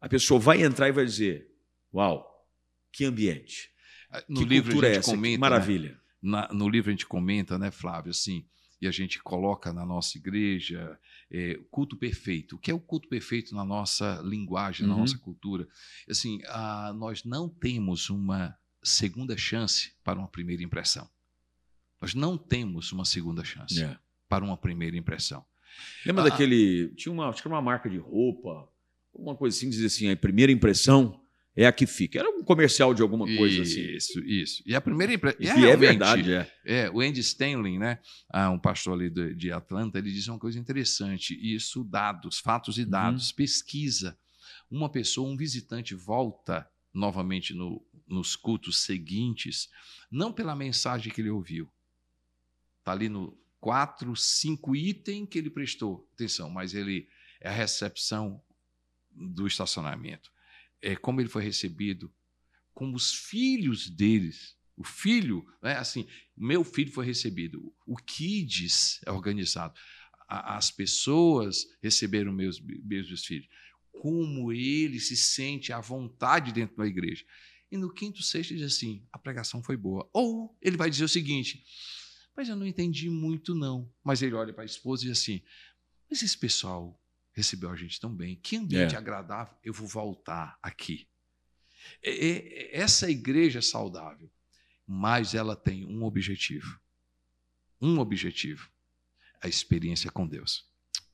a 0.00 0.08
pessoa 0.08 0.40
vai 0.40 0.64
entrar 0.64 0.88
e 0.88 0.92
vai 0.92 1.04
dizer: 1.04 1.48
"Uau, 1.94 2.28
que 2.90 3.04
ambiente. 3.04 3.70
No 4.28 4.40
que 4.40 4.46
livro 4.46 4.70
cultura 4.70 4.88
a 4.88 4.90
é 4.90 4.94
gente 4.94 4.98
essa? 4.98 5.10
Que 5.12 5.16
comenta, 5.16 5.36
né? 5.36 5.38
maravilha". 5.38 6.00
Na- 6.20 6.48
no 6.52 6.68
livro 6.68 6.90
a 6.90 6.92
gente 6.92 7.06
comenta, 7.06 7.56
né, 7.56 7.70
Flávio, 7.70 8.10
assim, 8.10 8.44
e 8.80 8.86
a 8.88 8.90
gente 8.90 9.22
coloca 9.22 9.72
na 9.72 9.84
nossa 9.84 10.16
igreja 10.16 10.98
é, 11.30 11.56
o 11.60 11.64
culto 11.64 11.96
perfeito. 11.96 12.56
O 12.56 12.58
que 12.58 12.70
é 12.70 12.74
o 12.74 12.80
culto 12.80 13.08
perfeito 13.08 13.54
na 13.54 13.64
nossa 13.64 14.20
linguagem, 14.24 14.86
na 14.86 14.94
Uhum. 14.94 15.00
nossa 15.00 15.18
cultura? 15.18 15.68
Assim, 16.08 16.40
ah, 16.46 16.92
nós 16.96 17.22
não 17.24 17.48
temos 17.48 18.08
uma 18.08 18.56
segunda 18.82 19.36
chance 19.36 19.92
para 20.02 20.18
uma 20.18 20.28
primeira 20.28 20.62
impressão. 20.62 21.08
Nós 22.00 22.14
não 22.14 22.38
temos 22.38 22.90
uma 22.92 23.04
segunda 23.04 23.44
chance 23.44 23.82
É. 23.82 23.98
para 24.28 24.42
uma 24.44 24.56
primeira 24.56 24.96
impressão. 24.96 25.44
Lembra 26.06 26.24
Ah. 26.24 26.28
daquele. 26.30 26.88
Tinha 26.96 27.12
uma, 27.12 27.28
acho 27.28 27.42
que 27.42 27.48
era 27.48 27.54
uma 27.54 27.62
marca 27.62 27.88
de 27.90 27.98
roupa, 27.98 28.66
uma 29.14 29.36
coisa 29.36 29.56
assim, 29.56 29.68
dizia 29.68 29.86
assim: 29.86 30.10
a 30.10 30.16
primeira 30.16 30.50
impressão 30.50 31.19
é 31.56 31.66
a 31.66 31.72
que 31.72 31.86
fica. 31.86 32.18
Era 32.18 32.30
um 32.30 32.42
comercial 32.42 32.94
de 32.94 33.02
alguma 33.02 33.26
coisa 33.26 33.62
isso, 33.62 33.72
assim. 33.72 33.80
Isso, 33.80 34.20
isso. 34.20 34.62
E 34.64 34.74
a 34.74 34.80
primeira 34.80 35.12
impressão. 35.12 35.58
E 35.58 35.66
é, 35.66 35.76
verdade, 35.76 36.32
é. 36.32 36.52
É, 36.64 36.90
o 36.90 37.00
Andy 37.00 37.20
Stanley, 37.20 37.78
né, 37.78 37.98
ah, 38.28 38.50
um 38.50 38.58
pastor 38.58 38.94
ali 38.94 39.10
de, 39.10 39.34
de, 39.34 39.52
Atlanta, 39.52 39.98
ele 39.98 40.12
diz 40.12 40.28
uma 40.28 40.38
coisa 40.38 40.58
interessante. 40.58 41.38
Isso, 41.40 41.84
dados, 41.84 42.38
fatos 42.38 42.78
e 42.78 42.84
dados, 42.84 43.30
uhum. 43.30 43.36
pesquisa. 43.36 44.18
Uma 44.70 44.88
pessoa, 44.88 45.28
um 45.28 45.36
visitante 45.36 45.94
volta 45.94 46.68
novamente 46.94 47.52
no, 47.52 47.84
nos 48.06 48.36
cultos 48.36 48.82
seguintes, 48.82 49.68
não 50.10 50.32
pela 50.32 50.54
mensagem 50.54 51.12
que 51.12 51.20
ele 51.20 51.30
ouviu. 51.30 51.68
Está 52.78 52.92
ali 52.92 53.08
no 53.08 53.36
quatro, 53.60 54.14
cinco 54.16 54.74
itens 54.74 55.28
que 55.28 55.38
ele 55.38 55.50
prestou 55.50 56.08
atenção, 56.14 56.48
mas 56.48 56.74
ele 56.74 57.08
é 57.40 57.48
a 57.48 57.52
recepção 57.52 58.40
do 59.10 59.46
estacionamento 59.46 60.30
é, 60.82 60.96
como 60.96 61.20
ele 61.20 61.28
foi 61.28 61.42
recebido, 61.42 62.12
como 62.72 62.96
os 62.96 63.12
filhos 63.12 63.88
deles. 63.88 64.56
O 64.76 64.84
filho, 64.84 65.44
né, 65.62 65.76
assim, 65.76 66.06
meu 66.36 66.64
filho 66.64 66.90
foi 66.90 67.04
recebido. 67.04 67.72
O 67.86 67.96
Kids 67.96 69.00
é 69.04 69.12
organizado. 69.12 69.78
A, 70.26 70.56
as 70.56 70.70
pessoas 70.70 71.66
receberam 71.82 72.32
meus, 72.32 72.60
meus 72.60 73.24
filhos. 73.24 73.48
Como 73.92 74.52
ele 74.52 74.98
se 74.98 75.16
sente 75.16 75.72
à 75.72 75.80
vontade 75.80 76.52
dentro 76.52 76.76
da 76.76 76.86
igreja. 76.86 77.24
E 77.70 77.76
no 77.76 77.92
quinto, 77.92 78.22
sexto, 78.22 78.54
diz 78.54 78.62
assim: 78.62 79.06
a 79.12 79.18
pregação 79.18 79.62
foi 79.62 79.76
boa. 79.76 80.08
Ou 80.12 80.56
ele 80.62 80.76
vai 80.76 80.88
dizer 80.88 81.04
o 81.04 81.08
seguinte: 81.08 81.62
mas 82.34 82.48
eu 82.48 82.56
não 82.56 82.66
entendi 82.66 83.10
muito, 83.10 83.54
não. 83.54 83.92
Mas 84.02 84.22
ele 84.22 84.34
olha 84.34 84.52
para 84.54 84.62
a 84.62 84.66
esposa 84.66 85.04
e 85.04 85.08
diz 85.08 85.18
assim: 85.18 85.42
mas 86.10 86.22
esse 86.22 86.36
pessoal 86.36 86.99
recebeu 87.32 87.70
a 87.70 87.76
gente 87.76 88.00
tão 88.00 88.14
bem. 88.14 88.36
Que 88.36 88.56
ambiente 88.56 88.94
é. 88.94 88.98
agradável. 88.98 89.56
Eu 89.62 89.72
vou 89.72 89.86
voltar 89.86 90.58
aqui. 90.62 91.08
essa 92.72 93.10
igreja 93.10 93.58
é 93.58 93.62
saudável, 93.62 94.30
mas 94.86 95.34
ela 95.34 95.56
tem 95.56 95.86
um 95.86 96.04
objetivo. 96.04 96.78
Um 97.80 97.98
objetivo: 97.98 98.68
a 99.40 99.48
experiência 99.48 100.10
com 100.10 100.26
Deus. 100.26 100.68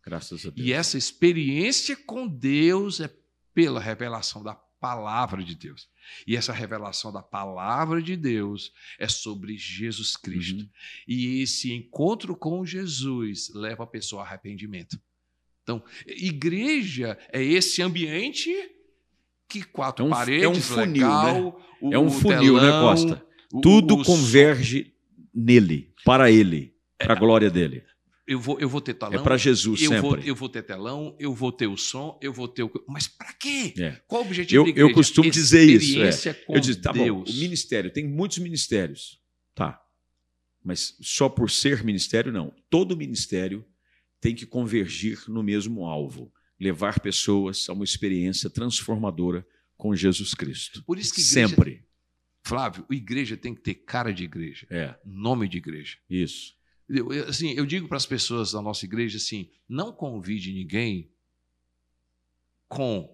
Graças 0.04 0.46
a 0.46 0.50
Deus. 0.50 0.66
E 0.66 0.72
essa 0.72 0.96
experiência 0.96 1.96
com 1.96 2.28
Deus 2.28 3.00
é 3.00 3.12
pela 3.52 3.80
revelação 3.80 4.42
da 4.42 4.54
palavra 4.54 5.42
de 5.42 5.54
Deus. 5.54 5.88
E 6.26 6.36
essa 6.36 6.52
revelação 6.52 7.12
da 7.12 7.22
palavra 7.22 8.00
de 8.00 8.16
Deus 8.16 8.72
é 8.98 9.08
sobre 9.08 9.56
Jesus 9.56 10.16
Cristo. 10.16 10.60
Uhum. 10.60 10.70
E 11.08 11.42
esse 11.42 11.72
encontro 11.72 12.36
com 12.36 12.64
Jesus 12.64 13.50
leva 13.54 13.84
a 13.84 13.86
pessoa 13.86 14.22
a 14.22 14.26
arrependimento. 14.26 15.00
Então, 15.66 15.82
igreja 16.06 17.18
é 17.32 17.42
esse 17.42 17.82
ambiente 17.82 18.54
que 19.48 19.64
quatro 19.64 20.04
é 20.04 20.06
um, 20.06 20.10
paredes, 20.12 20.44
é 20.44 20.48
um 20.48 20.54
funil, 20.54 20.86
legal, 20.86 21.60
né? 21.82 21.90
é 21.92 21.98
um 21.98 22.08
funil, 22.08 22.54
né, 22.54 22.60
telão, 22.60 22.62
né, 22.62 22.88
Costa? 22.88 23.26
Tudo 23.60 23.94
o, 23.96 24.04
converge 24.04 24.94
nele, 25.34 25.92
para 26.04 26.30
ele, 26.30 26.72
para 26.96 27.14
a 27.14 27.16
é, 27.16 27.18
glória 27.18 27.50
dele. 27.50 27.82
Eu 28.28 28.38
vou, 28.38 28.60
eu 28.60 28.68
vou 28.68 28.80
ter 28.80 28.94
telão. 28.94 29.18
É 29.18 29.22
para 29.24 29.36
Jesus 29.36 29.82
eu 29.82 29.88
sempre. 29.88 30.08
Vou, 30.08 30.18
eu 30.18 30.36
vou 30.36 30.48
ter 30.48 30.62
telão, 30.62 31.16
eu 31.18 31.34
vou 31.34 31.50
ter 31.50 31.66
o 31.66 31.76
som, 31.76 32.16
eu 32.22 32.32
vou 32.32 32.46
ter 32.46 32.62
o. 32.62 32.70
Mas 32.86 33.08
para 33.08 33.32
quê? 33.32 33.74
É. 33.76 34.00
Qual 34.06 34.22
o 34.22 34.24
objetivo 34.24 34.60
eu, 34.60 34.64
da 34.66 34.70
igreja? 34.70 34.88
Eu 34.88 34.94
costumo 34.94 35.28
dizer 35.28 35.64
isso. 35.64 36.28
É. 36.28 36.36
eu 36.48 36.60
disse, 36.60 36.80
tá 36.80 36.92
Deus. 36.92 37.08
bom, 37.08 37.24
o 37.28 37.40
ministério, 37.40 37.92
tem 37.92 38.06
muitos 38.06 38.38
ministérios. 38.38 39.18
Tá. 39.52 39.82
Mas 40.64 40.96
só 41.00 41.28
por 41.28 41.50
ser 41.50 41.82
ministério, 41.82 42.30
não. 42.30 42.54
Todo 42.70 42.96
ministério 42.96 43.64
tem 44.26 44.34
que 44.34 44.44
convergir 44.44 45.22
no 45.28 45.40
mesmo 45.40 45.84
alvo, 45.84 46.34
levar 46.58 46.98
pessoas 46.98 47.68
a 47.68 47.72
uma 47.72 47.84
experiência 47.84 48.50
transformadora 48.50 49.46
com 49.76 49.94
Jesus 49.94 50.34
Cristo. 50.34 50.82
Por 50.82 50.98
isso 50.98 51.14
que 51.14 51.20
igreja, 51.20 51.48
sempre. 51.48 51.86
Flávio, 52.42 52.84
a 52.90 52.92
igreja 52.92 53.36
tem 53.36 53.54
que 53.54 53.60
ter 53.60 53.74
cara 53.74 54.12
de 54.12 54.24
igreja, 54.24 54.66
é. 54.68 54.98
nome 55.04 55.46
de 55.48 55.58
igreja. 55.58 55.98
Isso. 56.10 56.56
Eu, 56.88 57.08
assim, 57.28 57.52
eu 57.52 57.64
digo 57.64 57.86
para 57.86 57.98
as 57.98 58.06
pessoas 58.06 58.50
da 58.50 58.60
nossa 58.60 58.84
igreja 58.84 59.16
assim: 59.16 59.48
não 59.68 59.92
convide 59.92 60.52
ninguém 60.52 61.08
com 62.66 63.08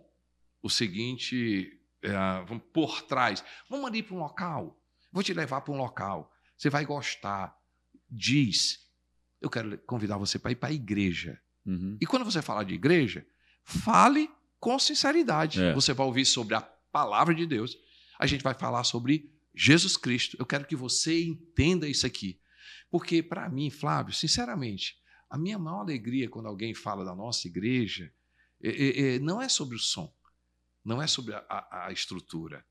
o 0.62 0.70
seguinte, 0.70 1.78
é, 2.00 2.10
vamos 2.46 2.64
por 2.72 3.02
trás. 3.02 3.44
Vamos 3.68 3.84
ali 3.84 4.02
para 4.02 4.16
um 4.16 4.20
local. 4.20 4.82
Vou 5.12 5.22
te 5.22 5.34
levar 5.34 5.60
para 5.60 5.74
um 5.74 5.76
local. 5.76 6.32
Você 6.56 6.70
vai 6.70 6.86
gostar. 6.86 7.54
Diz 8.08 8.82
eu 9.43 9.51
quero 9.51 9.76
convidar 9.78 10.16
você 10.16 10.38
para 10.38 10.53
ir 10.53 10.57
para 10.57 10.68
a 10.68 10.72
igreja. 10.72 11.40
Uhum. 11.66 11.99
E 12.01 12.07
quando 12.07 12.24
você 12.24 12.40
falar 12.40 12.64
de 12.64 12.74
igreja, 12.74 13.26
fale 13.64 14.30
com 14.59 14.78
sinceridade. 14.78 15.62
É. 15.62 15.74
Você 15.74 15.93
vai 15.93 16.07
ouvir 16.07 16.24
sobre 16.24 16.55
a 16.55 16.61
palavra 16.61 17.34
de 17.34 17.47
Deus. 17.47 17.76
A 18.18 18.26
gente 18.26 18.43
vai 18.43 18.55
falar 18.55 18.84
sobre 18.84 19.30
Jesus 19.55 19.97
Cristo. 19.97 20.36
Eu 20.38 20.47
quero 20.47 20.66
que 20.66 20.76
você 20.76 21.22
entenda 21.24 21.88
isso 21.88 22.07
aqui. 22.07 22.40
Porque, 22.90 23.22
para 23.22 23.49
mim, 23.49 23.70
Flávio, 23.70 24.14
sinceramente, 24.14 24.97
a 25.28 25.36
minha 25.36 25.59
maior 25.59 25.80
alegria 25.80 26.28
quando 26.28 26.47
alguém 26.47 26.74
fala 26.74 27.05
da 27.05 27.14
nossa 27.14 27.49
igreja 27.49 28.12
é, 28.62 28.68
é, 28.68 29.14
é, 29.14 29.18
não 29.18 29.43
é 29.43 29.49
sobre 29.49 29.74
o 29.74 29.78
som, 29.78 30.14
não 30.84 31.03
é 31.03 31.07
sobre 31.07 31.34
a, 31.34 31.38
a, 31.49 31.86
a 31.88 31.93
estrutura. 31.93 32.64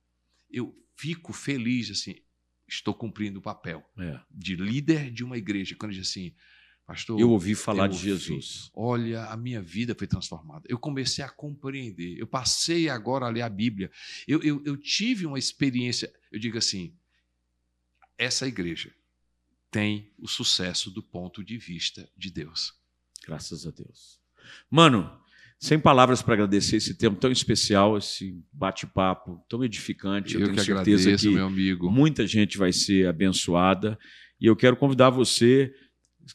Eu 0.49 0.73
fico 0.95 1.33
feliz, 1.33 1.89
assim, 1.89 2.15
estou 2.67 2.93
cumprindo 2.93 3.39
o 3.39 3.41
papel 3.41 3.83
é. 3.97 4.19
de 4.29 4.55
líder 4.55 5.11
de 5.11 5.23
uma 5.23 5.37
igreja. 5.37 5.75
Quando 5.75 5.93
diz 5.93 6.07
assim, 6.07 6.33
Pastor, 6.91 7.17
eu 7.17 7.29
ouvi 7.29 7.55
falar 7.55 7.85
eu 7.85 7.91
de 7.91 7.97
Jesus. 7.99 8.69
Olha, 8.75 9.23
a 9.27 9.37
minha 9.37 9.61
vida 9.61 9.95
foi 9.95 10.05
transformada. 10.05 10.65
Eu 10.67 10.77
comecei 10.77 11.23
a 11.23 11.29
compreender. 11.29 12.17
Eu 12.19 12.27
passei 12.27 12.89
agora 12.89 13.25
a 13.25 13.29
ler 13.29 13.43
a 13.43 13.49
Bíblia. 13.49 13.89
Eu, 14.27 14.43
eu, 14.43 14.61
eu 14.65 14.75
tive 14.75 15.25
uma 15.25 15.39
experiência. 15.39 16.11
Eu 16.29 16.37
digo 16.37 16.57
assim: 16.57 16.93
essa 18.17 18.45
igreja 18.45 18.91
tem 19.71 20.11
o 20.19 20.27
sucesso 20.27 20.91
do 20.91 21.01
ponto 21.01 21.41
de 21.41 21.57
vista 21.57 22.09
de 22.17 22.29
Deus. 22.29 22.73
Graças 23.25 23.65
a 23.65 23.71
Deus. 23.71 24.19
Mano, 24.69 25.17
sem 25.57 25.79
palavras 25.79 26.21
para 26.21 26.33
agradecer 26.33 26.75
esse 26.75 26.93
tempo 26.93 27.17
tão 27.17 27.31
especial, 27.31 27.97
esse 27.97 28.37
bate-papo 28.51 29.41
tão 29.47 29.63
edificante. 29.63 30.33
Eu, 30.33 30.41
eu 30.41 30.45
tenho 30.47 30.57
que 30.57 30.65
certeza 30.65 31.03
agradeço, 31.03 31.29
que 31.29 31.33
meu 31.33 31.45
amigo. 31.45 31.89
muita 31.89 32.27
gente 32.27 32.57
vai 32.57 32.73
ser 32.73 33.07
abençoada. 33.07 33.97
E 34.41 34.45
eu 34.45 34.57
quero 34.57 34.75
convidar 34.75 35.09
você 35.09 35.73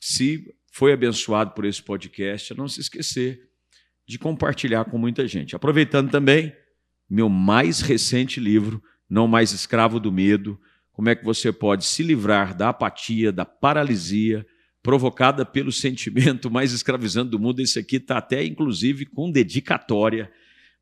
se 0.01 0.55
foi 0.73 0.93
abençoado 0.93 1.53
por 1.53 1.65
esse 1.65 1.83
podcast, 1.83 2.55
não 2.55 2.69
se 2.69 2.81
esquecer 2.81 3.41
de 4.07 4.19
compartilhar 4.19 4.85
com 4.85 4.99
muita 4.99 5.27
gente. 5.27 5.57
Aproveitando 5.57 6.11
também 6.11 6.53
meu 7.09 7.29
mais 7.29 7.81
recente 7.81 8.41
livro, 8.41 8.83
Não 9.09 9.27
Mais 9.27 9.53
Escravo 9.53 9.99
do 9.99 10.13
Medo, 10.13 10.61
como 10.93 11.09
é 11.09 11.15
que 11.15 11.25
você 11.25 11.53
pode 11.53 11.85
se 11.85 12.03
livrar 12.03 12.57
da 12.57 12.71
apatia, 12.71 13.31
da 13.31 13.45
paralisia 13.45 14.47
provocada 14.83 15.45
pelo 15.45 15.73
sentimento 15.73 16.49
mais 16.49 16.73
escravizante 16.73 17.31
do 17.31 17.41
mundo. 17.41 17.61
Esse 17.61 17.79
aqui 17.79 17.97
está 17.97 18.19
até, 18.19 18.45
inclusive, 18.45 19.05
com 19.05 19.31
dedicatória. 19.31 20.31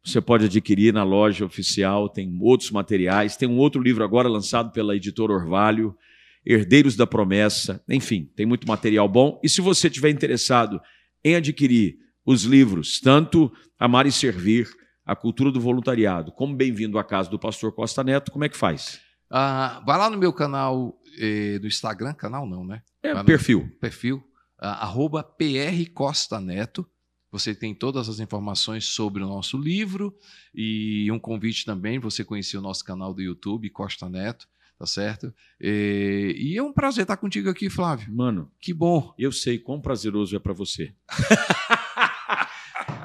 Você 0.04 0.20
pode 0.20 0.44
adquirir 0.44 0.92
na 0.92 1.02
loja 1.02 1.44
oficial, 1.46 2.08
tem 2.10 2.36
outros 2.40 2.70
materiais. 2.70 3.36
Tem 3.36 3.48
um 3.48 3.56
outro 3.56 3.80
livro 3.80 4.04
agora 4.04 4.28
lançado 4.28 4.70
pela 4.72 4.94
editora 4.94 5.32
Orvalho, 5.32 5.96
Herdeiros 6.44 6.94
da 6.94 7.06
Promessa, 7.06 7.82
enfim, 7.88 8.30
tem 8.36 8.44
muito 8.44 8.68
material 8.68 9.08
bom. 9.08 9.40
E 9.42 9.48
se 9.48 9.60
você 9.60 9.88
estiver 9.88 10.10
interessado 10.10 10.80
em 11.24 11.34
adquirir 11.34 11.96
os 12.24 12.42
livros, 12.42 13.00
tanto 13.00 13.50
Amar 13.78 14.06
e 14.06 14.12
Servir, 14.12 14.68
A 15.06 15.16
Cultura 15.16 15.50
do 15.50 15.60
Voluntariado, 15.60 16.32
como 16.32 16.54
Bem-vindo 16.54 16.98
à 16.98 17.04
Casa 17.04 17.30
do 17.30 17.38
Pastor 17.38 17.72
Costa 17.72 18.04
Neto, 18.04 18.30
como 18.30 18.44
é 18.44 18.48
que 18.48 18.56
faz? 18.56 19.00
Ah, 19.30 19.82
vai 19.86 19.98
lá 19.98 20.10
no 20.10 20.18
meu 20.18 20.32
canal 20.32 21.00
eh, 21.18 21.58
do 21.58 21.66
Instagram, 21.66 22.12
canal 22.12 22.46
não, 22.46 22.64
né? 22.64 22.82
É, 23.02 23.22
perfil. 23.24 23.70
Perfil, 23.80 24.22
ah, 24.58 24.84
arroba 24.84 25.22
PR 25.22 25.90
Costa 25.94 26.40
Neto. 26.40 26.86
Você 27.32 27.54
tem 27.54 27.74
todas 27.74 28.08
as 28.08 28.20
informações 28.20 28.84
sobre 28.84 29.22
o 29.22 29.26
nosso 29.26 29.58
livro 29.58 30.14
e 30.54 31.10
um 31.10 31.18
convite 31.18 31.64
também, 31.64 31.98
você 31.98 32.22
conhecer 32.22 32.56
o 32.58 32.62
nosso 32.62 32.84
canal 32.84 33.12
do 33.12 33.20
YouTube, 33.22 33.68
Costa 33.70 34.08
Neto 34.08 34.46
tá 34.78 34.86
certo? 34.86 35.32
E, 35.60 36.34
e, 36.36 36.58
é 36.58 36.62
um 36.62 36.72
prazer 36.72 37.02
estar 37.02 37.16
contigo 37.16 37.48
aqui, 37.48 37.70
Flávio. 37.70 38.12
Mano, 38.12 38.50
que 38.60 38.74
bom. 38.74 39.14
Eu 39.18 39.32
sei 39.32 39.58
quão 39.58 39.80
prazeroso 39.80 40.34
é 40.36 40.38
para 40.38 40.52
você. 40.52 40.92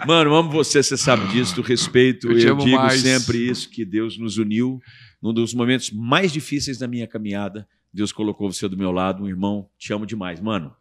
Mano, 0.08 0.34
amo 0.34 0.50
você, 0.50 0.82
você 0.82 0.98
sabe 0.98 1.28
disso, 1.28 1.56
do 1.56 1.62
respeito. 1.62 2.28
Eu, 2.28 2.40
eu 2.40 2.58
digo 2.58 2.78
mais. 2.78 3.02
sempre 3.02 3.50
isso, 3.50 3.70
que 3.70 3.86
Deus 3.86 4.18
nos 4.18 4.38
uniu 4.38 4.82
num 5.22 5.34
dos 5.34 5.54
momentos 5.54 5.92
mais 5.92 6.32
difíceis 6.32 6.78
da 6.78 6.88
minha 6.88 7.08
caminhada. 7.08 7.68
Deus 7.94 8.12
colocou 8.12 8.52
você 8.52 8.68
do 8.68 8.78
meu 8.78 8.92
lado, 8.92 9.24
um 9.24 9.28
irmão, 9.28 9.70
te 9.78 9.92
amo 9.92 10.06
demais. 10.06 10.40
Mano, 10.40 10.74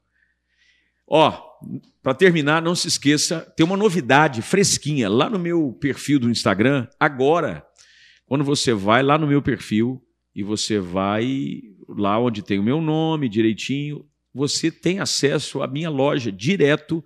ó, 1.07 1.43
para 2.03 2.14
terminar, 2.14 2.62
não 2.62 2.74
se 2.74 2.89
esqueça, 2.89 3.41
tem 3.57 3.66
uma 3.66 3.76
novidade 3.76 4.41
fresquinha 4.41 5.09
lá 5.09 5.28
no 5.28 5.39
meu 5.39 5.76
perfil 5.80 6.18
do 6.18 6.30
Instagram, 6.30 6.86
agora. 6.99 7.64
Quando 8.26 8.45
você 8.45 8.74
vai 8.74 9.03
lá 9.03 9.16
no 9.16 9.26
meu 9.26 9.41
perfil, 9.41 10.03
e 10.35 10.43
você 10.43 10.79
vai 10.79 11.62
lá 11.89 12.18
onde 12.18 12.43
tem 12.43 12.59
o 12.59 12.62
meu 12.62 12.81
nome 12.81 13.29
direitinho, 13.29 14.05
você 14.33 14.70
tem 14.70 15.01
acesso 15.01 15.62
à 15.62 15.66
minha 15.66 15.91
loja 15.91 16.31
direto 16.31 17.03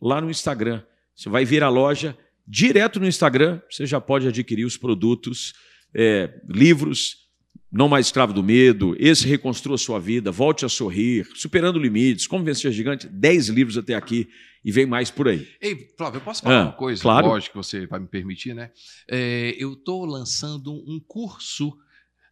lá 0.00 0.20
no 0.20 0.30
Instagram. 0.30 0.82
Você 1.14 1.28
vai 1.28 1.44
ver 1.44 1.62
a 1.62 1.68
loja 1.68 2.16
direto 2.46 3.00
no 3.00 3.06
Instagram, 3.06 3.60
você 3.70 3.86
já 3.86 4.00
pode 4.00 4.26
adquirir 4.28 4.64
os 4.64 4.76
produtos 4.76 5.54
é, 5.94 6.40
livros. 6.48 7.22
Não 7.70 7.88
Mais 7.88 8.06
Escravo 8.06 8.32
do 8.32 8.42
Medo, 8.42 8.94
Esse 9.00 9.26
Reconstrua 9.26 9.76
Sua 9.76 9.98
Vida, 9.98 10.30
Volte 10.30 10.64
a 10.64 10.68
Sorrir, 10.68 11.26
Superando 11.34 11.76
Limites, 11.78 12.26
Como 12.26 12.44
Vencer 12.44 12.70
Gigante, 12.70 13.08
10 13.08 13.48
livros 13.48 13.76
até 13.76 13.94
aqui 13.94 14.28
e 14.64 14.70
vem 14.70 14.86
mais 14.86 15.10
por 15.10 15.26
aí. 15.26 15.48
Ei, 15.60 15.88
Flávio, 15.96 16.18
eu 16.18 16.20
posso 16.22 16.42
falar 16.42 16.60
Ah, 16.60 16.62
uma 16.66 16.72
coisa? 16.72 17.02
claro. 17.02 17.26
Lógico 17.26 17.52
que 17.52 17.56
você 17.66 17.84
vai 17.86 17.98
me 17.98 18.06
permitir, 18.06 18.54
né? 18.54 18.70
É, 19.10 19.56
eu 19.58 19.72
estou 19.72 20.04
lançando 20.04 20.72
um 20.72 21.00
curso 21.04 21.76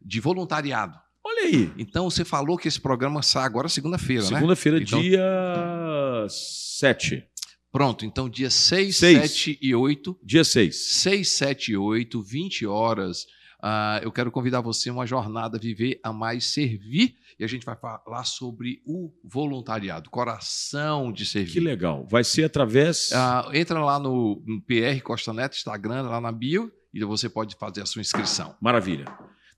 de 0.04 0.20
voluntariado. 0.20 0.96
Olha 1.24 1.42
aí, 1.44 1.72
Então, 1.78 2.10
você 2.10 2.24
falou 2.24 2.58
que 2.58 2.66
esse 2.68 2.80
programa 2.80 3.22
sai 3.22 3.44
agora 3.44 3.68
segunda-feira, 3.68 4.22
né? 4.22 4.28
segunda-feira, 4.28 4.78
Então- 4.82 5.00
dia 5.00 6.26
7. 6.28 7.24
Pronto, 7.70 8.04
então 8.04 8.28
dia 8.28 8.50
6, 8.50 8.96
Seis. 8.96 9.18
7 9.30 9.58
e 9.62 9.74
8 9.74 10.18
Dia 10.22 10.44
6. 10.44 10.76
6, 11.00 11.28
7 11.30 11.72
e 11.72 11.76
8, 11.76 12.22
20 12.22 12.66
horas. 12.66 13.26
ah, 13.62 14.00
eu 14.02 14.10
quero 14.12 14.30
convidar 14.30 14.60
você 14.60 14.90
a 14.90 14.92
uma 14.92 15.06
jornada 15.06 15.58
Viver 15.58 15.98
a 16.02 16.12
Mais 16.12 16.44
Servir. 16.46 17.14
E 17.38 17.44
a 17.44 17.46
gente 17.48 17.64
vai 17.64 17.74
falar 17.76 18.24
sobre 18.24 18.82
o 18.86 19.10
voluntariado, 19.24 20.10
coração 20.10 21.10
de 21.12 21.24
servir. 21.24 21.52
Que 21.52 21.60
legal. 21.60 22.06
Vai 22.10 22.22
ser 22.24 22.44
através. 22.44 23.10
Ah, 23.12 23.48
entra 23.54 23.80
lá 23.82 23.98
no, 23.98 24.42
no 24.46 24.60
PR 24.62 25.00
Costa 25.02 25.32
Neto, 25.32 25.56
Instagram, 25.56 26.02
lá 26.02 26.20
na 26.20 26.30
bio, 26.30 26.70
e 26.92 27.02
você 27.04 27.28
pode 27.28 27.56
fazer 27.56 27.80
a 27.82 27.86
sua 27.86 28.00
inscrição. 28.02 28.54
Maravilha. 28.60 29.06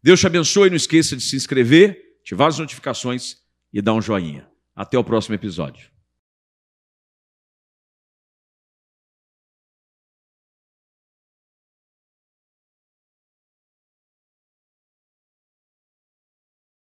Deus 0.04 0.20
te 0.20 0.26
abençoe. 0.26 0.68
Não 0.68 0.76
esqueça 0.76 1.16
de 1.16 1.22
se 1.22 1.34
inscrever, 1.34 1.98
ativar 2.20 2.48
as 2.48 2.58
notificações 2.58 3.38
e 3.72 3.80
dar 3.80 3.94
um 3.94 4.02
joinha. 4.02 4.46
Até 4.76 4.98
o 4.98 5.02
próximo 5.02 5.34
episódio. 5.34 5.93